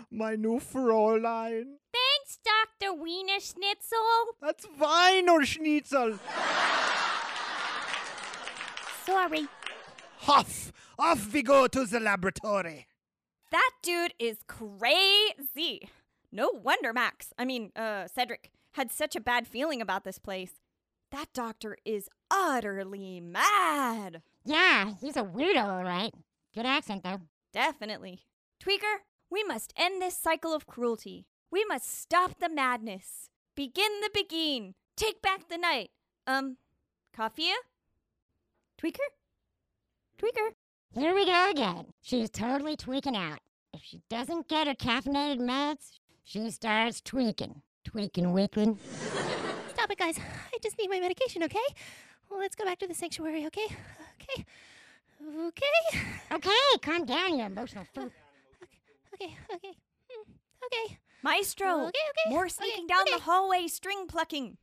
My 0.09 0.35
new 0.35 0.59
Fräulein. 0.59 1.63
Thanks, 1.93 2.39
Dr. 2.43 2.93
Wiener 2.95 3.39
Schnitzel. 3.39 4.33
That's 4.41 4.65
Weiner 4.79 5.45
Schnitzel. 5.45 6.17
Sorry. 9.05 9.47
Off, 10.27 10.71
off 10.97 11.31
we 11.31 11.43
go 11.43 11.67
to 11.67 11.85
the 11.85 11.99
laboratory. 11.99 12.87
That 13.51 13.71
dude 13.83 14.15
is 14.17 14.37
crazy. 14.47 15.87
No 16.35 16.49
wonder 16.49 16.91
Max, 16.93 17.31
I 17.37 17.45
mean, 17.45 17.71
uh, 17.75 18.07
Cedric, 18.07 18.49
had 18.71 18.91
such 18.91 19.15
a 19.15 19.21
bad 19.21 19.47
feeling 19.47 19.83
about 19.83 20.03
this 20.03 20.17
place. 20.17 20.53
That 21.11 21.27
doctor 21.31 21.77
is 21.85 22.09
utterly 22.31 23.21
mad. 23.21 24.23
Yeah, 24.43 24.93
he's 24.99 25.15
a 25.15 25.21
weirdo, 25.21 25.63
all 25.63 25.83
right. 25.83 26.11
Good 26.55 26.65
accent, 26.65 27.03
though. 27.03 27.21
Definitely. 27.53 28.21
Tweaker, 28.59 29.01
we 29.29 29.43
must 29.43 29.73
end 29.77 30.01
this 30.01 30.17
cycle 30.17 30.55
of 30.55 30.65
cruelty. 30.65 31.27
We 31.51 31.65
must 31.65 32.01
stop 32.01 32.39
the 32.39 32.49
madness. 32.49 33.29
Begin 33.55 34.01
the 34.01 34.09
begin. 34.11 34.73
Take 34.97 35.21
back 35.21 35.49
the 35.49 35.57
night. 35.59 35.91
Um, 36.25 36.57
Kafia? 37.15 37.53
Tweaker? 38.81 38.97
Tweaker? 40.19 40.49
Here 40.95 41.13
we 41.13 41.27
go 41.27 41.51
again. 41.51 41.93
She's 42.01 42.31
totally 42.31 42.75
tweaking 42.75 43.15
out. 43.15 43.37
If 43.71 43.81
she 43.83 44.01
doesn't 44.09 44.47
get 44.47 44.65
her 44.65 44.73
caffeinated 44.73 45.39
meds, 45.39 45.99
she 46.23 46.49
starts 46.51 47.01
tweaking. 47.01 47.61
Tweaking, 47.83 48.25
wickling. 48.25 48.77
Stop 49.73 49.91
it, 49.91 49.97
guys. 49.97 50.17
I 50.17 50.57
just 50.61 50.77
need 50.79 50.89
my 50.89 50.99
medication, 50.99 51.43
okay? 51.43 51.59
Well, 52.29 52.39
let's 52.39 52.55
go 52.55 52.63
back 52.63 52.79
to 52.79 52.87
the 52.87 52.93
sanctuary, 52.93 53.45
okay? 53.47 53.67
Okay. 54.21 54.45
Okay. 55.45 55.99
Okay, 56.31 56.77
calm 56.81 57.05
down, 57.05 57.37
you 57.37 57.45
emotional 57.45 57.85
fool. 57.93 58.09
Okay, 59.13 59.35
okay. 59.53 59.73
Hmm, 60.09 60.31
Okay. 60.65 60.97
Maestro! 61.21 61.87
Okay, 61.87 61.87
okay. 61.87 62.29
More 62.29 62.45
okay, 62.45 62.49
sneaking 62.49 62.87
down 62.87 63.01
okay. 63.01 63.15
the 63.15 63.21
hallway 63.21 63.67
string 63.67 64.07
plucking. 64.07 64.57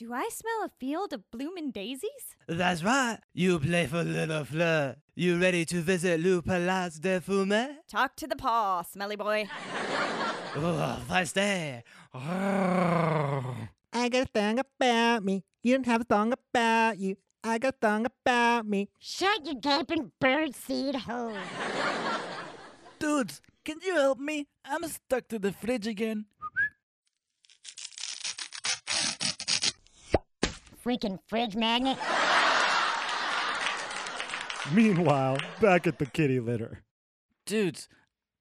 Do 0.00 0.14
I 0.14 0.30
smell 0.32 0.64
a 0.64 0.70
field 0.80 1.12
of 1.12 1.30
bloomin' 1.30 1.72
daisies? 1.72 2.34
That's 2.48 2.82
right, 2.82 3.18
you 3.34 3.58
playful 3.60 4.00
little 4.00 4.46
flirt. 4.46 4.96
You 5.14 5.38
ready 5.38 5.66
to 5.66 5.82
visit 5.82 6.18
Le 6.20 6.40
Palais 6.40 6.98
de 6.98 7.20
Fumé? 7.20 7.76
Talk 7.86 8.16
to 8.16 8.26
the 8.26 8.34
paw, 8.34 8.80
smelly 8.80 9.16
boy. 9.16 9.46
Oh, 10.56 11.02
fast 11.06 11.34
day. 11.34 11.84
I 12.14 14.08
got 14.08 14.22
a 14.22 14.24
thing 14.24 14.58
about 14.58 15.22
me. 15.22 15.44
You 15.62 15.74
don't 15.74 15.84
have 15.84 16.00
a 16.00 16.06
song 16.10 16.32
about 16.32 16.98
you. 16.98 17.18
I 17.44 17.58
got 17.58 17.74
a 17.82 17.86
song 17.86 18.06
about 18.06 18.66
me. 18.66 18.88
Shut 18.98 19.44
your 19.44 19.56
gaping 19.56 20.12
birdseed 20.18 20.94
hole. 20.94 21.36
Dudes, 22.98 23.42
can 23.66 23.76
you 23.82 23.96
help 23.96 24.18
me? 24.18 24.46
I'm 24.64 24.82
stuck 24.88 25.28
to 25.28 25.38
the 25.38 25.52
fridge 25.52 25.86
again. 25.86 26.24
Freaking 30.90 31.20
fridge 31.28 31.54
magnet. 31.54 31.96
Meanwhile, 34.74 35.38
back 35.60 35.86
at 35.86 36.00
the 36.00 36.06
kitty 36.06 36.40
litter. 36.40 36.82
Dudes, 37.46 37.88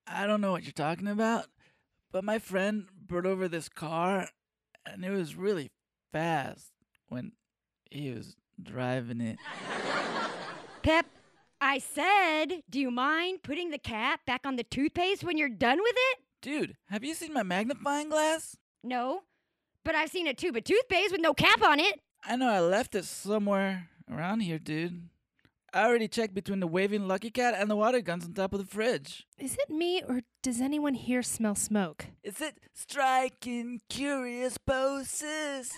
I 0.07 0.25
don't 0.25 0.41
know 0.41 0.51
what 0.51 0.63
you're 0.63 0.71
talking 0.71 1.07
about, 1.07 1.45
but 2.11 2.23
my 2.23 2.39
friend 2.39 2.87
brought 3.05 3.27
over 3.27 3.47
this 3.47 3.69
car 3.69 4.29
and 4.83 5.05
it 5.05 5.11
was 5.11 5.35
really 5.35 5.69
fast 6.11 6.71
when 7.07 7.33
he 7.91 8.11
was 8.11 8.35
driving 8.59 9.21
it. 9.21 9.37
Pep, 10.81 11.05
I 11.61 11.77
said, 11.77 12.63
do 12.67 12.79
you 12.79 12.89
mind 12.89 13.43
putting 13.43 13.69
the 13.69 13.77
cap 13.77 14.21
back 14.25 14.41
on 14.47 14.55
the 14.55 14.63
toothpaste 14.63 15.23
when 15.23 15.37
you're 15.37 15.49
done 15.49 15.77
with 15.79 15.95
it? 15.95 16.19
Dude, 16.41 16.77
have 16.87 17.03
you 17.03 17.13
seen 17.13 17.31
my 17.31 17.43
magnifying 17.43 18.09
glass? 18.09 18.57
No, 18.83 19.21
but 19.85 19.93
I've 19.93 20.09
seen 20.09 20.25
a 20.25 20.33
tube 20.33 20.55
of 20.55 20.63
toothpaste 20.63 21.11
with 21.11 21.21
no 21.21 21.35
cap 21.35 21.61
on 21.61 21.79
it. 21.79 21.99
I 22.25 22.35
know 22.35 22.49
I 22.49 22.59
left 22.59 22.95
it 22.95 23.05
somewhere 23.05 23.89
around 24.11 24.41
here, 24.41 24.59
dude. 24.59 25.09
I 25.71 25.85
already 25.85 26.07
checked 26.07 26.33
between 26.33 26.59
the 26.59 26.67
waving 26.67 27.07
Lucky 27.07 27.29
Cat 27.29 27.53
and 27.55 27.69
the 27.69 27.75
water 27.75 28.01
guns 28.01 28.25
on 28.25 28.33
top 28.33 28.53
of 28.53 28.59
the 28.59 28.65
fridge. 28.65 29.27
Is 29.37 29.55
it 29.55 29.69
me 29.69 30.01
or 30.01 30.21
does 30.41 30.61
anyone 30.61 30.95
here 30.95 31.21
smell 31.21 31.53
smoke? 31.53 32.07
Is 32.23 32.41
it 32.41 32.59
striking 32.73 33.79
curious 33.87 34.57
poses? 34.57 35.71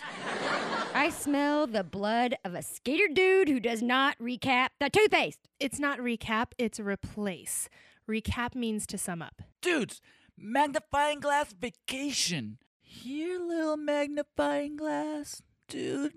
I 0.93 1.09
smell 1.09 1.67
the 1.67 1.83
blood 1.83 2.35
of 2.45 2.55
a 2.55 2.61
skater 2.61 3.09
dude 3.13 3.49
who 3.49 3.59
does 3.59 3.81
not 3.81 4.17
recap 4.17 4.69
the 4.79 4.89
toothpaste. 4.89 5.39
It's 5.59 5.79
not 5.79 5.99
recap, 5.99 6.53
it's 6.57 6.79
replace. 6.79 7.67
Recap 8.09 8.55
means 8.55 8.87
to 8.87 8.97
sum 8.97 9.21
up. 9.21 9.41
Dudes, 9.61 10.01
magnifying 10.37 11.19
glass 11.19 11.51
vacation. 11.51 12.59
Here, 12.81 13.39
little 13.39 13.77
magnifying 13.77 14.75
glass, 14.77 15.41
dude. 15.71 16.11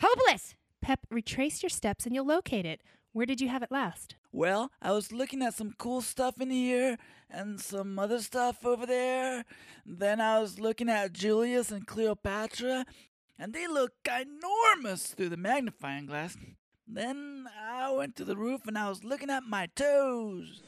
Hopeless. 0.00 0.54
Pep, 0.82 1.00
retrace 1.10 1.62
your 1.62 1.70
steps 1.70 2.04
and 2.04 2.14
you'll 2.14 2.26
locate 2.26 2.66
it. 2.66 2.82
Where 3.12 3.26
did 3.26 3.40
you 3.40 3.48
have 3.48 3.62
it 3.62 3.70
last? 3.70 4.16
Well, 4.32 4.70
I 4.82 4.92
was 4.92 5.12
looking 5.12 5.40
at 5.42 5.54
some 5.54 5.74
cool 5.78 6.02
stuff 6.02 6.40
in 6.40 6.50
here 6.50 6.98
and 7.30 7.60
some 7.60 7.98
other 7.98 8.20
stuff 8.20 8.66
over 8.66 8.86
there. 8.86 9.44
Then 9.86 10.20
I 10.20 10.40
was 10.40 10.58
looking 10.58 10.88
at 10.88 11.12
Julius 11.12 11.70
and 11.70 11.86
Cleopatra, 11.86 12.84
and 13.38 13.52
they 13.52 13.66
look 13.66 13.92
enormous 14.06 15.06
through 15.06 15.30
the 15.30 15.36
magnifying 15.36 16.06
glass. 16.06 16.36
Then 16.86 17.46
I 17.60 17.90
went 17.92 18.16
to 18.16 18.24
the 18.24 18.36
roof 18.36 18.62
and 18.66 18.76
I 18.76 18.88
was 18.88 19.04
looking 19.04 19.30
at 19.30 19.44
my 19.44 19.68
toes. 19.74 20.62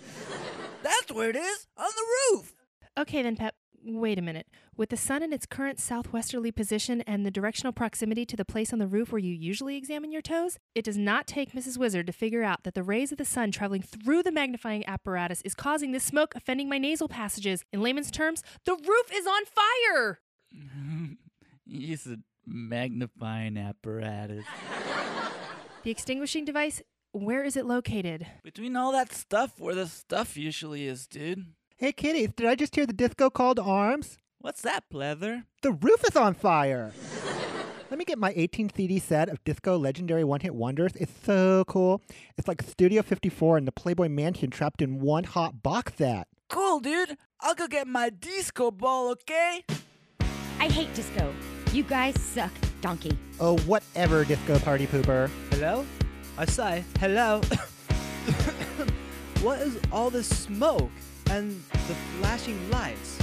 That's 0.83 1.13
where 1.13 1.31
it 1.31 1.37
is, 1.37 1.67
on 1.77 1.91
the 1.95 2.37
roof. 2.37 2.55
Okay, 2.99 3.23
then, 3.23 3.37
Pep. 3.37 3.55
Wait 3.83 4.19
a 4.19 4.23
minute. 4.23 4.47
With 4.77 4.91
the 4.91 4.97
sun 4.97 5.23
in 5.23 5.33
its 5.33 5.47
current 5.47 5.81
southwesterly 5.81 6.53
position 6.53 7.01
and 7.03 7.25
the 7.25 7.31
directional 7.31 7.73
proximity 7.73 8.27
to 8.27 8.37
the 8.37 8.45
place 8.45 8.73
on 8.73 8.79
the 8.79 8.87
roof 8.87 9.11
where 9.11 9.19
you 9.19 9.33
usually 9.33 9.77
examine 9.77 10.13
your 10.13 10.21
toes, 10.21 10.59
it 10.75 10.85
does 10.85 10.99
not 10.99 11.27
take 11.27 11.53
Mrs. 11.53 11.79
Wizard 11.79 12.07
to 12.07 12.13
figure 12.13 12.43
out 12.43 12.65
that 12.65 12.75
the 12.75 12.83
rays 12.83 13.11
of 13.11 13.17
the 13.19 13.25
sun 13.25 13.51
traveling 13.51 13.81
through 13.81 14.23
the 14.23 14.33
magnifying 14.33 14.87
apparatus 14.87 15.41
is 15.43 15.55
causing 15.55 15.93
this 15.93 16.05
smoke 16.05 16.35
offending 16.35 16.69
my 16.69 16.77
nasal 16.77 17.09
passages. 17.09 17.65
In 17.73 17.81
layman's 17.81 18.11
terms, 18.11 18.43
the 18.67 18.75
roof 18.75 19.11
is 19.13 19.27
on 19.27 19.43
fire! 19.47 20.21
Use 21.65 22.07
a 22.07 22.19
magnifying 22.47 23.57
apparatus. 23.57 24.45
The 25.83 25.91
extinguishing 25.91 26.45
device, 26.45 26.83
where 27.13 27.43
is 27.43 27.57
it 27.57 27.65
located? 27.65 28.27
Between 28.45 28.77
all 28.77 28.93
that 28.93 29.15
stuff 29.15 29.59
where 29.59 29.75
the 29.75 29.87
stuff 29.87 30.37
usually 30.37 30.87
is, 30.87 31.07
dude. 31.07 31.47
Hey, 31.81 31.93
kitties, 31.93 32.29
did 32.37 32.47
I 32.47 32.57
just 32.57 32.75
hear 32.75 32.85
the 32.85 32.93
disco 32.93 33.31
call 33.31 33.55
to 33.55 33.63
arms? 33.63 34.19
What's 34.39 34.61
that, 34.61 34.85
pleather? 34.93 35.45
The 35.63 35.73
roof 35.73 36.05
is 36.07 36.15
on 36.15 36.35
fire! 36.35 36.93
Let 37.91 37.99
me 37.99 38.05
get 38.05 38.19
my 38.19 38.35
18 38.37 38.69
CD 38.77 38.99
set 38.99 39.31
of 39.31 39.43
disco 39.45 39.79
legendary 39.79 40.23
one 40.23 40.41
hit 40.41 40.55
wonders. 40.55 40.93
It's 40.97 41.15
so 41.25 41.65
cool. 41.67 42.03
It's 42.37 42.47
like 42.47 42.61
Studio 42.61 43.01
54 43.01 43.57
and 43.57 43.67
the 43.67 43.73
Playboy 43.73 44.11
Mansion 44.11 44.51
trapped 44.51 44.83
in 44.83 45.01
one 45.01 45.25
hot 45.25 45.63
box 45.63 45.95
set. 45.97 46.29
Cool, 46.51 46.81
dude. 46.81 47.17
I'll 47.41 47.55
go 47.55 47.67
get 47.67 47.87
my 47.87 48.11
disco 48.11 48.71
ball, 48.71 49.13
okay? 49.13 49.65
I 50.59 50.69
hate 50.69 50.93
disco. 50.93 51.33
You 51.73 51.85
guys 51.85 52.21
suck, 52.21 52.53
donkey. 52.83 53.17
Oh, 53.41 53.57
whatever, 53.61 54.27
disco 54.27 54.59
party 54.59 54.87
pooper. 54.87 55.31
Hello? 55.51 55.87
I 56.37 56.45
say, 56.45 56.85
hello. 56.99 57.41
what 59.41 59.63
is 59.63 59.79
all 59.91 60.11
this 60.11 60.29
smoke 60.29 60.91
and 61.31 61.63
the 61.89 61.95
flashing 62.19 62.71
lights 62.71 63.19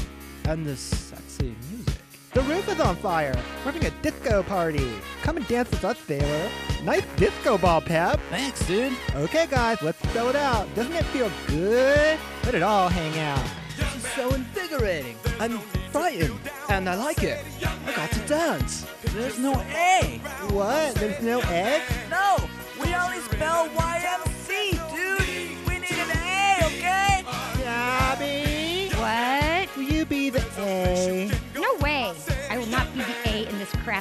and 0.45 0.65
the 0.65 0.75
sexy 0.75 1.55
music? 1.69 1.93
The 2.33 2.41
roof 2.43 2.67
is 2.69 2.79
on 2.79 2.95
fire. 2.97 3.33
We're 3.65 3.71
having 3.71 3.85
a 3.85 3.91
disco 4.01 4.43
party. 4.43 4.91
Come 5.23 5.37
and 5.37 5.47
dance 5.47 5.71
with 5.71 5.83
us, 5.83 5.97
sailor. 5.99 6.49
Nice 6.83 7.05
disco 7.15 7.57
ball, 7.57 7.81
Pep. 7.81 8.19
Thanks, 8.29 8.65
dude. 8.67 8.93
Okay, 9.15 9.47
guys, 9.49 9.81
let's 9.81 9.97
spell 10.09 10.29
it 10.29 10.35
out. 10.35 10.73
Doesn't 10.75 10.93
it 10.93 11.05
feel 11.05 11.31
good? 11.47 12.19
Let 12.43 12.55
it 12.55 12.63
all 12.63 12.89
hang 12.89 13.17
out. 13.19 13.43
This 13.75 13.95
is 13.95 14.03
so 14.11 14.33
invigorating. 14.33 15.15
I'm 15.39 15.59
frightened, 15.91 16.39
and 16.69 16.87
I 16.87 16.95
like 16.95 17.23
it. 17.23 17.43
I 17.87 17.93
got 17.95 18.11
to 18.11 18.19
dance. 18.27 18.85
There's 19.13 19.39
no 19.39 19.53
A. 19.73 20.21
What? 20.49 20.95
There's 20.95 21.21
no 21.23 21.39
egg? 21.41 21.81
No, 22.11 22.37
we 22.81 22.93
only 22.93 23.19
spell 23.19 23.67
YMC, 23.69 24.26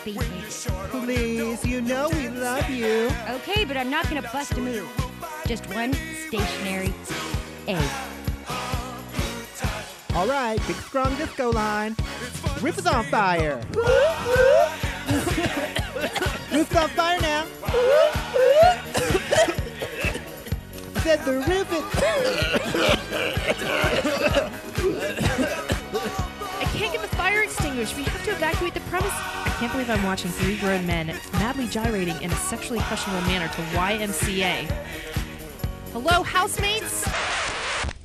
in 0.06 0.14
this 0.14 0.24
crappy 0.24 0.34
music. 0.34 0.72
Please, 0.90 1.64
you 1.64 1.80
know 1.80 2.08
we 2.10 2.28
love 2.28 2.68
you. 2.70 3.10
Okay, 3.30 3.64
but 3.64 3.76
I'm 3.76 3.90
not 3.90 4.08
gonna 4.08 4.22
bust 4.22 4.52
a 4.52 4.60
move. 4.60 4.88
Just 5.46 5.66
one 5.74 5.92
stationary 6.28 6.94
A. 7.68 7.76
All 10.14 10.26
right, 10.26 10.58
big 10.66 10.76
strong 10.76 11.14
disco 11.16 11.50
line. 11.50 11.96
Roof 12.60 12.78
is 12.78 12.86
on 12.86 13.04
fire. 13.06 13.60
Roof's 16.52 16.76
on 16.76 16.88
fire 16.90 17.20
now. 17.20 17.46
Said 21.02 21.24
the 21.24 21.32
roof 21.46 21.66
I 26.58 26.64
can't 26.72 26.92
get 26.92 27.02
the 27.02 27.08
fire 27.16 27.42
extinguished. 27.42 27.96
We 27.96 28.04
have 28.04 28.24
to 28.24 28.30
evacuate 28.32 28.74
the 28.74 28.80
premise. 28.80 29.45
I 29.56 29.58
can't 29.58 29.72
believe 29.72 29.88
I'm 29.88 30.02
watching 30.02 30.30
three 30.32 30.58
grown 30.58 30.86
men 30.86 31.06
madly 31.32 31.66
gyrating 31.66 32.20
in 32.20 32.30
a 32.30 32.36
sexually 32.36 32.78
questionable 32.80 33.26
manner 33.26 33.48
to 33.48 33.62
YMCA. 33.74 34.70
Hello, 35.94 36.22
housemates? 36.22 37.08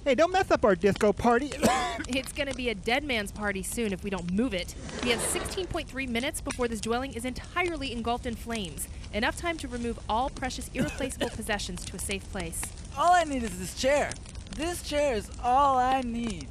Hey, 0.06 0.16
don't 0.16 0.32
mess 0.32 0.50
up 0.50 0.64
our 0.64 0.78
disco 0.78 1.12
party. 1.12 1.52
It's 2.08 2.32
gonna 2.32 2.54
be 2.54 2.70
a 2.70 2.76
dead 2.76 3.04
man's 3.04 3.34
party 3.34 3.64
soon 3.64 3.92
if 3.92 4.04
we 4.04 4.10
don't 4.10 4.32
move 4.32 4.54
it. 4.54 4.76
We 5.04 5.10
have 5.10 5.20
16.3 5.20 6.08
minutes 6.08 6.40
before 6.40 6.70
this 6.70 6.80
dwelling 6.80 7.14
is 7.14 7.26
entirely 7.26 7.92
engulfed 7.92 8.26
in 8.26 8.36
flames. 8.36 8.88
Enough 9.14 9.38
time 9.38 9.58
to 9.58 9.68
remove 9.68 10.00
all 10.08 10.30
precious, 10.30 10.70
irreplaceable 10.74 11.30
possessions 11.36 11.84
to 11.86 11.98
a 11.98 12.00
safe 12.00 12.30
place. 12.32 12.62
All 12.98 13.12
I 13.12 13.26
need 13.26 13.44
is 13.44 13.60
this 13.60 13.76
chair. 13.76 14.12
This 14.56 14.84
chair 14.84 15.16
is 15.16 15.30
all 15.44 15.78
I 15.78 16.02
need. 16.02 16.48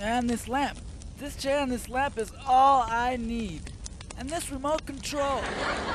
And 0.00 0.30
this 0.30 0.46
lamp. 0.46 0.78
This 1.18 1.34
chair 1.34 1.58
and 1.58 1.70
this 1.70 1.88
lamp 1.88 2.16
is 2.16 2.32
all 2.46 2.86
I 2.88 3.16
need. 3.16 3.72
And 4.18 4.30
this 4.30 4.50
remote 4.50 4.86
control. 4.86 5.42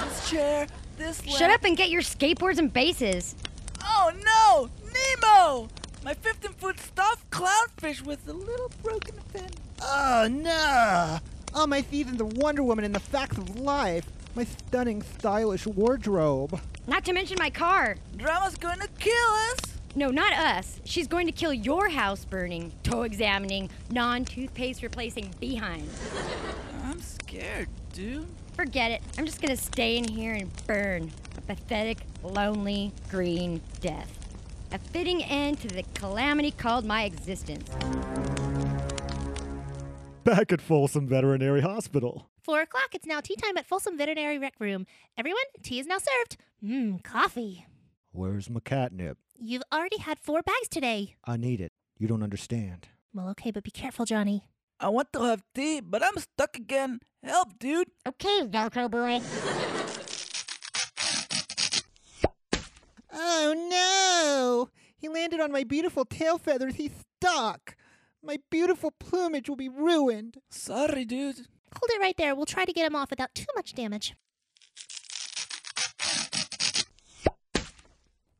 This 0.03 0.29
chair, 0.29 0.67
this 0.97 1.25
lamp. 1.25 1.37
Shut 1.37 1.49
up 1.49 1.63
and 1.63 1.75
get 1.75 1.89
your 1.89 2.01
skateboards 2.01 2.57
and 2.59 2.71
bases. 2.71 3.35
Oh 3.83 4.11
no! 4.23 4.69
Nemo! 4.85 5.67
My 6.03 6.13
15 6.13 6.51
foot 6.53 6.79
stuffed 6.79 7.29
clownfish 7.31 8.01
with 8.01 8.27
a 8.27 8.33
little 8.33 8.71
broken 8.83 9.15
fin. 9.33 9.49
Oh 9.81 10.27
no! 10.29 11.19
All 11.53 11.67
my 11.67 11.81
seasons 11.81 12.17
the 12.17 12.25
Wonder 12.25 12.63
Woman 12.63 12.85
and 12.85 12.93
the 12.93 12.99
facts 12.99 13.37
of 13.37 13.59
life. 13.59 14.05
My 14.35 14.45
stunning, 14.45 15.01
stylish 15.01 15.67
wardrobe. 15.67 16.59
Not 16.87 17.03
to 17.05 17.13
mention 17.13 17.37
my 17.39 17.49
car. 17.49 17.97
Drama's 18.15 18.55
gonna 18.55 18.87
kill 18.99 19.29
us! 19.51 19.59
No, 19.93 20.09
not 20.09 20.31
us. 20.31 20.79
She's 20.85 21.07
going 21.07 21.25
to 21.27 21.33
kill 21.33 21.53
your 21.53 21.89
house 21.89 22.23
burning, 22.23 22.71
toe 22.83 23.01
examining, 23.01 23.69
non 23.89 24.23
toothpaste 24.23 24.83
replacing 24.83 25.33
behind. 25.41 25.89
I'm 26.85 27.01
scared, 27.01 27.67
dude. 27.93 28.27
Forget 28.53 28.91
it. 28.91 29.01
I'm 29.17 29.25
just 29.25 29.41
gonna 29.41 29.57
stay 29.57 29.97
in 29.97 30.03
here 30.03 30.33
and 30.33 30.49
burn. 30.67 31.11
A 31.37 31.41
pathetic, 31.41 31.99
lonely, 32.23 32.91
green 33.09 33.61
death. 33.79 34.17
A 34.71 34.77
fitting 34.77 35.23
end 35.23 35.59
to 35.61 35.67
the 35.67 35.83
calamity 35.93 36.51
called 36.51 36.85
my 36.85 37.03
existence. 37.03 37.69
Back 40.23 40.51
at 40.51 40.61
Folsom 40.61 41.07
Veterinary 41.07 41.61
Hospital. 41.61 42.29
Four 42.43 42.61
o'clock. 42.61 42.93
It's 42.93 43.05
now 43.05 43.19
tea 43.21 43.35
time 43.35 43.57
at 43.57 43.65
Folsom 43.65 43.97
Veterinary 43.97 44.37
Rec 44.37 44.53
Room. 44.59 44.85
Everyone, 45.17 45.41
tea 45.63 45.79
is 45.79 45.87
now 45.87 45.97
served. 45.97 46.37
Mmm, 46.63 47.03
coffee. 47.03 47.65
Where's 48.11 48.49
my 48.49 48.59
catnip? 48.59 49.17
You've 49.39 49.63
already 49.73 49.97
had 49.97 50.19
four 50.19 50.41
bags 50.41 50.67
today. 50.69 51.15
I 51.25 51.37
need 51.37 51.59
it. 51.61 51.71
You 51.97 52.07
don't 52.07 52.23
understand. 52.23 52.87
Well, 53.13 53.29
okay, 53.29 53.51
but 53.51 53.63
be 53.63 53.71
careful, 53.71 54.05
Johnny. 54.05 54.43
I 54.83 54.89
want 54.89 55.13
to 55.13 55.21
have 55.21 55.43
tea, 55.53 55.79
but 55.79 56.03
I'm 56.03 56.17
stuck 56.17 56.57
again. 56.57 57.01
Help, 57.23 57.59
dude. 57.59 57.89
Okay, 58.07 58.41
Velcro 58.47 58.89
boy. 58.89 59.21
Oh 63.13 63.53
no! 63.69 64.69
He 64.97 65.07
landed 65.07 65.39
on 65.39 65.51
my 65.51 65.63
beautiful 65.63 66.03
tail 66.03 66.39
feathers. 66.39 66.75
He's 66.75 66.93
stuck. 67.21 67.75
My 68.23 68.39
beautiful 68.49 68.89
plumage 68.99 69.47
will 69.47 69.55
be 69.55 69.69
ruined. 69.69 70.37
Sorry, 70.49 71.05
dude. 71.05 71.35
Hold 71.35 71.89
it 71.89 72.01
right 72.01 72.17
there. 72.17 72.33
We'll 72.33 72.45
try 72.47 72.65
to 72.65 72.73
get 72.73 72.87
him 72.87 72.95
off 72.95 73.11
without 73.11 73.35
too 73.35 73.45
much 73.55 73.73
damage. 73.73 74.15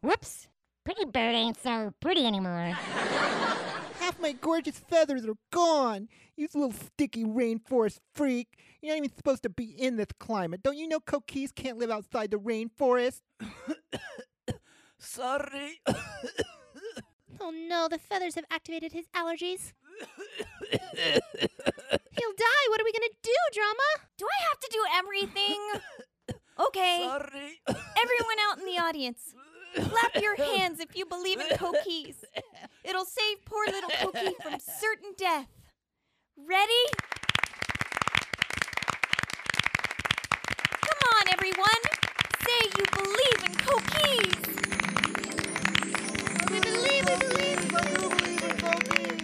Whoops. 0.02 0.48
Pretty 0.84 1.06
bird 1.06 1.36
ain't 1.36 1.62
so 1.62 1.94
pretty 2.00 2.26
anymore. 2.26 2.76
Half 4.12 4.20
my 4.20 4.34
gorgeous 4.34 4.78
feathers 4.78 5.26
are 5.26 5.38
gone. 5.54 6.10
You 6.36 6.50
little 6.54 6.74
sticky 6.74 7.24
rainforest 7.24 8.00
freak. 8.14 8.58
You're 8.82 8.94
not 8.94 9.06
even 9.06 9.16
supposed 9.16 9.44
to 9.44 9.50
be 9.50 9.64
in 9.64 9.96
this 9.96 10.10
climate. 10.20 10.62
Don't 10.62 10.76
you 10.76 10.90
know 10.90 11.00
coquis 11.00 11.54
can't 11.54 11.78
live 11.78 11.90
outside 11.90 12.30
the 12.30 12.38
rainforest? 12.38 13.22
Sorry. 14.98 15.80
Oh 17.44 17.50
no, 17.50 17.88
the 17.90 17.98
feathers 17.98 18.36
have 18.36 18.46
activated 18.52 18.92
his 18.92 19.08
allergies. 19.16 19.74
He'll 20.72 20.84
die. 21.02 22.66
What 22.70 22.80
are 22.80 22.84
we 22.84 22.92
gonna 22.92 23.08
do, 23.24 23.36
Drama? 23.52 23.90
Do 24.20 24.28
I 24.28 24.44
have 24.48 24.60
to 24.60 24.70
do 24.72 24.80
everything? 24.96 25.58
Okay. 26.68 27.04
Sorry. 27.04 27.60
Everyone 27.68 28.38
out 28.48 28.60
in 28.60 28.66
the 28.66 28.80
audience, 28.80 29.34
clap 29.74 30.22
your 30.22 30.36
hands 30.36 30.80
if 30.80 30.96
you 30.96 31.08
believe 31.08 31.40
in 31.40 31.58
coquis. 31.58 32.24
It'll 32.84 33.06
save 33.06 33.46
poor 33.46 33.66
little 33.68 33.90
Coquis 33.90 34.34
from 34.42 34.60
certain 34.60 35.14
death. 35.18 35.48
Ready? 36.38 36.86
Come 40.82 41.00
on, 41.14 41.28
everyone. 41.32 41.82
Say 42.46 42.60
you 42.78 42.86
believe 42.98 43.42
in 43.46 43.54
coquis. 43.56 44.32
We 46.50 46.60
believe, 46.60 47.06
we 47.06 47.16
believe. 47.18 47.60
In 47.62 48.58
Bolie. 48.58 49.22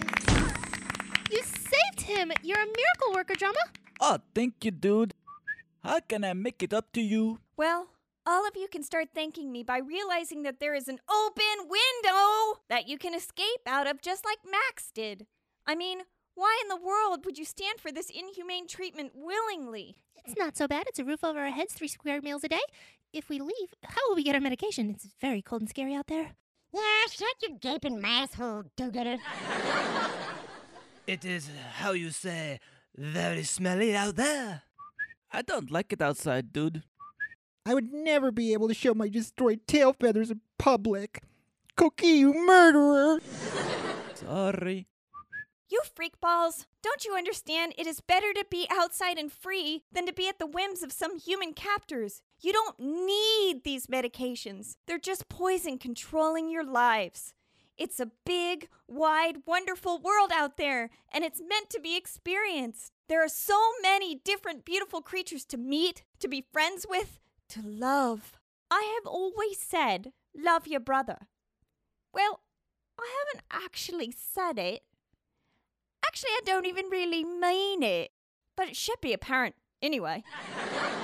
You 1.32 1.42
saved 1.42 2.00
him. 2.02 2.32
You're 2.42 2.60
a 2.60 2.66
miracle 2.66 3.12
worker, 3.14 3.34
Drama. 3.34 3.58
Oh, 4.00 4.14
ah, 4.14 4.18
thank 4.34 4.64
you, 4.64 4.70
dude. 4.70 5.14
How 5.82 6.00
can 6.00 6.22
I 6.24 6.32
make 6.34 6.62
it 6.62 6.72
up 6.72 6.92
to 6.92 7.00
you? 7.00 7.40
Well, 7.56 7.88
all 8.28 8.46
of 8.46 8.54
you 8.56 8.68
can 8.70 8.82
start 8.82 9.08
thanking 9.14 9.50
me 9.50 9.62
by 9.62 9.78
realizing 9.78 10.42
that 10.42 10.60
there 10.60 10.74
is 10.74 10.86
an 10.86 10.98
open 11.10 11.66
window 11.66 12.60
that 12.68 12.86
you 12.86 12.98
can 12.98 13.14
escape 13.14 13.62
out 13.66 13.86
of 13.86 14.02
just 14.02 14.22
like 14.22 14.36
Max 14.44 14.90
did. 14.94 15.26
I 15.66 15.74
mean, 15.74 16.00
why 16.34 16.60
in 16.62 16.68
the 16.68 16.76
world 16.76 17.24
would 17.24 17.38
you 17.38 17.46
stand 17.46 17.80
for 17.80 17.90
this 17.90 18.10
inhumane 18.10 18.68
treatment 18.68 19.12
willingly? 19.14 19.96
It's 20.26 20.38
not 20.38 20.58
so 20.58 20.68
bad. 20.68 20.84
It's 20.88 20.98
a 20.98 21.04
roof 21.04 21.24
over 21.24 21.38
our 21.38 21.50
heads, 21.50 21.72
three 21.72 21.88
square 21.88 22.20
meals 22.20 22.44
a 22.44 22.48
day. 22.48 22.60
If 23.14 23.30
we 23.30 23.38
leave, 23.38 23.72
how 23.82 24.06
will 24.08 24.16
we 24.16 24.22
get 24.22 24.34
our 24.34 24.42
medication? 24.42 24.90
It's 24.90 25.08
very 25.22 25.40
cold 25.40 25.62
and 25.62 25.70
scary 25.70 25.94
out 25.94 26.08
there. 26.08 26.32
Yeah, 26.74 27.06
shut 27.10 27.34
your 27.40 27.58
gaping 27.58 28.02
masshole, 28.02 28.66
do-gooder. 28.76 29.16
It 31.06 31.24
is, 31.24 31.48
uh, 31.48 31.52
how 31.76 31.92
you 31.92 32.10
say, 32.10 32.60
very 32.94 33.44
smelly 33.44 33.96
out 33.96 34.16
there. 34.16 34.64
I 35.32 35.40
don't 35.40 35.70
like 35.70 35.94
it 35.94 36.02
outside, 36.02 36.52
dude. 36.52 36.82
I 37.68 37.74
would 37.74 37.92
never 37.92 38.30
be 38.30 38.54
able 38.54 38.66
to 38.68 38.72
show 38.72 38.94
my 38.94 39.10
destroyed 39.10 39.66
tail 39.66 39.92
feathers 39.92 40.30
in 40.30 40.40
public. 40.56 41.22
Coquis, 41.76 42.20
you 42.20 42.32
murderer! 42.32 43.18
Sorry. 44.14 44.86
You 45.68 45.82
freakballs! 45.94 46.64
Don't 46.82 47.04
you 47.04 47.14
understand? 47.14 47.74
It 47.76 47.86
is 47.86 48.00
better 48.00 48.32
to 48.32 48.46
be 48.50 48.66
outside 48.70 49.18
and 49.18 49.30
free 49.30 49.82
than 49.92 50.06
to 50.06 50.14
be 50.14 50.30
at 50.30 50.38
the 50.38 50.46
whims 50.46 50.82
of 50.82 50.92
some 50.92 51.18
human 51.18 51.52
captors. 51.52 52.22
You 52.40 52.54
don't 52.54 52.80
need 52.80 53.64
these 53.64 53.86
medications, 53.86 54.76
they're 54.86 54.96
just 54.96 55.28
poison 55.28 55.76
controlling 55.76 56.48
your 56.48 56.64
lives. 56.64 57.34
It's 57.76 58.00
a 58.00 58.12
big, 58.24 58.68
wide, 58.88 59.42
wonderful 59.44 59.98
world 59.98 60.30
out 60.34 60.56
there, 60.56 60.88
and 61.12 61.22
it's 61.22 61.42
meant 61.46 61.68
to 61.68 61.80
be 61.80 61.98
experienced. 61.98 62.92
There 63.10 63.22
are 63.22 63.28
so 63.28 63.60
many 63.82 64.14
different, 64.14 64.64
beautiful 64.64 65.02
creatures 65.02 65.44
to 65.44 65.58
meet, 65.58 66.02
to 66.20 66.28
be 66.28 66.46
friends 66.50 66.86
with, 66.88 67.20
to 67.50 67.62
love. 67.62 68.38
I 68.70 68.98
have 68.98 69.06
always 69.06 69.58
said, 69.58 70.12
love 70.36 70.66
your 70.66 70.80
brother. 70.80 71.28
Well, 72.12 72.40
I 72.98 73.08
haven't 73.26 73.44
actually 73.50 74.12
said 74.16 74.58
it. 74.58 74.82
Actually, 76.06 76.30
I 76.30 76.40
don't 76.44 76.66
even 76.66 76.86
really 76.90 77.24
mean 77.24 77.82
it, 77.82 78.10
but 78.56 78.68
it 78.68 78.76
should 78.76 79.00
be 79.00 79.12
apparent 79.12 79.54
anyway. 79.82 80.24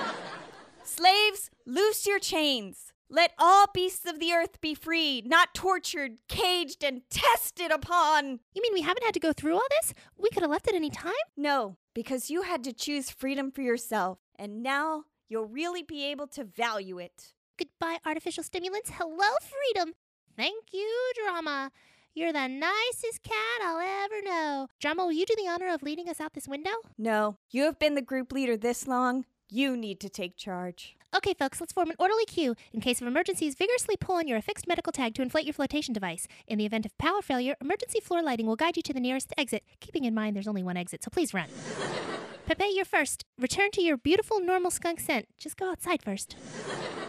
Slaves, 0.83 1.49
loose 1.65 2.05
your 2.05 2.19
chains. 2.19 2.93
Let 3.09 3.33
all 3.37 3.67
beasts 3.73 4.05
of 4.07 4.19
the 4.19 4.33
earth 4.33 4.59
be 4.61 4.73
free, 4.73 5.21
not 5.25 5.53
tortured, 5.53 6.17
caged, 6.27 6.83
and 6.83 7.01
tested 7.09 7.71
upon. 7.71 8.39
You 8.53 8.61
mean 8.61 8.73
we 8.73 8.81
haven't 8.81 9.03
had 9.03 9.13
to 9.13 9.19
go 9.19 9.31
through 9.31 9.53
all 9.53 9.67
this? 9.81 9.93
We 10.17 10.29
could 10.29 10.41
have 10.41 10.49
left 10.49 10.67
at 10.67 10.73
any 10.73 10.89
time? 10.89 11.13
No, 11.37 11.77
because 11.93 12.31
you 12.31 12.41
had 12.41 12.63
to 12.63 12.73
choose 12.73 13.11
freedom 13.11 13.51
for 13.51 13.61
yourself, 13.61 14.17
and 14.37 14.63
now 14.63 15.03
you'll 15.27 15.47
really 15.47 15.83
be 15.83 16.05
able 16.05 16.27
to 16.27 16.43
value 16.43 16.99
it. 16.99 17.33
Goodbye, 17.57 17.99
artificial 18.05 18.43
stimulants. 18.43 18.91
Hello, 18.95 19.29
freedom. 19.41 19.93
Thank 20.35 20.73
you, 20.73 21.11
Drama. 21.23 21.71
You're 22.13 22.33
the 22.33 22.47
nicest 22.47 23.23
cat 23.23 23.61
I'll 23.61 23.79
ever 23.79 24.21
know. 24.21 24.67
Drama, 24.79 25.05
will 25.05 25.11
you 25.11 25.25
do 25.25 25.35
the 25.37 25.49
honor 25.49 25.73
of 25.73 25.83
leading 25.83 26.07
us 26.07 26.21
out 26.21 26.33
this 26.33 26.47
window? 26.47 26.71
No, 26.97 27.37
you 27.51 27.63
have 27.63 27.77
been 27.77 27.95
the 27.95 28.01
group 28.01 28.31
leader 28.31 28.55
this 28.55 28.87
long. 28.87 29.25
You 29.49 29.75
need 29.77 29.99
to 29.99 30.09
take 30.09 30.37
charge. 30.37 30.95
Okay, 31.15 31.33
folks, 31.33 31.61
let's 31.61 31.71
form 31.71 31.89
an 31.89 31.95
orderly 31.99 32.25
queue. 32.25 32.55
In 32.73 32.81
case 32.81 32.99
of 32.99 33.07
emergencies, 33.07 33.55
vigorously 33.55 33.95
pull 33.95 34.15
on 34.15 34.27
your 34.27 34.37
affixed 34.37 34.67
medical 34.67 34.91
tag 34.91 35.13
to 35.15 35.21
inflate 35.21 35.45
your 35.45 35.53
flotation 35.53 35.93
device. 35.93 36.27
In 36.47 36.57
the 36.57 36.65
event 36.65 36.85
of 36.85 36.97
power 36.97 37.21
failure, 37.21 37.55
emergency 37.61 38.01
floor 38.01 38.21
lighting 38.21 38.47
will 38.47 38.57
guide 38.57 38.75
you 38.75 38.83
to 38.83 38.93
the 38.93 38.99
nearest 38.99 39.33
exit, 39.37 39.63
keeping 39.79 40.03
in 40.03 40.13
mind 40.13 40.35
there's 40.35 40.47
only 40.47 40.63
one 40.63 40.77
exit, 40.77 41.03
so 41.03 41.09
please 41.09 41.33
run. 41.33 41.47
Pepe, 42.45 42.65
you're 42.75 42.85
first. 42.85 43.25
Return 43.39 43.71
to 43.71 43.81
your 43.81 43.97
beautiful 43.97 44.39
normal 44.39 44.69
skunk 44.69 44.99
scent. 44.99 45.27
Just 45.37 45.57
go 45.57 45.69
outside 45.71 46.01
first. 46.01 46.35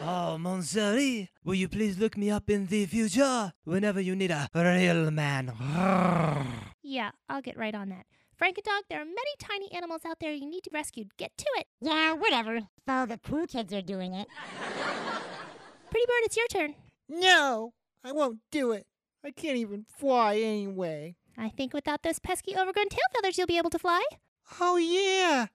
Oh, 0.09 0.37
Montseri, 0.39 1.31
will 1.43 1.55
you 1.57 1.69
please 1.69 1.99
look 1.99 2.17
me 2.17 2.31
up 2.31 2.49
in 2.49 2.67
the 2.67 2.87
future 2.87 3.53
whenever 3.65 4.01
you 4.01 4.15
need 4.15 4.31
a 4.31 4.49
real 4.55 5.11
man? 5.11 5.53
Yeah, 6.85 7.11
I'll 7.29 7.43
get 7.43 7.57
right 7.59 7.75
on 7.75 7.89
that. 7.89 8.07
Frankendog, 8.41 8.83
there 8.89 9.01
are 9.01 9.05
many 9.05 9.35
tiny 9.41 9.73
animals 9.73 10.03
out 10.07 10.19
there 10.21 10.33
you 10.33 10.47
need 10.49 10.63
to 10.63 10.71
rescue. 10.73 11.07
Get 11.17 11.37
to 11.39 11.47
it. 11.57 11.67
Yeah, 11.81 12.13
whatever. 12.13 12.57
If 12.59 12.65
all 12.87 13.07
the 13.09 13.19
cool 13.19 13.49
kids 13.49 13.73
are 13.75 13.83
doing 13.83 14.15
it. 14.15 14.29
Pretty 15.91 16.07
Bird, 16.07 16.23
it's 16.23 16.37
your 16.37 16.47
turn. 16.47 16.75
No, 17.09 17.73
I 18.05 18.13
won't 18.13 18.39
do 18.53 18.71
it. 18.71 18.87
I 19.25 19.33
can't 19.33 19.57
even 19.57 19.85
fly 19.99 20.37
anyway. 20.37 21.17
I 21.37 21.49
think 21.49 21.73
without 21.75 22.05
those 22.05 22.21
pesky 22.21 22.55
overgrown 22.57 22.91
tail 22.91 23.01
feathers, 23.13 23.37
you'll 23.39 23.49
be 23.49 23.59
able 23.59 23.71
to 23.71 23.79
fly. 23.81 24.05
Oh, 24.61 24.77
yeah. 24.77 25.47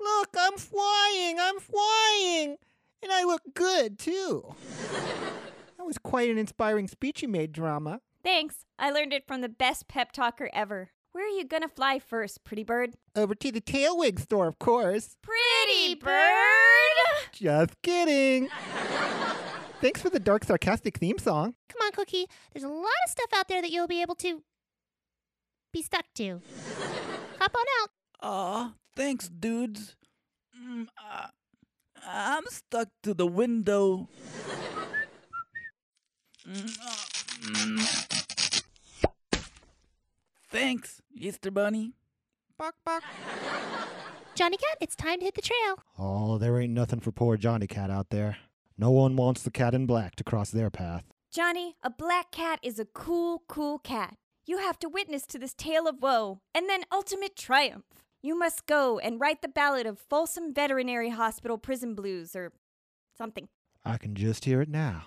Look, 0.00 0.30
I'm 0.38 0.58
flying. 0.58 1.38
I'm 1.40 1.60
flying. 1.60 2.56
And 3.02 3.12
I 3.12 3.24
look 3.24 3.42
good, 3.54 3.98
too. 3.98 4.54
that 5.76 5.86
was 5.86 5.98
quite 5.98 6.30
an 6.30 6.38
inspiring 6.38 6.88
speech 6.88 7.22
you 7.22 7.28
made, 7.28 7.52
Drama. 7.52 8.00
Thanks. 8.22 8.64
I 8.78 8.90
learned 8.90 9.12
it 9.12 9.26
from 9.26 9.40
the 9.40 9.48
best 9.48 9.88
pep 9.88 10.12
talker 10.12 10.50
ever. 10.52 10.90
Where 11.12 11.26
are 11.26 11.28
you 11.28 11.44
gonna 11.44 11.68
fly 11.68 12.00
first, 12.00 12.42
pretty 12.42 12.64
bird? 12.64 12.94
Over 13.14 13.36
to 13.36 13.52
the 13.52 13.60
Tailwig 13.60 14.18
store, 14.18 14.48
of 14.48 14.58
course. 14.58 15.16
Pretty 15.22 15.94
bird! 15.94 17.30
Just 17.30 17.80
kidding. 17.82 18.48
Thanks 19.80 20.00
for 20.00 20.10
the 20.10 20.18
dark, 20.18 20.42
sarcastic 20.42 20.96
theme 20.98 21.18
song. 21.18 21.54
Come 21.68 21.86
on, 21.86 21.92
Cookie. 21.92 22.26
There's 22.52 22.64
a 22.64 22.68
lot 22.68 22.88
of 23.04 23.10
stuff 23.10 23.28
out 23.32 23.46
there 23.46 23.62
that 23.62 23.70
you'll 23.70 23.86
be 23.86 24.02
able 24.02 24.16
to 24.16 24.42
be 25.72 25.82
stuck 25.82 26.06
to. 26.14 26.40
Hop 27.38 27.54
on 27.54 27.64
out. 27.82 27.90
Aw, 28.26 28.72
thanks, 28.96 29.28
dudes. 29.28 29.96
Mm, 30.58 30.86
uh, 30.96 31.26
I'm 32.06 32.44
stuck 32.48 32.88
to 33.02 33.12
the 33.12 33.26
window. 33.26 34.08
Mm, 36.48 36.78
uh, 36.82 36.96
mm. 37.42 38.06
Thanks, 40.50 41.02
Easter 41.14 41.50
Bunny. 41.50 41.92
Bark, 42.56 42.76
bark. 42.82 43.02
Johnny 44.34 44.56
Cat, 44.56 44.78
it's 44.80 44.96
time 44.96 45.18
to 45.18 45.26
hit 45.26 45.34
the 45.34 45.42
trail. 45.42 45.80
Oh, 45.98 46.38
there 46.38 46.58
ain't 46.58 46.72
nothing 46.72 47.00
for 47.00 47.12
poor 47.12 47.36
Johnny 47.36 47.66
Cat 47.66 47.90
out 47.90 48.08
there. 48.08 48.38
No 48.78 48.90
one 48.90 49.16
wants 49.16 49.42
the 49.42 49.50
cat 49.50 49.74
in 49.74 49.84
black 49.84 50.16
to 50.16 50.24
cross 50.24 50.50
their 50.50 50.70
path. 50.70 51.04
Johnny, 51.30 51.76
a 51.82 51.90
black 51.90 52.30
cat 52.30 52.58
is 52.62 52.78
a 52.78 52.86
cool, 52.86 53.42
cool 53.48 53.78
cat. 53.78 54.16
You 54.46 54.58
have 54.58 54.78
to 54.78 54.88
witness 54.88 55.26
to 55.26 55.38
this 55.38 55.52
tale 55.52 55.86
of 55.86 56.00
woe 56.00 56.40
and 56.54 56.70
then 56.70 56.84
ultimate 56.90 57.36
triumph. 57.36 57.84
You 58.24 58.38
must 58.38 58.64
go 58.64 58.98
and 58.98 59.20
write 59.20 59.42
the 59.42 59.48
ballad 59.48 59.84
of 59.84 59.98
Folsom 59.98 60.54
Veterinary 60.54 61.10
Hospital 61.10 61.58
Prison 61.58 61.94
Blues 61.94 62.34
or 62.34 62.52
something. 63.18 63.48
I 63.84 63.98
can 63.98 64.14
just 64.14 64.46
hear 64.46 64.62
it 64.62 64.68
now. 64.70 65.02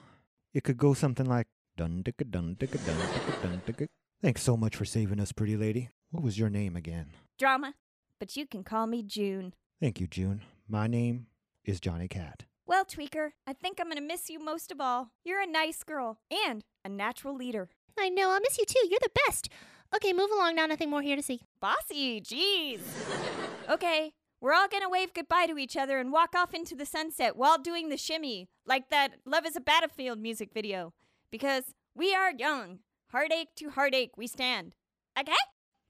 It 0.54 0.64
could 0.64 0.78
go 0.78 0.94
something 0.94 1.26
like 1.26 1.48
dun 1.76 2.04
dicka 2.04 2.30
dun 2.30 2.56
dicka 2.60 2.78
dun 2.86 2.96
dicka 2.96 3.42
dun 3.42 3.62
dicka. 3.66 3.88
Thanks 4.22 4.44
so 4.44 4.56
much 4.56 4.76
for 4.76 4.86
saving 4.86 5.20
us, 5.20 5.32
pretty 5.32 5.58
lady. 5.58 5.90
What 6.12 6.22
was 6.22 6.38
your 6.38 6.52
name 6.52 6.76
again? 6.76 7.08
Drama. 7.40 7.74
But 8.20 8.38
you 8.38 8.46
can 8.46 8.64
call 8.64 8.86
me 8.86 9.02
June. 9.02 9.56
Thank 9.82 10.00
you, 10.00 10.06
June. 10.06 10.44
My 10.70 10.86
name 10.86 11.26
is 11.66 11.80
Johnny 11.80 12.08
Cat. 12.08 12.44
Well, 12.68 12.86
Tweaker, 12.86 13.32
I 13.48 13.54
think 13.54 13.80
I'm 13.80 13.90
gonna 13.90 14.00
miss 14.00 14.30
you 14.30 14.38
most 14.38 14.72
of 14.72 14.80
all. 14.80 15.10
You're 15.26 15.42
a 15.42 15.48
nice 15.48 15.82
girl 15.82 16.20
and 16.30 16.64
a 16.86 16.90
natural 16.90 17.36
leader. 17.36 17.70
I 17.98 18.10
know, 18.10 18.30
I'll 18.30 18.42
miss 18.42 18.60
you 18.60 18.66
too. 18.66 18.88
You're 18.88 19.00
the 19.02 19.10
best. 19.26 19.50
Okay, 19.96 20.14
move 20.14 20.30
along 20.32 20.56
now. 20.56 20.66
Nothing 20.66 20.90
more 20.90 21.02
here 21.02 21.16
to 21.16 21.22
see. 21.24 21.42
Bossy, 21.60 22.22
jeez. 22.22 22.82
okay, 23.70 24.14
we're 24.42 24.54
all 24.54 24.68
gonna 24.68 24.90
wave 24.90 25.14
goodbye 25.14 25.48
to 25.48 25.58
each 25.58 25.76
other 25.78 25.98
and 26.00 26.12
walk 26.12 26.36
off 26.36 26.54
into 26.54 26.76
the 26.76 26.86
sunset 26.86 27.36
while 27.36 27.58
doing 27.58 27.90
the 27.90 27.98
shimmy, 27.98 28.50
like 28.66 28.90
that 28.90 29.14
Love 29.26 29.46
is 29.46 29.56
a 29.56 29.62
Battlefield 29.62 30.20
music 30.20 30.50
video. 30.54 30.94
Because 31.32 31.64
we 31.96 32.14
are 32.14 32.32
young. 32.32 32.80
Heartache 33.12 33.56
to 33.56 33.70
heartache 33.70 34.12
we 34.18 34.28
stand. 34.28 34.76
Okay? 35.20 35.32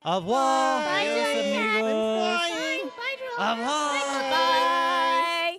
Au 0.06 0.20
revoir, 0.20 0.82
Bye, 0.82 1.02
adios, 1.02 1.34
Johnny 1.34 1.52
Cat. 1.54 1.82
amigos. 1.82 2.92
Bye, 2.96 3.16
Drew. 3.18 3.44
Au 3.44 3.50
revoir. 3.58 3.94
Bye. 4.32 5.58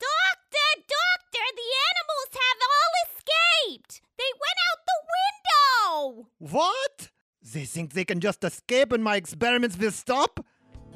Doctor, 0.00 0.70
doctor, 0.88 1.46
the 1.54 1.70
animals 1.90 2.30
have 2.32 2.60
all 2.72 2.92
escaped. 3.04 4.00
They 4.16 4.32
went 4.40 4.58
out 4.68 4.80
the 4.88 5.00
window. 5.14 6.28
What? 6.38 7.10
They 7.52 7.64
think 7.64 7.92
they 7.92 8.04
can 8.04 8.20
just 8.20 8.42
escape 8.42 8.92
and 8.92 9.04
my 9.04 9.16
experiments 9.16 9.76
will 9.76 9.90
stop? 9.90 10.44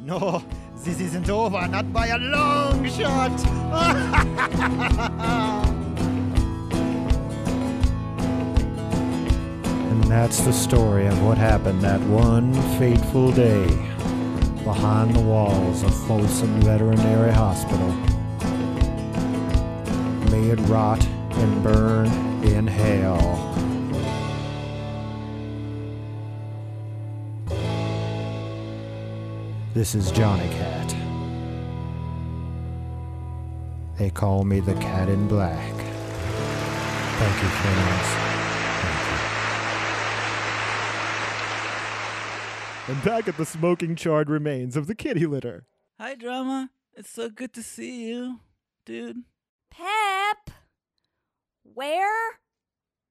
No, 0.00 0.42
this 0.76 1.00
isn't 1.00 1.28
over, 1.28 1.66
not 1.68 1.92
by 1.92 2.06
a 2.06 2.18
long 2.18 2.88
shot. 2.88 3.34
And 9.90 10.04
that's 10.04 10.40
the 10.40 10.52
story 10.52 11.06
of 11.06 11.22
what 11.22 11.36
happened 11.36 11.82
that 11.82 12.00
one 12.02 12.54
fateful 12.78 13.30
day 13.30 13.66
behind 14.64 15.14
the 15.14 15.20
walls 15.20 15.82
of 15.82 15.94
Folsom 16.06 16.62
Veterinary 16.62 17.32
Hospital. 17.32 17.92
May 20.30 20.48
it 20.50 20.60
rot 20.68 21.04
and 21.04 21.62
burn 21.62 22.06
in 22.42 22.66
hell. 22.66 23.37
This 29.74 29.94
is 29.94 30.10
Johnny 30.10 30.48
Cat. 30.48 30.94
They 33.98 34.10
call 34.10 34.44
me 34.44 34.60
the 34.60 34.74
Cat 34.74 35.08
in 35.08 35.28
Black. 35.28 35.74
Thank 37.18 37.42
you, 37.42 37.48
friends. 37.48 38.28
and 42.88 43.04
back 43.04 43.28
at 43.28 43.36
the 43.36 43.44
smoking 43.44 43.94
charred 43.94 44.30
remains 44.30 44.74
of 44.74 44.86
the 44.86 44.94
kitty 44.94 45.26
litter. 45.26 45.66
Hi, 46.00 46.14
Drama. 46.14 46.70
It's 46.94 47.10
so 47.10 47.28
good 47.28 47.52
to 47.52 47.62
see 47.62 48.08
you, 48.08 48.40
dude. 48.86 49.24
Pep, 49.70 50.50
where 51.62 52.38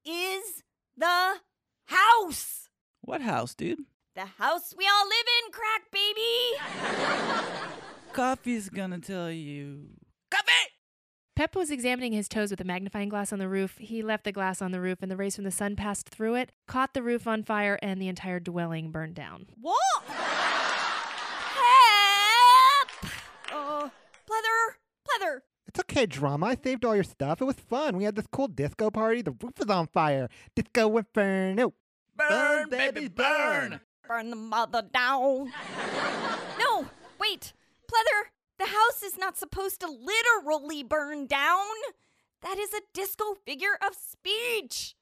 is 0.04 0.64
the 0.96 1.36
house? 1.86 2.68
What 3.02 3.22
house, 3.22 3.54
dude? 3.54 3.84
The 4.18 4.26
house 4.26 4.74
we 4.76 4.84
all 4.84 5.06
live 5.06 5.26
in, 5.44 5.52
crack 5.52 5.82
baby. 5.92 6.58
Coffee's 8.12 8.68
gonna 8.68 8.98
tell 8.98 9.30
you. 9.30 9.90
Coffee! 10.28 10.72
Pep 11.36 11.54
was 11.54 11.70
examining 11.70 12.10
his 12.10 12.26
toes 12.26 12.50
with 12.50 12.60
a 12.60 12.64
magnifying 12.64 13.10
glass 13.10 13.32
on 13.32 13.38
the 13.38 13.48
roof. 13.48 13.76
He 13.78 14.02
left 14.02 14.24
the 14.24 14.32
glass 14.32 14.60
on 14.60 14.72
the 14.72 14.80
roof, 14.80 14.98
and 15.02 15.08
the 15.08 15.16
rays 15.16 15.36
from 15.36 15.44
the 15.44 15.52
sun 15.52 15.76
passed 15.76 16.08
through 16.08 16.34
it, 16.34 16.50
caught 16.66 16.94
the 16.94 17.02
roof 17.04 17.28
on 17.28 17.44
fire, 17.44 17.78
and 17.80 18.02
the 18.02 18.08
entire 18.08 18.40
dwelling 18.40 18.90
burned 18.90 19.14
down. 19.14 19.46
What? 19.60 19.78
Pep! 20.08 20.18
Oh, 23.52 23.88
pleather, 24.28 24.74
pleather. 25.06 25.42
It's 25.68 25.78
okay, 25.78 26.06
drama. 26.06 26.46
I 26.46 26.56
saved 26.56 26.84
all 26.84 26.96
your 26.96 27.04
stuff. 27.04 27.40
It 27.40 27.44
was 27.44 27.54
fun. 27.54 27.96
We 27.96 28.02
had 28.02 28.16
this 28.16 28.26
cool 28.32 28.48
disco 28.48 28.90
party. 28.90 29.22
The 29.22 29.30
roof 29.30 29.52
was 29.60 29.68
on 29.68 29.86
fire. 29.86 30.28
Disco 30.56 30.96
inferno. 30.96 31.72
Burn, 32.16 32.68
baby, 32.68 33.06
burn! 33.06 33.78
Burn 34.08 34.30
the 34.30 34.36
mother 34.36 34.80
down. 34.80 35.52
no, 36.58 36.86
wait, 37.20 37.52
pleather. 37.86 38.30
The 38.58 38.64
house 38.64 39.02
is 39.04 39.18
not 39.18 39.36
supposed 39.36 39.80
to 39.80 39.86
literally 39.86 40.82
burn 40.82 41.26
down. 41.26 41.66
That 42.40 42.58
is 42.58 42.72
a 42.72 42.80
disco 42.94 43.34
figure 43.44 43.78
of 43.86 43.94
speech. 43.94 44.96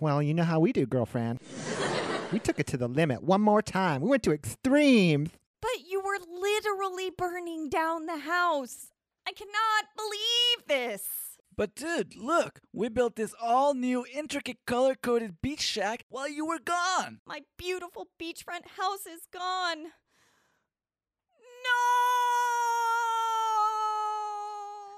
Well, 0.00 0.20
you 0.20 0.34
know 0.34 0.42
how 0.42 0.58
we 0.58 0.72
do, 0.72 0.86
girlfriend. 0.86 1.38
we 2.32 2.40
took 2.40 2.58
it 2.58 2.66
to 2.68 2.76
the 2.76 2.88
limit 2.88 3.22
one 3.22 3.40
more 3.40 3.62
time. 3.62 4.02
We 4.02 4.08
went 4.08 4.24
to 4.24 4.32
extremes. 4.32 5.30
But 5.60 5.88
you 5.88 6.00
were 6.00 6.18
literally 6.18 7.10
burning 7.16 7.68
down 7.68 8.06
the 8.06 8.18
house. 8.18 8.88
I 9.26 9.32
cannot 9.32 9.84
believe 9.96 10.66
this. 10.66 11.27
But 11.58 11.74
dude, 11.74 12.14
look, 12.14 12.60
we 12.72 12.88
built 12.88 13.16
this 13.16 13.34
all 13.42 13.74
new 13.74 14.06
intricate 14.14 14.58
color 14.64 14.94
coded 14.94 15.42
beach 15.42 15.60
shack 15.60 16.04
while 16.08 16.28
you 16.28 16.46
were 16.46 16.60
gone. 16.60 17.18
My 17.26 17.40
beautiful 17.56 18.06
beachfront 18.16 18.68
house 18.76 19.06
is 19.06 19.22
gone. 19.32 19.82
No! 19.82 19.90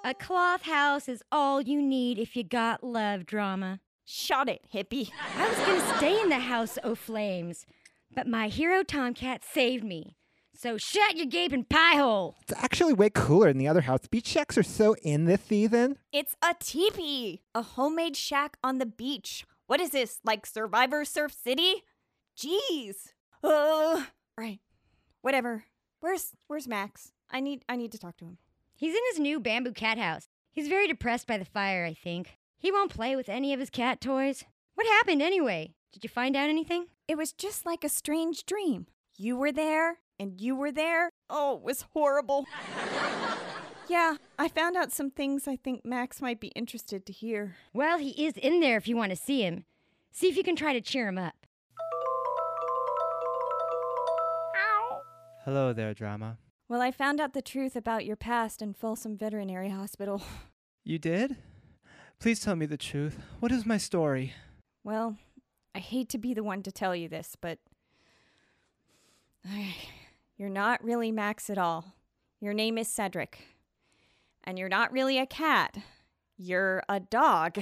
A 0.04 0.12
cloth 0.12 0.64
house 0.64 1.08
is 1.08 1.22
all 1.32 1.62
you 1.62 1.80
need 1.80 2.18
if 2.18 2.36
you 2.36 2.44
got 2.44 2.84
love 2.84 3.24
drama. 3.24 3.80
Shut 4.04 4.50
it, 4.50 4.66
hippie. 4.70 5.08
I 5.38 5.48
was 5.48 5.58
gonna 5.60 5.96
stay 5.96 6.20
in 6.20 6.28
the 6.28 6.40
house 6.40 6.76
o' 6.84 6.94
flames, 6.94 7.64
but 8.14 8.26
my 8.26 8.48
hero 8.48 8.82
Tomcat 8.82 9.44
saved 9.50 9.82
me. 9.82 10.18
So 10.62 10.76
shut 10.76 11.16
your 11.16 11.24
gaping 11.24 11.64
pie 11.64 11.96
hole. 11.96 12.36
It's 12.42 12.52
actually 12.54 12.92
way 12.92 13.08
cooler 13.08 13.48
than 13.48 13.56
the 13.56 13.66
other 13.66 13.80
house. 13.80 14.06
Beach 14.06 14.26
shacks 14.26 14.58
are 14.58 14.62
so 14.62 14.94
in 15.02 15.24
this 15.24 15.40
season. 15.40 15.96
It's 16.12 16.36
a 16.42 16.54
teepee, 16.60 17.40
a 17.54 17.62
homemade 17.62 18.14
shack 18.14 18.58
on 18.62 18.76
the 18.76 18.84
beach. 18.84 19.46
What 19.68 19.80
is 19.80 19.88
this, 19.88 20.20
like 20.22 20.44
Survivor 20.44 21.06
Surf 21.06 21.32
City? 21.32 21.84
Jeez. 22.36 23.14
Uh, 23.42 24.04
right. 24.36 24.58
Whatever. 25.22 25.64
Where's 26.00 26.32
Where's 26.46 26.68
Max? 26.68 27.12
I 27.30 27.40
need 27.40 27.64
I 27.66 27.76
need 27.76 27.92
to 27.92 27.98
talk 27.98 28.18
to 28.18 28.26
him. 28.26 28.36
He's 28.76 28.94
in 28.94 29.02
his 29.12 29.18
new 29.18 29.40
bamboo 29.40 29.72
cat 29.72 29.96
house. 29.96 30.28
He's 30.52 30.68
very 30.68 30.86
depressed 30.86 31.26
by 31.26 31.38
the 31.38 31.46
fire, 31.46 31.86
I 31.86 31.94
think. 31.94 32.36
He 32.58 32.70
won't 32.70 32.94
play 32.94 33.16
with 33.16 33.30
any 33.30 33.54
of 33.54 33.60
his 33.60 33.70
cat 33.70 34.02
toys. 34.02 34.44
What 34.74 34.86
happened 34.86 35.22
anyway? 35.22 35.72
Did 35.90 36.04
you 36.04 36.10
find 36.10 36.36
out 36.36 36.50
anything? 36.50 36.88
It 37.08 37.16
was 37.16 37.32
just 37.32 37.64
like 37.64 37.82
a 37.82 37.88
strange 37.88 38.44
dream. 38.44 38.88
You 39.16 39.38
were 39.38 39.52
there, 39.52 40.00
and 40.20 40.38
you 40.38 40.54
were 40.54 40.70
there. 40.70 41.10
Oh, 41.30 41.56
it 41.56 41.62
was 41.62 41.86
horrible. 41.94 42.44
yeah, 43.88 44.16
I 44.38 44.48
found 44.48 44.76
out 44.76 44.92
some 44.92 45.10
things 45.10 45.48
I 45.48 45.56
think 45.56 45.84
Max 45.84 46.20
might 46.20 46.38
be 46.38 46.48
interested 46.48 47.06
to 47.06 47.12
hear. 47.12 47.56
Well, 47.72 47.98
he 47.98 48.10
is 48.26 48.34
in 48.36 48.60
there 48.60 48.76
if 48.76 48.86
you 48.86 48.96
want 48.96 49.10
to 49.10 49.16
see 49.16 49.42
him. 49.42 49.64
See 50.12 50.28
if 50.28 50.36
you 50.36 50.44
can 50.44 50.56
try 50.56 50.74
to 50.74 50.80
cheer 50.82 51.08
him 51.08 51.16
up. 51.16 51.34
Hello 55.46 55.72
there, 55.72 55.94
drama. 55.94 56.36
Well, 56.68 56.82
I 56.82 56.90
found 56.90 57.18
out 57.18 57.32
the 57.32 57.40
truth 57.40 57.74
about 57.74 58.04
your 58.04 58.14
past 58.14 58.60
in 58.60 58.74
Folsom 58.74 59.16
Veterinary 59.16 59.70
Hospital. 59.70 60.22
You 60.82 60.98
did? 60.98 61.36
Please 62.18 62.40
tell 62.40 62.56
me 62.56 62.64
the 62.64 62.76
truth. 62.76 63.18
What 63.38 63.52
is 63.52 63.66
my 63.66 63.76
story? 63.76 64.32
Well, 64.82 65.18
I 65.74 65.78
hate 65.78 66.08
to 66.10 66.18
be 66.18 66.32
the 66.32 66.42
one 66.42 66.62
to 66.62 66.72
tell 66.72 66.96
you 66.96 67.08
this, 67.08 67.36
but 67.40 67.58
you're 70.40 70.48
not 70.48 70.82
really 70.82 71.12
Max 71.12 71.50
at 71.50 71.58
all. 71.58 71.92
Your 72.40 72.54
name 72.54 72.78
is 72.78 72.88
Cedric. 72.88 73.46
And 74.42 74.58
you're 74.58 74.70
not 74.70 74.90
really 74.90 75.18
a 75.18 75.26
cat. 75.26 75.76
You're 76.38 76.82
a 76.88 76.98
dog, 76.98 77.58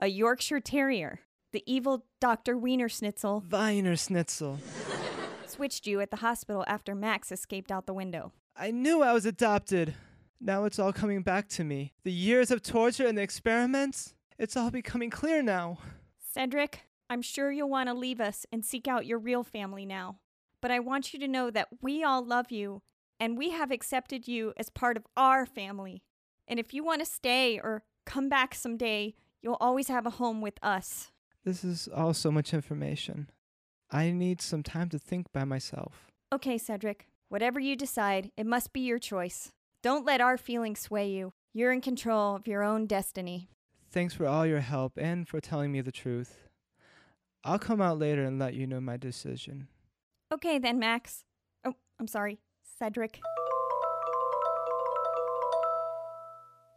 a 0.00 0.08
Yorkshire 0.08 0.58
Terrier. 0.58 1.20
The 1.52 1.62
evil 1.66 2.04
Dr. 2.20 2.58
Wiener 2.58 2.88
Schnitzel 2.88 3.44
Viner 3.46 3.94
Schnitzel. 3.94 4.58
switched 5.46 5.86
you 5.86 6.00
at 6.00 6.10
the 6.10 6.16
hospital 6.16 6.64
after 6.66 6.96
Max 6.96 7.30
escaped 7.30 7.70
out 7.70 7.86
the 7.86 7.94
window. 7.94 8.32
I 8.56 8.72
knew 8.72 9.02
I 9.02 9.12
was 9.12 9.24
adopted. 9.24 9.94
Now 10.40 10.64
it's 10.64 10.80
all 10.80 10.92
coming 10.92 11.22
back 11.22 11.48
to 11.50 11.62
me. 11.62 11.92
The 12.02 12.10
years 12.10 12.50
of 12.50 12.60
torture 12.60 13.06
and 13.06 13.16
the 13.16 13.22
experiments, 13.22 14.14
it's 14.36 14.56
all 14.56 14.72
becoming 14.72 15.10
clear 15.10 15.42
now. 15.42 15.78
Cedric, 16.18 16.86
I'm 17.08 17.22
sure 17.22 17.52
you'll 17.52 17.70
want 17.70 17.88
to 17.88 17.94
leave 17.94 18.20
us 18.20 18.46
and 18.50 18.64
seek 18.64 18.88
out 18.88 19.06
your 19.06 19.20
real 19.20 19.44
family 19.44 19.86
now. 19.86 20.18
But 20.60 20.70
I 20.70 20.78
want 20.78 21.12
you 21.12 21.20
to 21.20 21.28
know 21.28 21.50
that 21.50 21.68
we 21.80 22.04
all 22.04 22.24
love 22.24 22.50
you 22.50 22.82
and 23.18 23.36
we 23.36 23.50
have 23.50 23.70
accepted 23.70 24.26
you 24.26 24.52
as 24.56 24.70
part 24.70 24.96
of 24.96 25.06
our 25.16 25.46
family. 25.46 26.02
And 26.48 26.58
if 26.58 26.74
you 26.74 26.82
want 26.82 27.00
to 27.00 27.06
stay 27.06 27.58
or 27.58 27.84
come 28.06 28.28
back 28.28 28.54
someday, 28.54 29.14
you'll 29.42 29.58
always 29.60 29.88
have 29.88 30.06
a 30.06 30.10
home 30.10 30.40
with 30.40 30.58
us. 30.62 31.10
This 31.44 31.64
is 31.64 31.88
all 31.94 32.12
so 32.12 32.30
much 32.30 32.52
information. 32.52 33.30
I 33.90 34.10
need 34.10 34.40
some 34.40 34.62
time 34.62 34.88
to 34.90 34.98
think 34.98 35.32
by 35.32 35.44
myself. 35.44 36.10
Okay, 36.32 36.58
Cedric, 36.58 37.08
whatever 37.28 37.58
you 37.58 37.76
decide, 37.76 38.30
it 38.36 38.46
must 38.46 38.72
be 38.72 38.80
your 38.80 38.98
choice. 38.98 39.52
Don't 39.82 40.04
let 40.04 40.20
our 40.20 40.36
feelings 40.36 40.80
sway 40.80 41.08
you. 41.08 41.32
You're 41.52 41.72
in 41.72 41.80
control 41.80 42.36
of 42.36 42.46
your 42.46 42.62
own 42.62 42.86
destiny. 42.86 43.48
Thanks 43.90 44.14
for 44.14 44.26
all 44.26 44.46
your 44.46 44.60
help 44.60 44.92
and 44.96 45.26
for 45.26 45.40
telling 45.40 45.72
me 45.72 45.80
the 45.80 45.90
truth. 45.90 46.48
I'll 47.42 47.58
come 47.58 47.80
out 47.80 47.98
later 47.98 48.24
and 48.24 48.38
let 48.38 48.54
you 48.54 48.66
know 48.66 48.80
my 48.80 48.96
decision. 48.96 49.68
Okay, 50.32 50.58
then, 50.58 50.78
Max. 50.78 51.24
Oh, 51.64 51.74
I'm 51.98 52.06
sorry, 52.06 52.38
Cedric. 52.78 53.20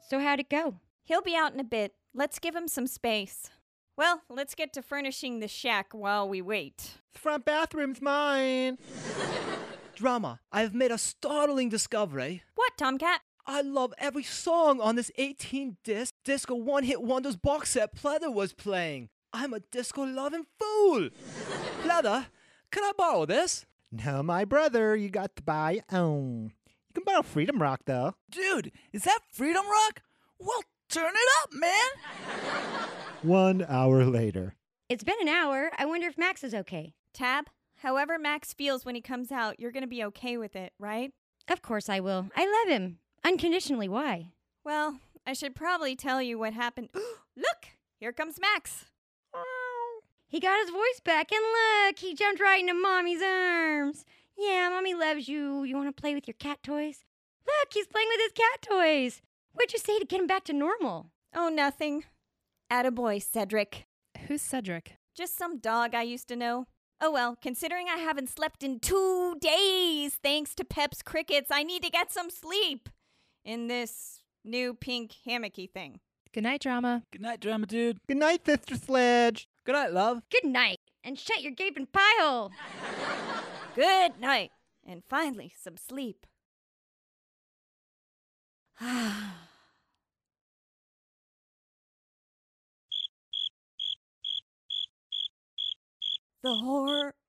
So, 0.10 0.20
how'd 0.20 0.39
it 0.39 0.49
go? 0.49 0.76
He'll 1.04 1.22
be 1.22 1.36
out 1.36 1.54
in 1.54 1.60
a 1.60 1.64
bit. 1.64 1.93
Let's 2.16 2.39
give 2.39 2.56
him 2.56 2.68
some 2.68 2.88
space. 2.88 3.49
Well, 3.95 4.22
let's 4.28 4.56
get 4.56 4.74
to 4.74 4.82
furnishing 4.82 5.39
the 5.39 5.47
shack 5.47 5.89
while 5.91 6.28
we 6.28 6.41
wait. 6.41 6.95
The 7.14 7.20
front 7.20 7.45
bathroom's 7.45 8.01
mine. 8.01 8.80
Drama, 9.95 10.39
I've 10.51 10.74
made 10.74 10.91
a 10.91 10.97
startling 10.97 11.70
discovery. 11.70 12.41
What, 12.56 12.72
Tomcat? 12.76 13.22
I 13.45 13.62
love 13.62 13.93
every 13.99 14.24
song 14.24 14.82
on 14.82 14.95
this 14.95 15.12
18 15.18 15.78
disc 15.84 16.16
disco 16.24 16.56
one 16.56 16.84
hit 16.84 17.04
wonders 17.04 17.36
box 17.36 17.72
set 17.72 17.95
Pleather 17.95 18.34
was 18.34 18.54
playing. 18.54 19.10
I'm 19.32 19.54
a 19.54 19.60
disco 19.60 20.04
loving 20.04 20.45
fool. 20.60 21.10
Pleather, 21.84 22.28
can 22.74 22.84
I 22.84 22.92
borrow 22.98 23.26
this? 23.26 23.66
No, 23.92 24.24
my 24.24 24.46
brother, 24.46 24.96
you 24.96 25.10
got 25.10 25.36
to 25.36 25.44
buy 25.44 25.72
your 25.72 25.84
own. 25.92 26.54
You 26.66 26.94
can 26.96 27.04
borrow 27.06 27.22
Freedom 27.22 27.62
Rock, 27.62 27.82
though. 27.86 28.16
Dude, 28.32 28.72
is 28.92 29.04
that 29.04 29.20
Freedom 29.32 29.64
Rock? 29.70 30.02
Well, 30.40 30.64
turn 30.90 31.14
it 31.14 31.30
up, 31.44 31.54
man. 31.54 32.90
One 33.22 33.64
hour 33.70 34.04
later. 34.06 34.56
It's 34.90 35.04
been 35.04 35.22
an 35.22 35.28
hour. 35.28 35.70
I 35.78 35.86
wonder 35.86 36.08
if 36.08 36.18
Max 36.18 36.44
is 36.44 36.56
okay. 36.56 36.94
Tab, 37.14 37.46
however 37.78 38.18
Max 38.18 38.54
feels 38.54 38.86
when 38.86 38.96
he 38.96 39.02
comes 39.02 39.32
out, 39.32 39.60
you're 39.60 39.72
going 39.72 39.84
to 39.84 39.88
be 39.88 40.04
okay 40.06 40.38
with 40.38 40.56
it, 40.56 40.74
right? 40.80 41.12
Of 41.48 41.62
course 41.62 41.90
I 41.90 42.00
will. 42.00 42.30
I 42.36 42.46
love 42.46 42.76
him. 42.76 42.98
Unconditionally. 43.24 43.88
Why? 43.88 44.30
Well, 44.66 45.00
I 45.28 45.34
should 45.34 45.56
probably 45.56 45.96
tell 45.96 46.24
you 46.24 46.40
what 46.40 46.54
happened. 46.54 46.90
Look, 47.38 47.68
here 48.00 48.12
comes 48.12 48.40
Max. 48.40 48.86
He 50.34 50.40
got 50.40 50.60
his 50.62 50.72
voice 50.72 51.00
back, 51.06 51.32
and 51.32 51.44
look, 51.44 52.00
he 52.00 52.16
jumped 52.16 52.42
right 52.42 52.60
into 52.60 52.74
Mommy's 52.74 53.22
arms. 53.22 54.04
Yeah, 54.36 54.68
Mommy 54.68 54.96
loves 54.96 55.28
you. 55.28 55.64
You 55.64 55.76
want 55.76 55.96
to 55.96 56.02
play 56.02 56.16
with 56.16 56.28
your 56.28 56.34
cat 56.40 56.64
toys? 56.64 57.06
Look, 57.46 57.68
he's 57.72 57.86
playing 57.86 58.08
with 58.10 58.20
his 58.20 58.32
cat 58.32 58.64
toys. 58.64 59.22
What'd 59.52 59.74
you 59.74 59.78
say 59.78 60.00
to 60.00 60.06
get 60.06 60.20
him 60.20 60.26
back 60.26 60.44
to 60.46 60.54
normal? 60.54 61.12
Oh, 61.36 61.50
nothing. 61.50 62.06
Attaboy, 62.72 63.22
Cedric. 63.22 63.86
Who's 64.28 64.42
Cedric? 64.42 64.96
Just 65.16 65.38
some 65.38 65.60
dog 65.60 65.94
I 65.94 66.02
used 66.02 66.28
to 66.30 66.36
know. 66.36 66.66
Oh 67.00 67.12
well, 67.12 67.38
considering 67.40 67.86
I 67.88 67.98
haven't 67.98 68.30
slept 68.30 68.64
in 68.64 68.80
two 68.80 69.36
days 69.40 70.16
thanks 70.16 70.56
to 70.56 70.66
Pep's 70.66 71.04
crickets, 71.04 71.52
I 71.52 71.62
need 71.62 71.84
to 71.84 71.92
get 71.92 72.12
some 72.12 72.32
sleep 72.32 72.90
in 73.46 73.68
this 73.68 74.24
new 74.44 74.74
pink 74.74 75.14
hammocky 75.28 75.70
thing. 75.70 76.00
Good 76.34 76.44
night, 76.44 76.62
drama. 76.62 77.04
Good 77.12 77.22
night, 77.22 77.40
drama 77.40 77.68
dude. 77.68 78.00
Good 78.08 78.18
night, 78.18 78.44
Sister 78.48 78.76
Sledge. 78.78 79.48
Good 79.66 79.76
night, 79.76 79.93
love. 79.93 80.24
Good 80.30 80.43
night, 80.43 80.80
and 81.05 81.18
shut 81.18 81.41
your 81.41 81.53
gaping 81.53 81.86
pie 81.86 82.01
hole. 82.20 82.51
Good 83.76 84.20
night, 84.20 84.51
and 84.86 85.03
finally 85.07 85.53
some 85.57 85.78
sleep. 85.78 86.26
the 88.82 89.26
horror. 96.43 97.14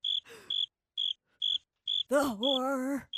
The 2.10 2.22
horror. 2.22 3.08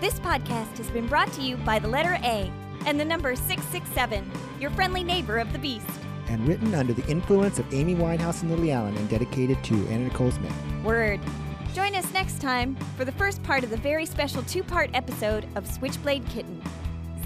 This 0.00 0.20
podcast 0.20 0.76
has 0.78 0.88
been 0.90 1.08
brought 1.08 1.32
to 1.32 1.42
you 1.42 1.56
by 1.58 1.80
the 1.80 1.88
letter 1.88 2.16
A 2.22 2.48
and 2.86 3.00
the 3.00 3.04
number 3.04 3.34
667, 3.34 4.30
your 4.60 4.70
friendly 4.70 5.02
neighbor 5.02 5.38
of 5.38 5.52
the 5.52 5.58
beast. 5.58 5.88
And 6.28 6.46
written 6.46 6.74
under 6.76 6.92
the 6.92 7.04
influence 7.08 7.58
of 7.58 7.74
Amy 7.74 7.96
Winehouse 7.96 8.42
and 8.42 8.52
Lily 8.52 8.70
Allen 8.70 8.96
and 8.96 9.08
dedicated 9.08 9.62
to 9.64 9.74
Anna 9.88 10.04
Nicole 10.04 10.30
Smith. 10.30 10.54
Word. 10.84 11.20
Join 11.74 11.96
us 11.96 12.12
next 12.12 12.40
time 12.40 12.76
for 12.96 13.04
the 13.04 13.12
first 13.12 13.42
part 13.42 13.64
of 13.64 13.70
the 13.70 13.76
very 13.76 14.06
special 14.06 14.44
two 14.44 14.62
part 14.62 14.90
episode 14.94 15.48
of 15.56 15.66
Switchblade 15.66 16.24
Kitten. 16.28 16.62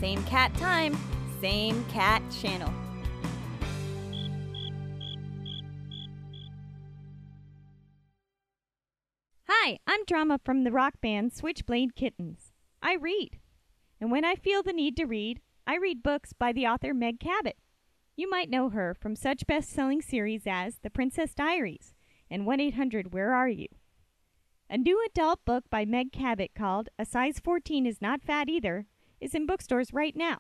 Same 0.01 0.23
cat 0.25 0.55
time, 0.55 0.97
same 1.43 1.85
cat 1.91 2.23
channel. 2.41 2.73
Hi, 9.69 9.79
I'm 9.87 10.07
Drama 10.07 10.41
from 10.43 10.65
the 10.65 10.73
rock 10.73 10.95
band 11.03 11.35
Switchblade 11.35 11.95
Kittens. 11.95 12.53
I 12.81 12.95
read. 12.95 13.39
And 14.01 14.11
when 14.11 14.25
I 14.25 14.35
feel 14.35 14.63
the 14.63 14.73
need 14.73 14.97
to 14.97 15.05
read, 15.05 15.43
I 15.67 15.77
read 15.77 16.03
books 16.03 16.33
by 16.33 16.53
the 16.55 16.67
author 16.67 16.95
Meg 16.95 17.21
Cabot. 17.21 17.59
You 18.17 18.31
might 18.31 18.49
know 18.49 18.71
her 18.71 18.95
from 18.99 19.15
such 19.15 19.47
best 19.47 19.69
selling 19.69 20.01
series 20.01 20.45
as 20.47 20.79
The 20.79 20.89
Princess 20.89 21.35
Diaries 21.35 21.93
and 22.31 22.47
1 22.47 22.61
800 22.61 23.13
Where 23.13 23.35
Are 23.35 23.51
You? 23.51 23.67
A 24.71 24.79
new 24.79 25.05
adult 25.05 25.45
book 25.45 25.65
by 25.69 25.85
Meg 25.85 26.13
Cabot 26.13 26.53
called 26.57 26.89
A 26.99 27.05
Size 27.05 27.39
14 27.39 27.85
is 27.85 28.01
Not 28.01 28.23
Fat 28.23 28.49
Either 28.49 28.87
is 29.21 29.35
in 29.35 29.45
bookstores 29.45 29.93
right 29.93 30.17
now. 30.17 30.39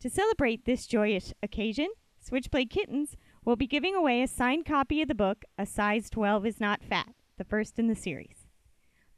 To 0.00 0.10
celebrate 0.10 0.64
this 0.64 0.88
joyous 0.88 1.32
occasion, 1.44 1.90
Switchblade 2.18 2.70
Kittens 2.70 3.16
will 3.44 3.54
be 3.54 3.68
giving 3.68 3.94
away 3.94 4.20
a 4.20 4.26
signed 4.26 4.66
copy 4.66 5.00
of 5.00 5.06
the 5.06 5.14
book 5.14 5.44
A 5.56 5.64
Size 5.64 6.10
12 6.10 6.44
is 6.44 6.58
Not 6.58 6.82
Fat, 6.82 7.14
the 7.36 7.44
first 7.44 7.78
in 7.78 7.86
the 7.86 7.94
series. 7.94 8.37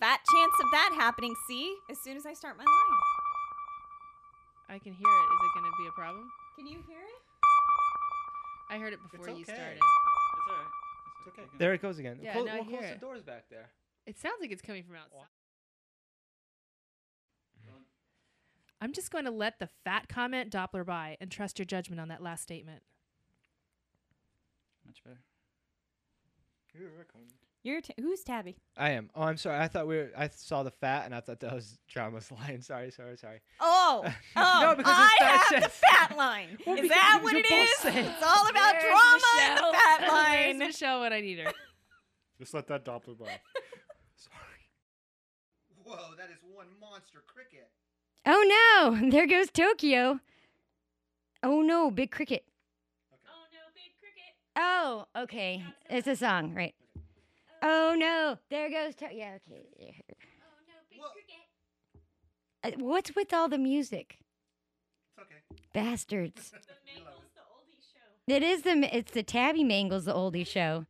Fat 0.00 0.18
chance 0.34 0.52
of 0.60 0.66
that 0.72 0.90
happening, 0.96 1.32
see? 1.46 1.72
As 1.88 1.98
soon 2.02 2.16
as 2.16 2.26
I 2.26 2.34
start 2.34 2.56
my 2.58 2.64
line. 2.64 2.98
I 4.68 4.78
can 4.80 4.92
hear 4.92 5.06
it. 5.06 5.26
Is 5.34 5.40
it 5.44 5.60
going 5.60 5.70
to 5.70 5.76
be 5.78 5.86
a 5.88 5.92
problem? 5.92 6.28
Can 6.56 6.66
you 6.66 6.82
hear 6.88 6.98
it? 6.98 7.22
I 8.68 8.78
heard 8.78 8.92
it 8.92 8.98
before 9.08 9.28
you 9.30 9.44
started. 9.44 9.76
It's 9.76 10.50
alright. 10.50 10.66
It's 11.20 11.28
okay. 11.38 11.48
There 11.58 11.72
it 11.72 11.80
goes 11.80 12.00
again. 12.00 12.18
Yeah, 12.20 12.32
Clo- 12.32 12.44
now 12.44 12.54
we'll 12.56 12.64
hear 12.64 12.78
close 12.78 12.90
it. 12.90 13.00
the 13.00 13.06
doors 13.06 13.22
back 13.22 13.44
there. 13.48 13.70
It 14.04 14.18
sounds 14.18 14.38
like 14.40 14.50
it's 14.50 14.62
coming 14.62 14.82
from 14.82 14.96
outside. 14.96 15.28
I'm 18.80 18.92
just 18.92 19.10
going 19.12 19.24
to 19.24 19.30
let 19.30 19.58
the 19.60 19.68
fat 19.84 20.08
comment 20.08 20.52
Doppler 20.52 20.84
by 20.84 21.16
and 21.20 21.30
trust 21.30 21.58
your 21.60 21.66
judgment 21.66 22.00
on 22.00 22.08
that 22.08 22.22
last 22.22 22.42
statement. 22.42 22.82
Much 24.86 25.02
better. 25.04 25.20
You're 27.62 27.80
t- 27.80 27.94
who's 27.98 28.22
Tabby? 28.22 28.56
I 28.76 28.90
am. 28.90 29.10
Oh, 29.16 29.22
I'm 29.22 29.36
sorry. 29.38 29.58
I 29.58 29.66
thought 29.66 29.88
we 29.88 29.96
were. 29.96 30.10
I 30.16 30.28
saw 30.28 30.62
the 30.62 30.70
fat, 30.70 31.04
and 31.06 31.14
I 31.14 31.20
thought 31.20 31.40
that 31.40 31.52
was 31.52 31.78
drama's 31.88 32.30
line. 32.40 32.62
Sorry, 32.62 32.90
sorry, 32.92 33.16
sorry. 33.16 33.40
Oh, 33.60 34.04
oh, 34.36 34.58
No, 34.62 34.74
because 34.76 34.92
I 34.96 35.16
have 35.24 35.48
chance. 35.50 35.64
the 35.64 35.70
fat 35.70 36.16
line. 36.16 36.58
Well, 36.66 36.76
is 36.78 36.88
that 36.88 37.20
what 37.22 37.34
it 37.34 37.44
both 37.48 37.52
is? 37.62 37.78
say 37.78 38.00
it. 38.00 38.06
It's 38.06 38.22
all 38.22 38.48
about 38.48 38.74
Where's 38.74 38.84
drama 38.84 39.22
and 39.40 39.58
the 39.58 39.72
fat 39.72 40.00
Where's 40.00 40.12
line. 40.12 40.58
Michelle 40.58 41.00
when 41.00 41.12
I 41.12 41.20
need 41.20 41.38
her? 41.40 41.52
Just 42.38 42.54
let 42.54 42.66
that 42.68 42.84
Doppler 42.84 43.18
by. 43.18 43.40
Whoa, 45.84 46.14
that 46.18 46.30
is 46.30 46.38
one 46.52 46.66
monster 46.80 47.22
cricket. 47.26 47.70
Oh 48.26 48.90
no, 49.00 49.10
there 49.10 49.26
goes 49.26 49.50
Tokyo. 49.50 50.18
Oh 51.42 51.62
no, 51.62 51.90
Big 51.92 52.10
Cricket. 52.10 52.44
Oh 53.12 53.46
no, 53.52 53.60
big 53.72 53.92
cricket. 54.00 54.34
Oh, 54.56 55.04
okay. 55.16 55.62
It's 55.90 56.08
a 56.08 56.16
song, 56.16 56.54
right? 56.54 56.74
Oh 57.62 57.94
no, 57.96 58.38
there 58.50 58.70
goes 58.70 58.94
Tokyo. 58.94 59.18
Yeah, 59.18 59.38
okay. 59.48 59.66
Oh 59.80 60.62
no, 60.66 60.74
big 60.90 61.00
cricket. 61.12 62.78
Uh, 62.80 62.84
what's 62.84 63.14
with 63.14 63.32
all 63.32 63.48
the 63.48 63.58
music? 63.58 64.18
It's 65.10 65.18
okay. 65.18 65.60
Bastards. 65.72 66.52
The 66.66 66.74
Mangles, 66.86 67.24
the 67.34 67.42
oldie 67.42 67.82
show. 67.92 68.34
It 68.34 68.42
is 68.42 68.62
the 68.62 68.96
it's 68.96 69.12
the 69.12 69.22
Tabby 69.22 69.64
Mangles 69.64 70.04
the 70.04 70.14
oldie 70.14 70.46
show. 70.46 70.86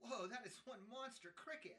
Whoa, 0.00 0.26
that 0.28 0.46
is 0.46 0.60
one 0.64 0.78
monster 0.90 1.28
cricket. 1.36 1.76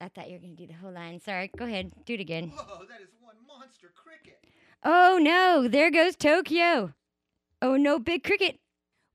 I 0.00 0.08
thought 0.08 0.28
you 0.28 0.34
were 0.34 0.40
gonna 0.40 0.54
do 0.54 0.66
the 0.66 0.74
whole 0.74 0.92
line. 0.92 1.20
Sorry. 1.20 1.50
Go 1.56 1.64
ahead. 1.64 1.92
Do 2.04 2.14
it 2.14 2.20
again. 2.20 2.48
Whoa, 2.48 2.84
that 2.88 3.00
is 3.00 3.08
one 3.20 3.36
monster 3.46 3.92
cricket. 3.94 4.40
Oh 4.84 5.18
no, 5.20 5.68
there 5.68 5.90
goes 5.90 6.16
Tokyo. 6.16 6.94
Oh 7.62 7.76
no, 7.76 7.98
big 7.98 8.22
cricket. 8.22 8.58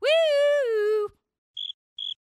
Woo! 0.01 1.12